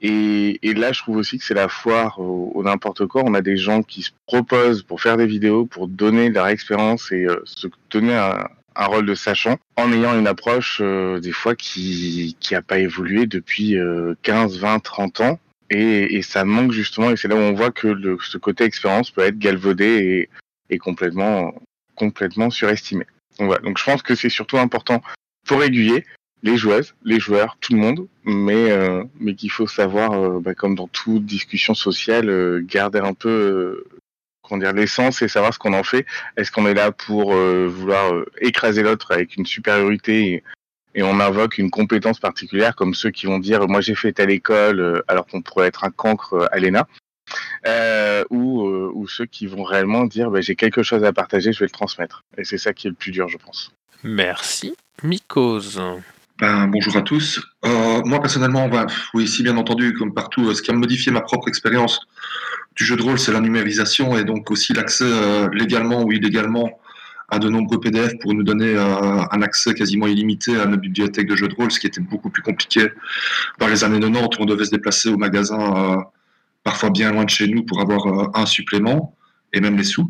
[0.02, 3.22] Et, et là, je trouve aussi que c'est la foire au, au n'importe quoi.
[3.24, 7.10] On a des gens qui se proposent pour faire des vidéos, pour donner leur expérience
[7.12, 11.32] et euh, se donner un, un rôle de sachant, en ayant une approche euh, des
[11.32, 15.38] fois qui qui a pas évolué depuis euh, 15, 20, 30 ans
[15.70, 18.64] et, et ça manque justement, et c'est là où on voit que le, ce côté
[18.64, 20.28] expérience peut être galvaudé
[20.68, 21.54] et, et complètement,
[21.96, 23.04] complètement surestimé.
[23.38, 23.62] Donc, voilà.
[23.62, 25.02] Donc je pense que c'est surtout important
[25.46, 26.04] pour aiguiller
[26.46, 30.54] les joueuses, les joueurs, tout le monde, mais, euh, mais qu'il faut savoir, euh, bah,
[30.54, 33.84] comme dans toute discussion sociale, euh, garder un peu
[34.74, 36.06] l'essence et savoir ce qu'on en fait.
[36.36, 40.44] Est-ce qu'on est là pour vouloir écraser l'autre avec une supériorité
[40.94, 44.30] et, on invoque une compétence particulière, comme ceux qui vont dire moi j'ai fait telle
[44.30, 46.86] école alors qu'on pourrait être un cancre à l'ENA,
[48.30, 48.62] ou,
[48.94, 51.70] ou ceux qui vont réellement dire bah, j'ai quelque chose à partager, je vais le
[51.70, 52.22] transmettre.
[52.38, 53.72] Et c'est ça qui est le plus dur, je pense.
[54.04, 54.76] Merci.
[55.02, 55.78] Mikos.
[56.38, 57.40] Ben, bonjour à tous.
[57.64, 61.10] Euh, moi, personnellement, ben, oui, si bien entendu, comme partout, euh, ce qui a modifié
[61.10, 62.00] ma propre expérience
[62.76, 66.78] du jeu de rôle, c'est la numérisation et donc aussi l'accès euh, légalement ou illégalement
[67.30, 71.34] à de nombreux PDF pour nous donner un accès quasiment illimité à notre bibliothèque de
[71.34, 72.86] jeux de rôle, ce qui était beaucoup plus compliqué
[73.58, 76.04] dans les années 90 où on devait se déplacer au magasin
[76.62, 79.16] parfois bien loin de chez nous pour avoir un supplément
[79.52, 80.08] et même les sous.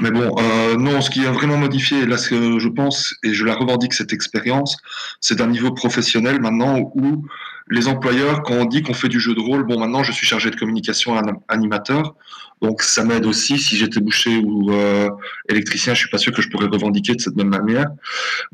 [0.00, 3.34] Mais bon, euh, non, ce qui a vraiment modifié, là, ce que je pense, et
[3.34, 4.76] je la revendique cette expérience,
[5.20, 7.26] c'est d'un niveau professionnel maintenant où
[7.70, 10.26] les employeurs, quand on dit qu'on fait du jeu de rôle, bon, maintenant, je suis
[10.26, 12.14] chargé de communication anim- animateur,
[12.62, 13.58] donc ça m'aide aussi.
[13.58, 15.10] Si j'étais boucher ou euh,
[15.48, 17.86] électricien, je suis pas sûr que je pourrais revendiquer de cette même manière.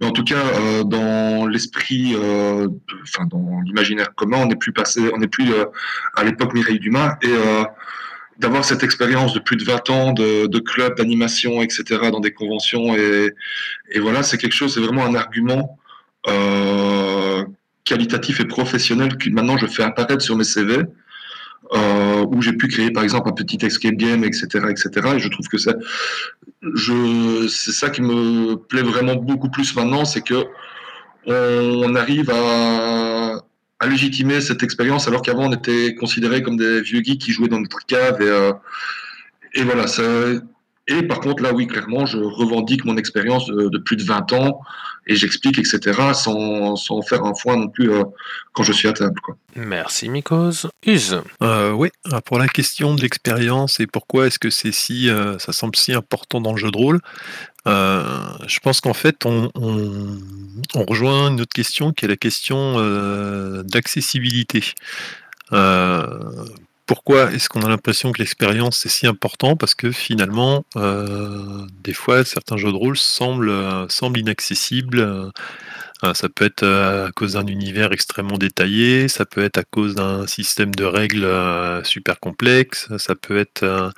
[0.00, 2.68] Mais en tout cas, euh, dans l'esprit, euh,
[3.02, 5.66] enfin, dans l'imaginaire commun, on n'est plus passé, on n'est plus euh,
[6.16, 7.64] à l'époque Mireille Dumas et euh,
[8.38, 12.96] d'avoir cette expérience de plus de 20 ans de, clubs, d'animation, etc., dans des conventions.
[12.96, 13.32] Et,
[14.00, 15.78] voilà, c'est quelque chose, c'est vraiment un argument
[16.28, 17.44] euh,
[17.84, 20.78] qualitatif et professionnel que maintenant je fais apparaître sur mes CV.
[21.72, 25.14] Euh, où j'ai pu créer par exemple un petit escape game, etc., etc.
[25.16, 25.74] Et je trouve que c'est,
[26.74, 30.44] je, c'est ça qui me plaît vraiment beaucoup plus maintenant, c'est que
[31.26, 33.40] on arrive à,
[33.80, 37.48] à légitimer cette expérience alors qu'avant on était considérés comme des vieux geeks qui jouaient
[37.48, 38.52] dans notre cave et, euh,
[39.54, 40.02] et voilà ça
[40.86, 44.32] et par contre là oui clairement je revendique mon expérience de, de plus de 20
[44.34, 44.60] ans
[45.06, 45.78] et j'explique etc
[46.14, 48.04] sans, sans faire un foin non plus euh,
[48.52, 49.36] quand je suis à table quoi.
[49.56, 50.66] Merci Mikos.
[50.86, 51.20] Use.
[51.42, 55.38] Euh, oui, alors pour la question de l'expérience et pourquoi est-ce que c'est si, euh,
[55.38, 57.00] ça semble si important dans le jeu de rôle,
[57.66, 58.02] euh,
[58.46, 60.18] je pense qu'en fait on, on-
[60.74, 64.64] on rejoint une autre question qui est la question euh, d'accessibilité.
[65.52, 66.06] Euh,
[66.86, 71.94] pourquoi est-ce qu'on a l'impression que l'expérience c'est si important Parce que finalement, euh, des
[71.94, 75.00] fois, certains jeux de rôle semblent, euh, inaccessibles.
[75.00, 75.30] euh,
[76.14, 80.26] ça peut être à cause d'un univers extrêmement détaillé, ça peut être à cause d'un
[80.26, 81.26] système de règles
[81.84, 83.92] super complexe, ça peut être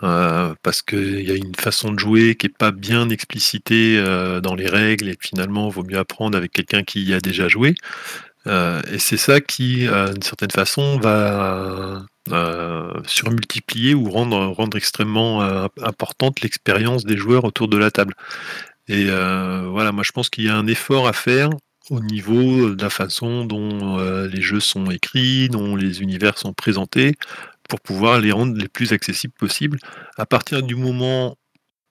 [0.00, 3.96] parce qu'il y a une façon de jouer qui n'est pas bien explicitée
[4.42, 7.48] dans les règles et finalement, il vaut mieux apprendre avec quelqu'un qui y a déjà
[7.48, 7.74] joué.
[8.46, 14.76] Euh, et c'est ça qui, euh, d'une certaine façon, va euh, surmultiplier ou rendre, rendre
[14.76, 15.42] extrêmement
[15.82, 18.14] importante l'expérience des joueurs autour de la table.
[18.88, 21.50] Et voilà, moi je pense qu'il y a un effort à faire
[21.90, 27.14] au niveau de la façon dont les jeux sont écrits, dont les univers sont présentés,
[27.68, 29.78] pour pouvoir les rendre les plus accessibles possibles.
[30.18, 31.36] À partir du moment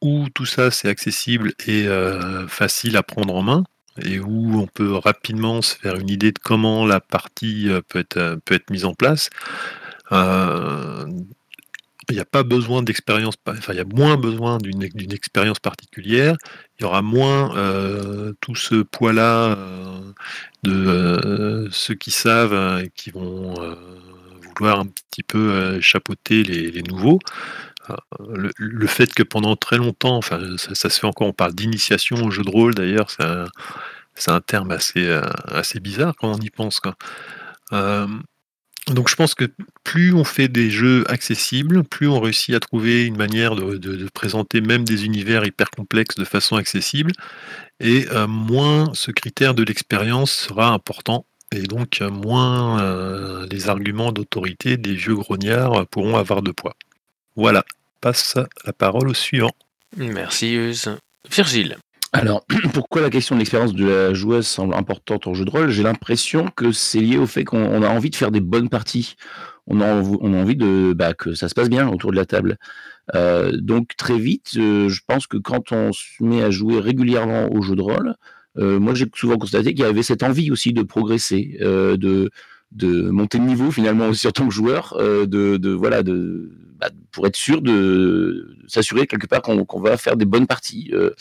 [0.02, 1.88] où tout ça c'est accessible et
[2.48, 3.64] facile à prendre en main,
[4.02, 8.00] et où on peut rapidement se faire une idée de comment la partie euh, peut
[8.00, 9.30] être, euh, peut être mise en place,
[10.12, 11.06] euh,
[12.10, 16.36] il n'y a pas besoin d'expérience, enfin il y a moins besoin d'une expérience particulière,
[16.78, 17.54] il y aura moins
[18.42, 19.58] tout ce poids-là
[20.64, 23.54] de ceux qui savent et qui vont
[24.58, 27.20] vouloir un petit peu chapeauter les, les nouveaux.
[27.90, 32.18] Euh, Le, fait que pendant très longtemps, enfin ça, se fait encore, on parle d'initiation
[32.24, 33.10] au jeu de rôle d'ailleurs,
[34.16, 36.82] c'est un, terme assez, euh, assez bizarre quand on y pense.
[37.74, 38.08] Euh,
[38.88, 39.46] donc je pense que
[39.84, 44.62] plus on fait des jeux accessibles, plus on réussit à trouver une manière de, présenter
[44.62, 47.12] même des univers hyper complexes de façon accessible,
[47.80, 54.78] et euh, moins ce critère de l'expérience sera important, et donc moins les arguments d'autorité
[54.78, 56.76] des vieux grognards pourront avoir de poids.
[57.36, 57.64] Voilà,
[58.02, 59.52] passe la parole au suivant.
[59.98, 60.90] Merci Use.
[61.32, 61.78] Virgile.
[62.12, 65.70] Alors, pourquoi la question de l'expérience de la joueuse semble importante en jeu de rôle?
[65.70, 68.70] J'ai l'impression que c'est lié au fait qu'on on a envie de faire des bonnes
[68.70, 69.16] parties.
[69.66, 72.18] On a, env- on a envie de, bah, que ça se passe bien autour de
[72.18, 72.58] la table.
[73.16, 77.52] Euh, donc, très vite, euh, je pense que quand on se met à jouer régulièrement
[77.52, 78.16] au jeu de rôle,
[78.60, 82.30] euh, moi j'ai souvent constaté qu'il y avait cette envie aussi de progresser, euh, de,
[82.72, 86.52] de monter de niveau finalement aussi en tant que joueur, euh, de, de voilà, de,
[86.84, 90.90] bah, pour être sûr de s'assurer quelque part qu'on va faire des bonnes parties.
[90.94, 91.12] euh,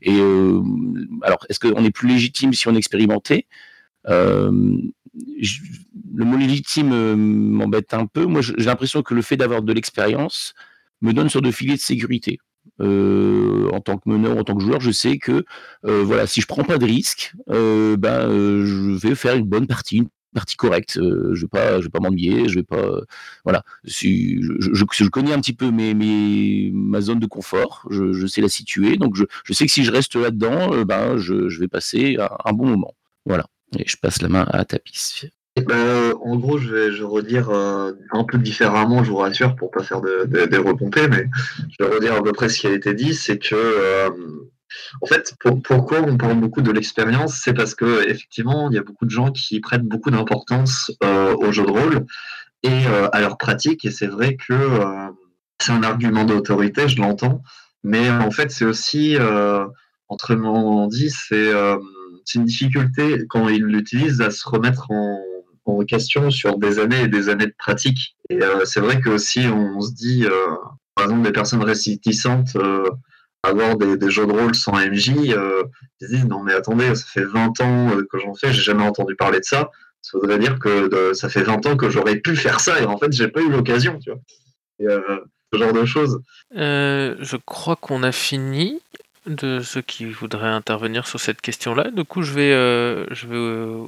[0.00, 0.62] et euh,
[1.22, 3.46] alors, est-ce qu'on est plus légitime si on est expérimenté
[4.08, 4.50] Euh,
[6.14, 8.24] le mot légitime m'embête un peu.
[8.24, 10.54] Moi, j'ai l'impression que le fait d'avoir de l'expérience
[11.02, 12.38] me donne sur de filet de sécurité.
[12.78, 15.44] En tant que meneur, en tant que joueur, je sais que
[15.82, 18.20] voilà, si je prends pas de risque, ben
[18.64, 20.96] je vais faire une bonne partie, partie correcte.
[20.98, 23.02] Euh, je vais pas, je vais pas m'ennuyer, je vais pas, euh,
[23.44, 23.62] voilà.
[23.84, 28.48] Je, je, connais un petit peu mes, mes, ma zone de confort, je, sais la
[28.48, 32.52] situer, donc je, sais que si je reste là-dedans, euh, ben je, vais passer un,
[32.52, 32.94] bon moment.
[33.26, 33.46] Voilà.
[33.78, 35.30] Et je passe la main à Tapis.
[35.56, 39.56] Eh ben, en gros, je vais, je redire euh, un peu différemment, je vous rassure,
[39.56, 41.26] pour pas faire de, de, des repompées, mais
[41.70, 44.10] je vais redire à peu près ce qui a été dit, c'est que, euh,
[45.00, 48.78] en fait, pour- pourquoi on parle beaucoup de l'expérience, c'est parce que effectivement, il y
[48.78, 52.06] a beaucoup de gens qui prêtent beaucoup d'importance euh, aux jeux de rôle
[52.62, 55.08] et euh, à leur pratique, et c'est vrai que euh,
[55.60, 57.42] c'est un argument d'autorité, je l'entends,
[57.82, 59.16] mais en fait, c'est aussi,
[60.08, 61.52] autrement dit, c'est
[62.34, 65.18] une difficulté quand ils l'utilisent à se remettre en,
[65.86, 68.16] question sur des années et des années de pratique.
[68.28, 70.26] Et c'est vrai que aussi on se dit,
[70.94, 72.56] par exemple, des personnes réticentes
[73.42, 75.64] avoir des, jeux de rôle sans MJ, euh,
[76.00, 78.62] ils se disent non mais attendez, ça fait 20 ans euh, que j'en fais, j'ai
[78.62, 79.70] jamais entendu parler de ça.
[80.02, 82.84] Ça voudrait dire que de- ça fait 20 ans que j'aurais pu faire ça et
[82.84, 84.20] en fait j'ai pas eu l'occasion, tu vois.
[84.82, 85.20] Euh,
[85.52, 86.22] ce genre de choses.
[86.56, 88.80] Euh, je crois qu'on a fini
[89.26, 91.90] de ceux qui voudraient intervenir sur cette question-là.
[91.90, 93.82] Du coup, je vais, euh, je vais euh,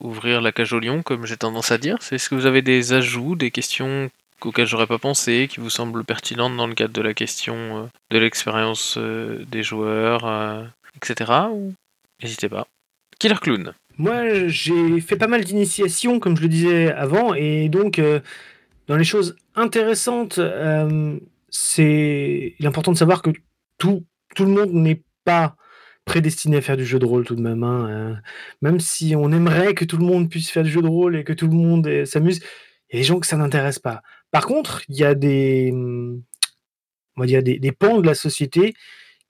[0.00, 1.98] ouvrir la cage au lion, comme j'ai tendance à dire.
[2.10, 4.10] Est-ce que vous avez des ajouts, des questions
[4.46, 7.86] auxquelles j'aurais pas pensé, qui vous semblent pertinentes dans le cadre de la question euh,
[8.10, 10.64] de l'expérience euh, des joueurs, euh,
[10.96, 11.30] etc.
[12.22, 12.66] N'hésitez pas.
[13.18, 13.74] Killer Clown.
[13.98, 18.00] Moi, j'ai fait pas mal d'initiations, comme je le disais avant, et donc,
[18.88, 20.40] dans les choses intéressantes,
[21.50, 23.30] c'est important de savoir que
[23.76, 24.04] tout,
[24.34, 25.56] tout le monde n'est pas
[26.06, 27.62] prédestiné à faire du jeu de rôle tout de même.
[27.62, 28.18] hein,
[28.62, 31.22] même si on aimerait que tout le monde puisse faire du jeu de rôle et
[31.22, 32.40] que tout le monde s'amuse,
[32.90, 34.02] il y a des gens que ça n'intéresse pas.
[34.32, 36.22] Par contre, il y a des, hum,
[37.16, 37.24] on
[37.78, 38.74] pans de la société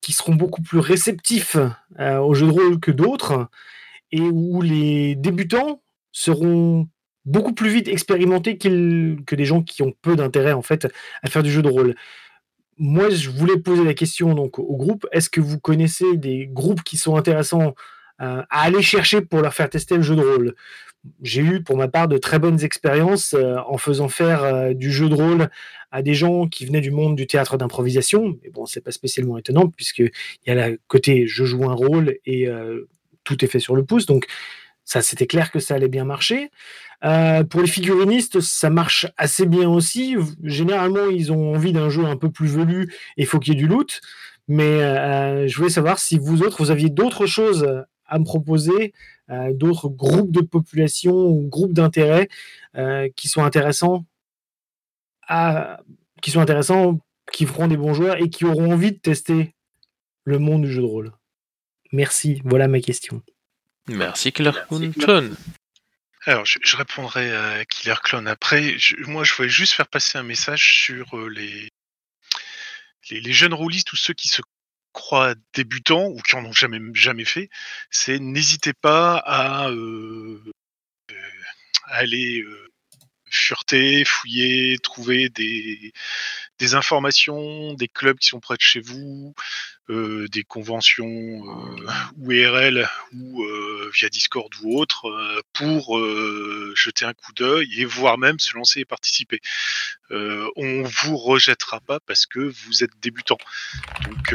[0.01, 1.57] qui seront beaucoup plus réceptifs
[1.99, 3.49] euh, au jeu de rôle que d'autres
[4.12, 6.89] et où les débutants seront
[7.24, 10.89] beaucoup plus vite expérimentés que des gens qui ont peu d'intérêt en fait
[11.23, 11.95] à faire du jeu de rôle.
[12.79, 16.83] Moi, je voulais poser la question donc au groupe est-ce que vous connaissez des groupes
[16.83, 17.74] qui sont intéressants
[18.20, 20.55] euh, à aller chercher pour leur faire tester le jeu de rôle?
[21.20, 24.93] J'ai eu pour ma part de très bonnes expériences euh, en faisant faire euh, du
[24.93, 25.51] jeu de rôle
[25.91, 28.39] à des gens qui venaient du monde du théâtre d'improvisation.
[28.43, 30.11] Mais bon, c'est pas spécialement étonnant puisque il
[30.47, 32.89] y a le côté je joue un rôle et euh,
[33.24, 34.07] tout est fait sur le pouce.
[34.07, 34.27] Donc
[34.85, 36.51] ça, c'était clair que ça allait bien marcher.
[37.51, 40.16] Pour les figurinistes, ça marche assez bien aussi.
[40.45, 43.57] Généralement, ils ont envie d'un jeu un peu plus velu et il faut qu'il y
[43.57, 44.01] ait du loot.
[44.47, 44.79] Mais
[45.49, 48.93] je voulais savoir si vous autres, vous aviez d'autres choses à me proposer,
[49.53, 52.29] d'autres groupes de population ou groupes d'intérêt
[52.77, 54.05] euh, qui sont intéressants,
[55.27, 55.81] à,
[56.21, 57.01] qui sont intéressants,
[57.33, 59.55] qui feront des bons joueurs et qui auront envie de tester
[60.25, 61.13] le monde du jeu de rôle.
[61.93, 63.23] Merci, voilà ma question.
[63.89, 64.53] Merci Killer.
[64.99, 65.37] Clone.
[66.25, 68.79] Alors, je, je répondrai à Killer Clone après.
[68.79, 71.69] Je- moi, je voulais juste faire passer un message sur euh, les,
[73.11, 74.41] les, les jeunes rôlistes ou ceux qui se
[74.93, 77.51] croient débutants ou qui en ont jamais, jamais fait.
[77.90, 80.43] C'est n'hésitez pas à, euh,
[81.10, 81.14] euh,
[81.86, 82.72] aller euh,
[83.33, 85.93] fureter, fouiller, trouver des,
[86.75, 89.35] informations, des clubs qui sont près de chez vous,
[89.91, 91.77] euh, des conventions euh,
[92.19, 95.11] ou IRL ou euh, via Discord ou autre,
[95.53, 95.99] pour
[96.77, 99.41] jeter un coup d'œil et voire même se lancer et participer.
[100.11, 103.39] On vous rejettera pas parce que vous êtes débutant.
[104.05, 104.35] Donc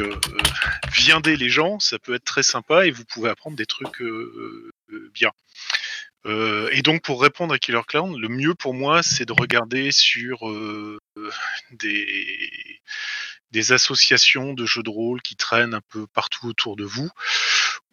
[0.92, 4.02] viandez les gens, ça peut être très sympa et vous pouvez apprendre des trucs
[5.14, 5.30] bien.
[6.26, 9.92] Euh, et donc pour répondre à Killer Clown, le mieux pour moi c'est de regarder
[9.92, 10.98] sur euh,
[11.70, 12.80] des,
[13.72, 17.10] associations de jeux de rôle qui traînent un peu partout autour de vous,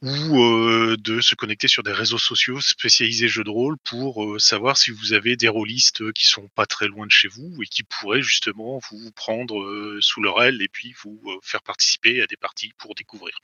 [0.01, 4.77] ou euh, de se connecter sur des réseaux sociaux spécialisés jeux de rôle pour savoir
[4.77, 7.83] si vous avez des rôlistes qui sont pas très loin de chez vous et qui
[7.83, 12.73] pourraient justement vous prendre sous leur aile et puis vous faire participer à des parties
[12.77, 13.39] pour découvrir.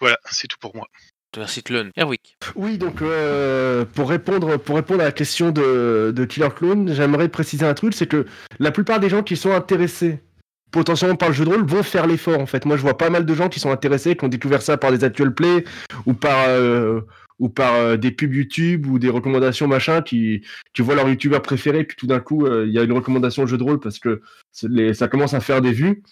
[0.00, 0.88] Voilà, c'est tout pour moi.
[1.36, 1.90] Merci Clone.
[1.96, 2.36] Erwick.
[2.56, 7.64] Oui, donc euh, pour, répondre, pour répondre à la question de, Killer Clone, j'aimerais préciser
[7.64, 8.26] un truc, c'est que
[8.58, 10.20] la plupart des gens qui sont intéressés
[10.72, 12.64] potentiellement par le jeu de rôle vont faire l'effort en fait.
[12.64, 14.90] Moi je vois pas mal de gens qui sont intéressés, qui ont découvert ça par
[14.92, 15.64] des actual play
[16.06, 17.00] ou par, euh,
[17.38, 20.42] ou par euh, des pubs YouTube ou des recommandations machin, qui,
[20.74, 23.48] qui voient leur youtubeur préféré, puis tout d'un coup il y a une recommandation de
[23.48, 24.20] jeu de rôle parce que
[24.52, 26.02] ça commence à faire des vues.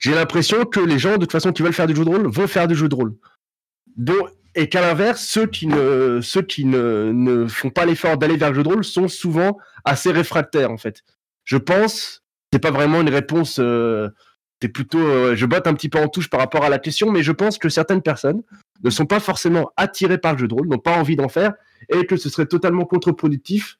[0.00, 2.26] J'ai l'impression que les gens de toute façon qui veulent faire du jeu de rôle
[2.28, 3.14] vont faire du jeu de rôle.
[4.54, 6.20] Et qu'à l'inverse, ceux qui ne,
[7.48, 11.02] font pas l'effort d'aller vers le jeu de rôle sont souvent assez réfractaires en fait.
[11.44, 12.22] Je pense,
[12.52, 14.08] c'est pas vraiment une réponse, euh,
[14.60, 17.10] c'est plutôt, euh, je botte un petit peu en touche par rapport à la question,
[17.10, 18.42] mais je pense que certaines personnes
[18.82, 21.54] ne sont pas forcément attirées par le jeu de rôle, n'ont pas envie d'en faire,
[21.88, 23.78] et que ce serait totalement contre-productif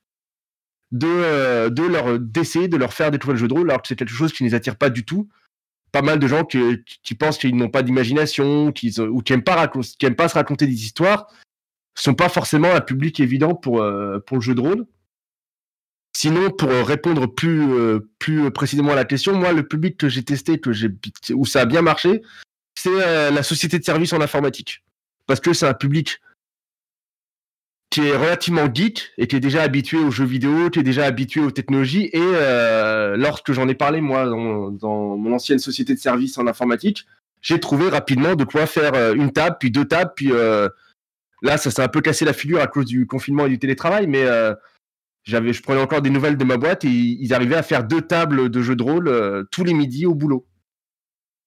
[0.92, 3.96] de, euh, leur d'essayer de leur faire découvrir le jeu de rôle alors que c'est
[3.96, 5.28] quelque chose qui ne les attire pas du tout.
[5.92, 9.68] Pas mal de gens qui, pensent qu'ils n'ont pas d'imagination, qu'ils ou qui aiment pas
[9.68, 11.26] qui pas se raconter des histoires,
[11.94, 14.86] sont pas forcément un public évident pour euh, pour le jeu de rôle.
[16.12, 20.08] Sinon, pour euh, répondre plus euh, plus précisément à la question, moi le public que
[20.08, 20.90] j'ai testé, que j'ai
[21.32, 22.22] où ça a bien marché,
[22.74, 24.82] c'est euh, la société de services en informatique,
[25.26, 26.20] parce que c'est un public
[27.90, 31.04] qui est relativement geek et qui est déjà habitué aux jeux vidéo, qui est déjà
[31.04, 32.08] habitué aux technologies.
[32.12, 37.06] Et euh, lorsque j'en ai parlé, moi, dans, mon ancienne société de services en informatique,
[37.42, 40.68] j'ai trouvé rapidement de quoi faire euh, une table, puis deux tables, puis euh,
[41.42, 44.06] là, ça s'est un peu cassé la figure à cause du confinement et du télétravail,
[44.06, 44.54] mais euh,
[45.24, 48.02] j'avais, je prenais encore des nouvelles de ma boîte et ils arrivaient à faire deux
[48.02, 50.46] tables de jeux de rôle euh, tous les midis au boulot.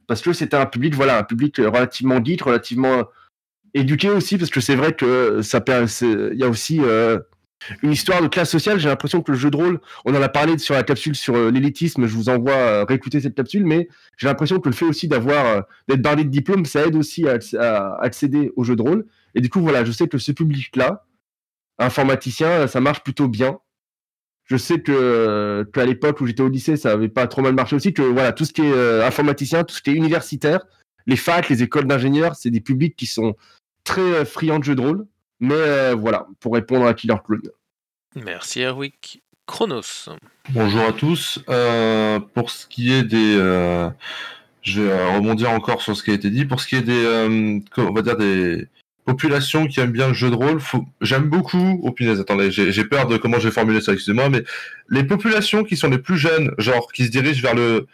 [0.07, 3.05] Parce que c'était un public, voilà, un public relativement geek, relativement
[3.73, 5.63] éduqué aussi, parce que c'est vrai que ça
[6.01, 7.19] il y a aussi euh,
[7.81, 8.79] une histoire de classe sociale.
[8.79, 11.35] J'ai l'impression que le jeu de rôle, on en a parlé sur la capsule sur
[11.35, 13.87] euh, l'élitisme, je vous envoie euh, réécouter cette capsule, mais
[14.17, 17.37] j'ai l'impression que le fait aussi d'avoir d'être bardé de diplôme, ça aide aussi à,
[17.37, 19.05] acc- à accéder au jeu de rôle.
[19.35, 21.05] Et du coup, voilà, je sais que ce public-là,
[21.79, 23.59] informaticien, ça marche plutôt bien.
[24.45, 27.77] Je sais que qu'à l'époque où j'étais au lycée, ça avait pas trop mal marché
[27.77, 27.93] aussi.
[27.93, 30.65] Que voilà, tout ce qui est informaticien, tout ce qui est universitaire,
[31.07, 33.35] les facs, les écoles d'ingénieurs, c'est des publics qui sont
[33.83, 35.05] très euh, friands de jeux de rôle.
[35.39, 37.41] Mais euh, voilà, pour répondre à Killer Clown.
[38.15, 39.23] Merci Erwick.
[39.45, 40.09] Chronos.
[40.51, 41.39] Bonjour à tous.
[41.49, 43.89] Euh, pour ce qui est des, euh,
[44.61, 46.45] je vais rebondir encore sur ce qui a été dit.
[46.45, 48.67] Pour ce qui est des, euh, on va dire des
[49.05, 50.85] populations qui aiment bien le jeu de rôle, faut...
[51.01, 51.81] j'aime beaucoup.
[51.83, 53.91] Oh punaise, attendez, j'ai j'ai peur de comment j'ai formulé ça.
[53.91, 54.45] Excusez-moi, mais
[54.89, 57.87] les populations qui sont les plus jeunes, genre qui se dirigent vers le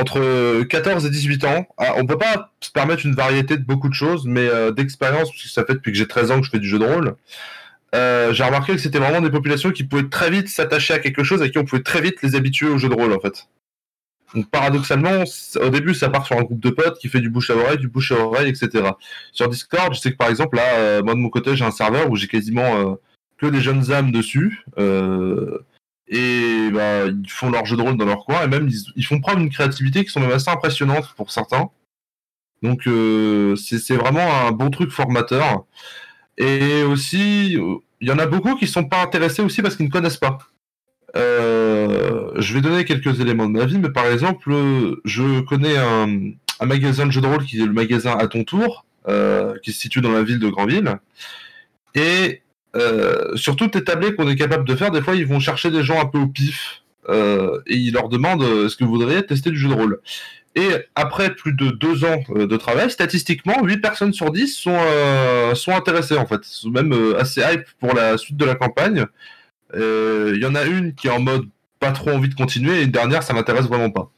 [0.00, 3.88] entre 14 et 18 ans, ah, on peut pas se permettre une variété de beaucoup
[3.88, 6.46] de choses, mais euh, d'expérience, parce que ça fait depuis que j'ai 13 ans que
[6.46, 7.16] je fais du jeu de rôle,
[7.94, 11.24] euh, j'ai remarqué que c'était vraiment des populations qui pouvaient très vite s'attacher à quelque
[11.24, 13.48] chose et qui on pouvait très vite les habituer au jeu de rôle en fait.
[14.34, 15.24] Donc paradoxalement,
[15.60, 17.78] au début ça part sur un groupe de potes qui fait du bouche à oreille,
[17.78, 18.90] du bouche à oreille, etc.
[19.32, 21.72] Sur Discord, je sais que par exemple là, euh, moi de mon côté j'ai un
[21.72, 22.96] serveur où j'ai quasiment
[23.38, 24.64] que des jeunes âmes dessus.
[26.10, 29.20] Et bah, ils font leur jeu de rôle dans leur coin et même ils, font
[29.20, 31.70] preuve d'une créativité qui sont même assez impressionnantes pour certains.
[32.62, 35.64] Donc euh, c'est vraiment un bon truc formateur.
[36.36, 37.56] Et aussi,
[38.00, 40.38] il y en a beaucoup qui sont pas intéressés aussi parce qu'ils ne connaissent pas.
[41.16, 44.52] Euh, je vais donner quelques éléments de ma vie, mais par exemple,
[45.04, 48.44] je connais un, un magasin de jeux de rôle qui est le magasin à ton
[48.44, 50.98] tour, euh, qui se situe dans la ville de Granville.
[51.94, 52.42] Et
[52.76, 55.70] euh, sur toutes les tablées qu'on est capable de faire, des fois ils vont chercher
[55.70, 58.90] des gens un peu au pif euh, et ils leur demandent euh, est-ce que vous
[58.90, 60.00] voudriez tester du jeu de rôle.
[60.56, 64.76] Et après plus de deux ans euh, de travail, statistiquement, 8 personnes sur 10 sont,
[64.76, 68.56] euh, sont intéressées en fait, sont même euh, assez hype pour la suite de la
[68.56, 69.06] campagne.
[69.74, 71.46] Il y en a une qui est en mode
[71.78, 74.10] pas trop envie de continuer et une dernière ça m'intéresse vraiment pas.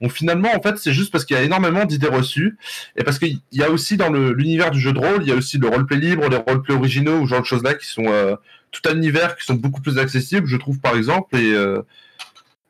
[0.00, 2.56] Donc finalement, en fait, c'est juste parce qu'il y a énormément d'idées reçues
[2.96, 5.34] et parce qu'il y a aussi dans l'univers du jeu de rôle, il y a
[5.34, 8.36] aussi le roleplay libre, les roleplay originaux ou genre de choses-là qui sont euh,
[8.70, 11.36] tout un univers qui sont beaucoup plus accessibles, je trouve par exemple.
[11.36, 11.82] Et euh,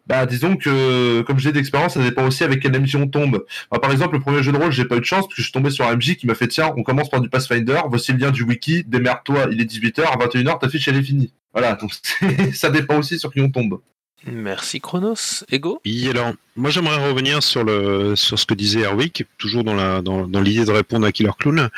[0.07, 3.45] bah, disons que, comme j'ai d'expérience, ça dépend aussi avec quelle émission on tombe.
[3.71, 5.43] Moi, par exemple, le premier jeu de rôle, j'ai pas eu de chance parce que
[5.43, 7.81] je suis tombé sur un MJ qui m'a fait tiens, on commence par du Pathfinder,
[7.89, 11.03] voici le lien du wiki, démerde-toi, il est 18h, à 21h, ta fiche elle est
[11.03, 11.35] finie.
[11.53, 11.93] Voilà, donc
[12.55, 13.81] ça dépend aussi sur qui on tombe.
[14.27, 15.45] Merci Chronos.
[15.51, 15.81] Ego?
[15.85, 20.03] Oui, alors, moi j'aimerais revenir sur, le, sur ce que disait Erwick, toujours dans la
[20.03, 21.69] dans, l'idée de répondre à Killer Clown.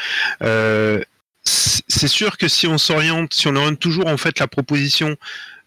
[0.43, 1.03] Euh,
[1.45, 5.17] c'est sûr que si on s'oriente, si on oriente toujours en fait la proposition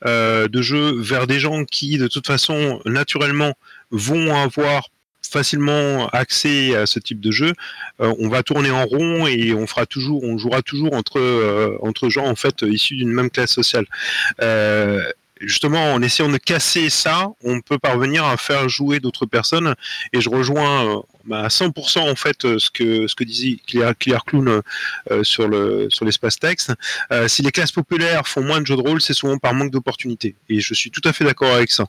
[0.06, 3.54] euh, de jeu vers des gens qui, de toute façon, naturellement,
[3.91, 4.90] vont avoir
[5.22, 7.54] facilement accès à ce type de jeu,
[8.02, 12.10] euh, on va tourner en rond et on fera toujours, on jouera toujours entre entre
[12.10, 13.86] gens en fait issus d'une même classe sociale.
[15.45, 19.76] Justement, en essayant de casser ça, on peut parvenir à faire jouer d'autres personnes.
[20.14, 23.57] Et je rejoins euh, bah, à 100% en fait euh, ce que ce que disait
[23.68, 24.61] Claire, Claire Clown
[25.11, 26.74] euh, sur le sur l'espace texte.
[27.28, 30.36] Si les classes populaires font moins de jeux de rôle, c'est souvent par manque d'opportunités.
[30.49, 31.86] Et je suis tout à fait d'accord avec ça.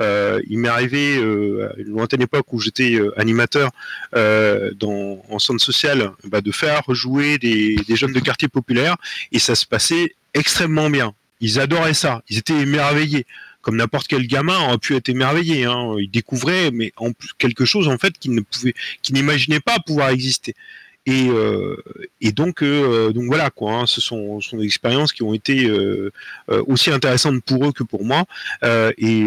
[0.00, 3.70] Il m'est arrivé à une lointaine époque où j'étais animateur
[4.12, 8.96] dans en centre social, bah, de faire jouer des, des jeunes de quartier populaire
[9.32, 11.14] et ça se passait extrêmement bien.
[11.40, 13.26] Ils adoraient ça, ils étaient émerveillés,
[13.60, 15.64] comme n'importe quel gamin aurait pu être émerveillé.
[15.64, 15.94] Hein.
[15.98, 19.78] Ils découvraient, mais en plus quelque chose en fait qu'ils ne pouvaient, qu'ils n'imaginaient pas
[19.78, 20.54] pouvoir exister.
[21.06, 21.76] Et, euh,
[22.22, 23.72] et donc, euh, donc voilà quoi.
[23.74, 26.10] hein, ce sont, sont des expériences qui ont été euh,
[26.66, 28.24] aussi intéressantes pour eux que pour moi
[28.96, 29.26] et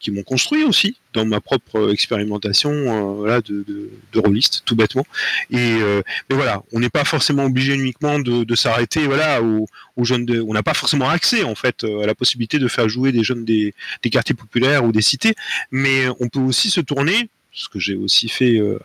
[0.00, 5.06] qui m'ont construit aussi dans ma propre expérimentation voilà, de, de, de rôliste, tout bêtement.
[5.50, 5.76] Et
[6.28, 10.26] mais voilà, on n'est pas forcément obligé uniquement de, de s'arrêter voilà aux, aux jeunes.
[10.26, 13.24] De, on n'a pas forcément accès en fait à la possibilité de faire jouer des
[13.24, 15.34] jeunes des, des quartiers populaires ou des cités,
[15.70, 18.78] mais on peut aussi se tourner ce que j'ai aussi fait euh,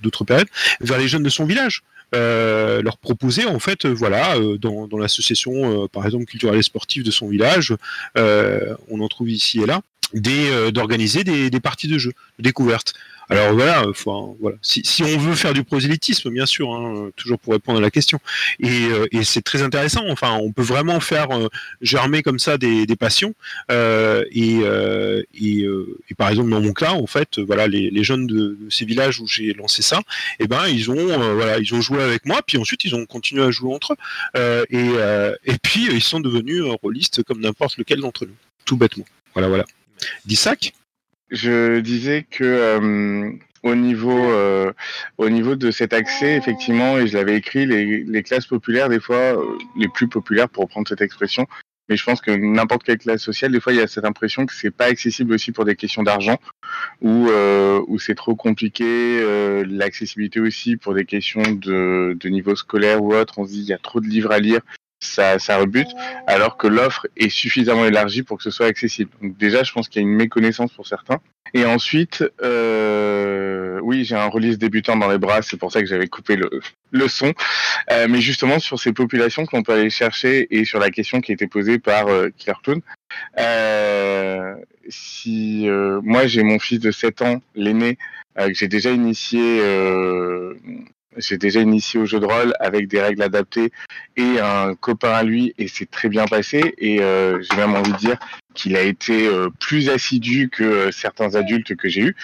[0.00, 0.48] d'autres- périodes,
[0.80, 1.82] vers les jeunes de son village.
[2.14, 7.10] Euh, leur proposer en fait euh, voilà dans, l'association par exemple culturelle et sportive de
[7.10, 7.74] son village
[8.16, 9.82] on en trouve ici et là
[10.70, 12.94] d'organiser des, parties de jeu de découverte
[13.28, 14.56] alors voilà, faut, voilà.
[14.62, 17.90] Si, si on veut faire du prosélytisme, bien sûr, hein, toujours pour répondre à la
[17.90, 18.18] question,
[18.60, 20.02] et, euh, et c'est très intéressant.
[20.08, 21.48] Enfin, on peut vraiment faire euh,
[21.80, 23.34] germer comme ça des, des passions.
[23.70, 27.90] euh, et, euh, et, euh, et par exemple, dans mon cas, en fait, voilà, les,
[27.90, 30.00] les jeunes de, de ces villages où j'ai lancé ça,
[30.40, 33.06] et ben, ils ont, euh, voilà, ils ont joué avec moi, puis ensuite ils ont
[33.06, 33.94] continué à jouer entre
[34.36, 34.88] eux, et,
[35.44, 38.34] et puis ils sont devenus rôlistes comme n'importe lequel d'entre nous,
[38.64, 39.04] tout bêtement.
[39.34, 39.64] Voilà, voilà.
[40.24, 40.72] Dissac
[41.30, 43.32] Je disais que euh,
[43.62, 44.72] au niveau euh,
[45.18, 49.00] au niveau de cet accès, effectivement, et je l'avais écrit, les, les classes populaires, des
[49.00, 51.46] fois, euh, les plus populaires pour reprendre cette expression,
[51.88, 54.44] mais je pense que n'importe quelle classe sociale, des fois, il y a cette impression
[54.44, 56.38] que c'est pas accessible aussi pour des questions d'argent,
[57.00, 62.54] ou euh, où c'est trop compliqué, euh, l'accessibilité aussi pour des questions de, de niveau
[62.56, 63.38] scolaire ou autre.
[63.38, 64.60] On se dit il y a trop de livres à lire,
[65.00, 65.88] ça, ça rebute,
[66.26, 69.10] alors que l'offre est suffisamment élargie pour que ce soit accessible.
[69.22, 71.20] Donc déjà, je pense qu'il y a une méconnaissance pour certains.
[71.54, 75.86] Et ensuite, euh, oui, j'ai un release débutant dans les bras, c'est pour ça que
[75.86, 76.50] j'avais coupé le,
[76.90, 77.32] le son.
[77.90, 81.20] Euh, mais justement, sur ces populations que l'on peut aller chercher et sur la question
[81.20, 82.80] qui a été posée par euh, Killer Clown,
[83.38, 84.54] euh,
[84.88, 87.98] si euh, moi j'ai mon fils de 7 ans, l'aîné,
[88.38, 89.60] euh, que j'ai déjà initié
[91.18, 93.72] j'ai déjà initié au jeu de rôle avec des règles adaptées
[94.16, 97.92] et un copain à lui et c'est très bien passé et euh, j'ai même envie
[97.92, 98.18] de dire
[98.54, 102.16] qu'il a été euh, plus assidu que euh, certains adultes que j'ai eus.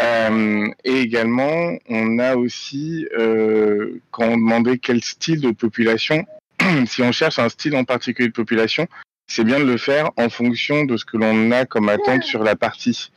[0.00, 6.26] Euh, et également, on a aussi, euh, quand on demandait quel style de population,
[6.86, 8.88] si on cherche un style en particulier de population,
[9.28, 12.42] c'est bien de le faire en fonction de ce que l'on a comme attente sur
[12.42, 13.12] la partie.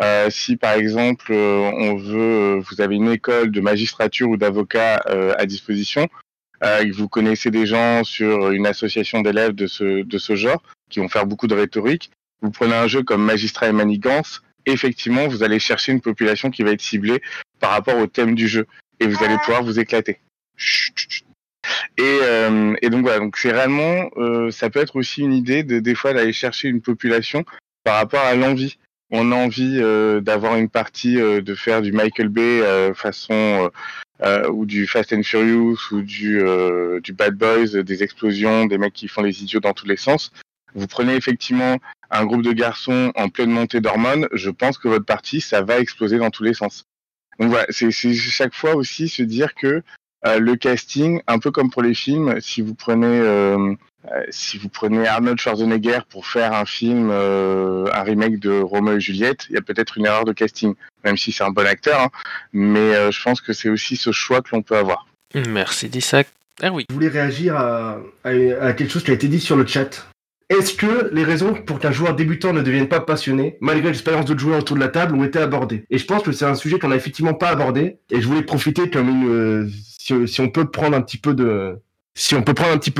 [0.00, 5.02] Euh, si par exemple euh, on veut, vous avez une école de magistrature ou d'avocat
[5.08, 6.06] euh, à disposition,
[6.64, 10.36] euh, et que vous connaissez des gens sur une association d'élèves de ce, de ce
[10.36, 12.10] genre qui vont faire beaucoup de rhétorique,
[12.42, 16.62] vous prenez un jeu comme Magistrat et Manigance, effectivement vous allez chercher une population qui
[16.62, 17.22] va être ciblée
[17.58, 18.66] par rapport au thème du jeu
[19.00, 20.18] et vous allez pouvoir vous éclater.
[20.56, 21.26] Chut, chut, chut.
[21.98, 25.62] Et, euh, et donc voilà, donc c'est réellement, euh, ça peut être aussi une idée
[25.62, 27.44] de des fois d'aller chercher une population
[27.84, 28.78] par rapport à l'envie.
[29.10, 33.34] On a envie euh, d'avoir une partie, euh, de faire du Michael Bay euh, façon
[33.34, 33.68] euh,
[34.22, 38.78] euh, ou du Fast and Furious ou du, euh, du Bad Boys, des explosions, des
[38.78, 40.32] mecs qui font les idiots dans tous les sens.
[40.74, 41.78] Vous prenez effectivement
[42.10, 45.78] un groupe de garçons en pleine montée d'hormones, je pense que votre partie, ça va
[45.78, 46.84] exploser dans tous les sens.
[47.38, 49.82] Donc voilà, c'est chaque fois aussi se dire que
[50.24, 53.74] le casting, un peu comme pour les films, si vous prenez euh,
[54.06, 58.96] euh, si vous prenez Arnold Schwarzenegger pour faire un film, euh, un remake de Roméo
[58.96, 60.74] et Juliette, il y a peut-être une erreur de casting,
[61.04, 62.10] même si c'est un bon acteur, hein,
[62.52, 65.06] mais euh, je pense que c'est aussi ce choix que l'on peut avoir.
[65.34, 66.28] Merci Dissac.
[66.62, 66.86] Ah oui.
[66.88, 68.28] Je voulais réagir à, à-
[68.60, 70.06] à quelque chose qui a été dit sur le chat.
[70.48, 74.40] Est-ce que les raisons pour qu'un joueur débutant ne devienne pas passionné, malgré l'expérience d'autres
[74.40, 75.84] joueurs autour de la table, ont été abordées?
[75.90, 78.42] Et je pense que c'est un sujet qu'on n'a effectivement pas abordé, et je voulais
[78.42, 79.28] profiter comme une...
[79.28, 79.68] euh,
[80.26, 81.78] si, on peut prendre un petit peu de...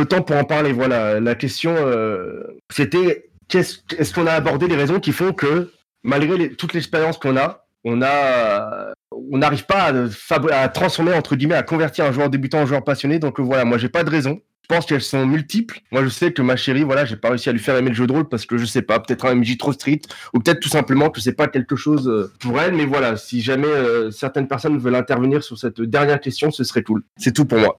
[0.09, 1.21] Temps pour en parler, voilà.
[1.21, 5.71] La question, euh, c'était qu'est-ce- est-ce qu'on a abordé les raisons qui font que,
[6.05, 7.97] malgré toute l'expérience qu'on a, on
[9.39, 9.93] n'arrive pas
[10.53, 13.19] à, transformer entre guillemets, à convertir un joueur débutant en joueur passionné.
[13.19, 14.41] Donc voilà, moi j'ai pas de raison.
[14.69, 15.81] Je pense qu'elles sont multiples.
[15.93, 17.95] Moi je sais que ma chérie, voilà, j'ai pas réussi à lui faire aimer le
[17.95, 20.01] jeu de rôle parce que je sais pas, peut-être un MJ trop street
[20.35, 22.75] ou peut-être tout simplement que c'est pas quelque chose euh, pour elle.
[22.75, 26.83] Mais voilà, si jamais euh, certaines personnes veulent intervenir sur cette dernière question, ce serait
[26.83, 27.05] cool.
[27.17, 27.79] C'est tout pour moi.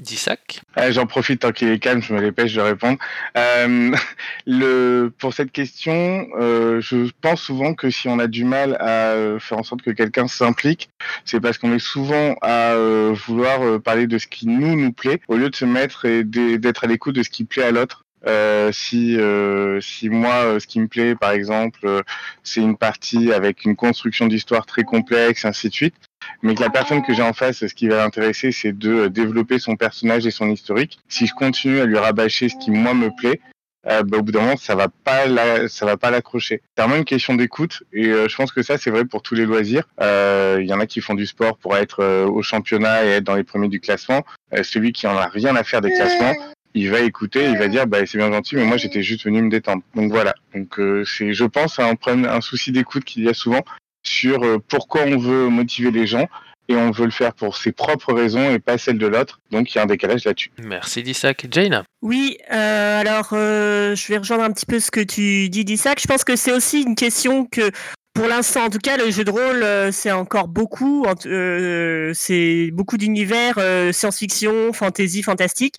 [0.00, 0.60] Dissac.
[0.74, 2.98] Ah, J'en profite tant qu'il est calme, je me dépêche de répondre.
[3.36, 3.94] Euh,
[4.46, 9.12] le, pour cette question, euh, je pense souvent que si on a du mal à
[9.12, 10.90] euh, faire en sorte que quelqu'un s'implique,
[11.24, 14.92] c'est parce qu'on est souvent à euh, vouloir euh, parler de ce qui nous nous
[14.92, 17.70] plaît, au lieu de se mettre et d'être à l'écoute de ce qui plaît à
[17.70, 18.04] l'autre.
[18.26, 22.02] Euh, si euh, si moi euh, ce qui me plaît par exemple
[22.42, 25.94] c'est une partie avec une construction d'histoire très complexe ainsi de suite
[26.42, 29.08] mais que la personne que j'ai en face ce qui va l'intéresser c'est de euh,
[29.08, 32.94] développer son personnage et son historique si je continue à lui rabâcher ce qui moi
[32.94, 33.40] me plaît
[33.86, 35.24] euh, bah, au bout d'un moment, ça va pas
[35.68, 36.62] ça va pas l'accrocher.
[36.76, 39.34] C'est vraiment une question d'écoute et euh, je pense que ça, c'est vrai pour tous
[39.34, 39.84] les loisirs.
[40.00, 43.08] Euh, Il y en a qui font du sport pour être euh, au championnat et
[43.10, 44.24] être dans les premiers du classement.
[44.54, 46.34] Euh, celui qui en a rien à faire des classements,
[46.74, 49.42] il va écouter, il va dire, bah, c'est bien gentil, mais moi, j'étais juste venu
[49.42, 49.82] me détendre.
[49.94, 50.34] Donc voilà.
[50.54, 53.62] Donc euh, c'est, je pense, un problème, un souci d'écoute qu'il y a souvent
[54.04, 56.28] sur euh, pourquoi on veut motiver les gens
[56.68, 59.40] et on veut le faire pour ses propres raisons et pas celles de l'autre.
[59.50, 60.50] Donc il y a un décalage là-dessus.
[60.62, 61.46] Merci d'Isaac.
[61.50, 65.64] Jaina Oui, euh, alors euh, je vais rejoindre un petit peu ce que tu dis
[65.64, 66.00] d'Isaac.
[66.00, 67.70] Je pense que c'est aussi une question que
[68.14, 71.04] pour l'instant, en tout cas, le jeu de rôle, euh, c'est encore beaucoup.
[71.26, 75.74] euh, c'est beaucoup d'univers euh, science-fiction, fantasy, fantastique.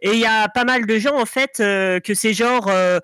[0.00, 2.98] Et il y a pas mal de gens, en fait, euh, que ces genres euh,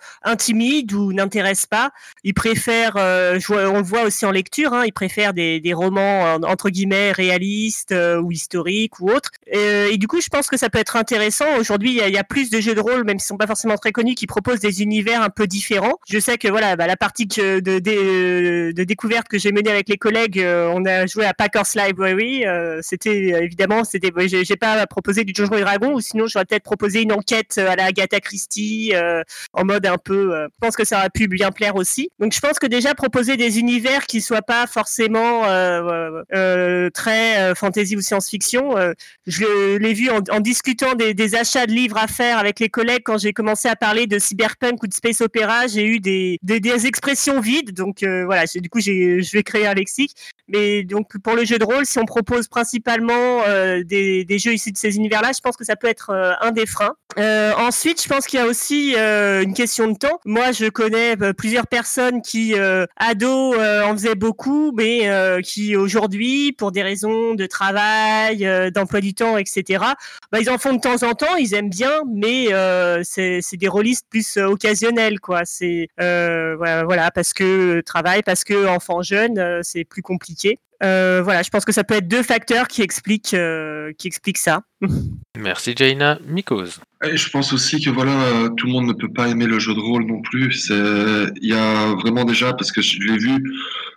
[0.95, 1.91] ou n'intéressent pas.
[2.23, 6.23] Ils préfèrent, euh, on le voit aussi en lecture, hein, ils préfèrent des, des romans,
[6.35, 9.31] en- entre guillemets, réalistes euh, ou historiques ou autres.
[9.55, 11.59] Euh, et du coup, je pense que ça peut être intéressant.
[11.59, 13.77] Aujourd'hui, il y, y a plus de jeux de rôle, même s'ils sont pas forcément
[13.77, 15.99] très connus, qui proposent des univers un peu différents.
[16.09, 19.89] Je sais que voilà, bah, la partie de, de, de découverte que j'ai menée avec
[19.89, 22.45] les collègues, euh, on a joué à Packers Library.
[22.83, 26.84] c'était évidemment, c'était, j'ai pas proposé du Donjons et Dragons, ou sinon j'aurais peut-être proposé
[26.89, 30.35] une enquête à la Agatha Christie euh, en mode un peu.
[30.35, 32.11] euh, je pense que ça aurait pu bien plaire aussi.
[32.19, 37.39] Donc je pense que déjà proposer des univers qui soient pas forcément euh, euh, très
[37.41, 38.77] euh, fantasy ou science-fiction.
[38.77, 38.93] euh,
[39.27, 43.19] je l'ai vu en, discutant des, achats de livres à faire avec les collègues quand
[43.19, 45.67] j'ai commencé à parler de cyberpunk ou de space opéra.
[45.67, 46.39] J'ai eu des,
[46.87, 47.73] expressions vides.
[47.73, 50.15] Donc euh, voilà, du coup, je vais créer un lexique.
[50.49, 54.73] Mais donc pour le jeu de rôle, si on propose principalement euh, des, jeux issus
[54.73, 56.95] de ces univers-là, je pense que ça peut être euh, un des freins.
[57.19, 60.21] Euh, ensuite, je pense qu'il y a aussi euh, une question de temps.
[60.25, 65.41] Moi, je connais euh, plusieurs personnes qui, euh, ados, euh, en faisaient beaucoup, mais euh,
[65.41, 69.85] qui aujourd'hui, pour des raisons de travail, d'emploi du temps, etc.,
[70.33, 72.49] bah, ils en font de temps en temps, ils aiment bien, mais
[73.05, 75.43] c'est des rôlistes plus occasionnels, quoi.
[75.45, 80.59] C'est voilà, voilà, parce que travail, parce que enfant jeune, c'est plus compliqué.
[80.85, 84.39] Euh, voilà, je pense que ça peut être deux facteurs qui expliquent, euh, qui expliquent
[84.39, 84.63] ça.
[85.39, 86.19] Merci Jaina.
[86.29, 89.59] Mikos Et je pense aussi que voilà, tout le monde ne peut pas aimer le
[89.59, 90.53] jeu de rôle non plus.
[90.53, 90.75] C'est,
[91.41, 93.43] il y a vraiment déjà, parce que je l'ai vu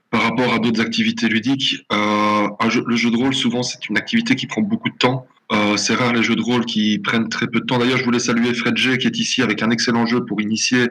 [0.10, 3.98] par rapport à d'autres activités ludiques, euh, jeu- le jeu de rôle souvent c'est une
[3.98, 5.28] activité qui prend beaucoup de temps.
[5.54, 7.78] Euh, c'est rare les jeux de rôle qui prennent très peu de temps.
[7.78, 10.90] D'ailleurs, je voulais saluer Fred G qui est ici avec un excellent jeu pour initier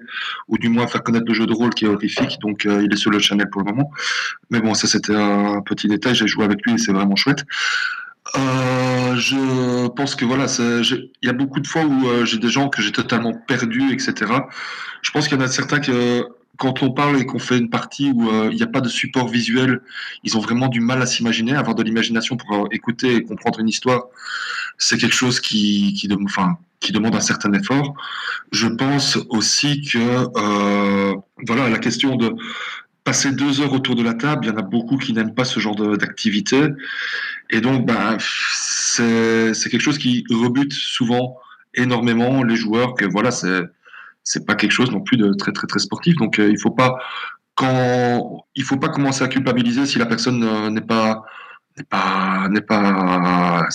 [0.48, 2.38] ou du moins faire connaître le jeu de rôle qui est horrifique.
[2.40, 3.90] Donc, euh, il est sur le channel pour le moment.
[4.50, 6.14] Mais bon, ça c'était un petit détail.
[6.14, 7.44] J'ai joué avec lui et c'est vraiment chouette.
[8.34, 12.48] Euh, je pense que voilà, il y a beaucoup de fois où euh, j'ai des
[12.48, 14.32] gens que j'ai totalement perdus, etc.
[15.02, 16.26] Je pense qu'il y en a certains que
[16.58, 18.88] quand on parle et qu'on fait une partie où euh, il n'y a pas de
[18.88, 19.80] support visuel,
[20.24, 23.60] ils ont vraiment du mal à s'imaginer, avoir de l'imagination pour euh, écouter et comprendre
[23.60, 24.04] une histoire.
[24.78, 27.94] C'est quelque chose qui, qui, enfin, qui demande un certain effort.
[28.52, 29.98] Je pense aussi que
[30.36, 31.14] euh,
[31.46, 32.34] voilà, la question de
[33.04, 35.44] passer deux heures autour de la table, il y en a beaucoup qui n'aiment pas
[35.44, 36.66] ce genre d'activité.
[37.50, 41.36] Et donc, ben, c'est quelque chose qui rebute souvent
[41.74, 43.62] énormément les joueurs, que voilà, c'est
[44.26, 46.16] c'est pas quelque chose non plus de très très très sportif.
[46.16, 46.98] Donc, euh, il faut pas
[47.54, 51.24] quand il faut pas commencer à culpabiliser si la personne euh, n'est pas
[51.78, 53.68] n'est pas n'est pas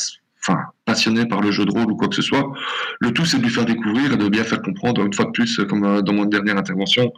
[0.43, 2.51] enfin passionné par le jeu de rôle ou quoi que ce soit.
[2.99, 5.31] Le tout, c'est de lui faire découvrir et de bien faire comprendre, une fois de
[5.31, 7.13] plus, comme euh, dans mon dernière intervention,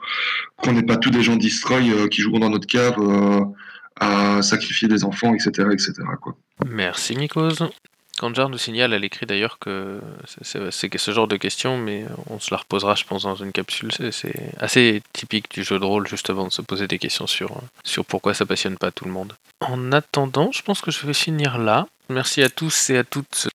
[0.58, 2.96] qu'on n'est pas tous des gens destroy qui joueront dans notre cave
[4.00, 5.94] à sacrifier des enfants, etc., etc.
[6.22, 6.36] Quoi.
[6.66, 7.64] Merci Mikos.
[8.20, 10.00] Kanjar nous signale à l'écrit d'ailleurs que
[10.42, 13.92] c'est- ce genre de questions, mais on se la reposera, je pense, dans une capsule.
[13.92, 17.52] C'est- C'est assez typique du jeu de rôle, justement, de se poser des questions sur,
[17.84, 19.34] sur pourquoi ça passionne pas tout le monde.
[19.62, 21.88] En attendant, je pense que je vais finir là.
[22.10, 23.48] Merci à tous et à toutes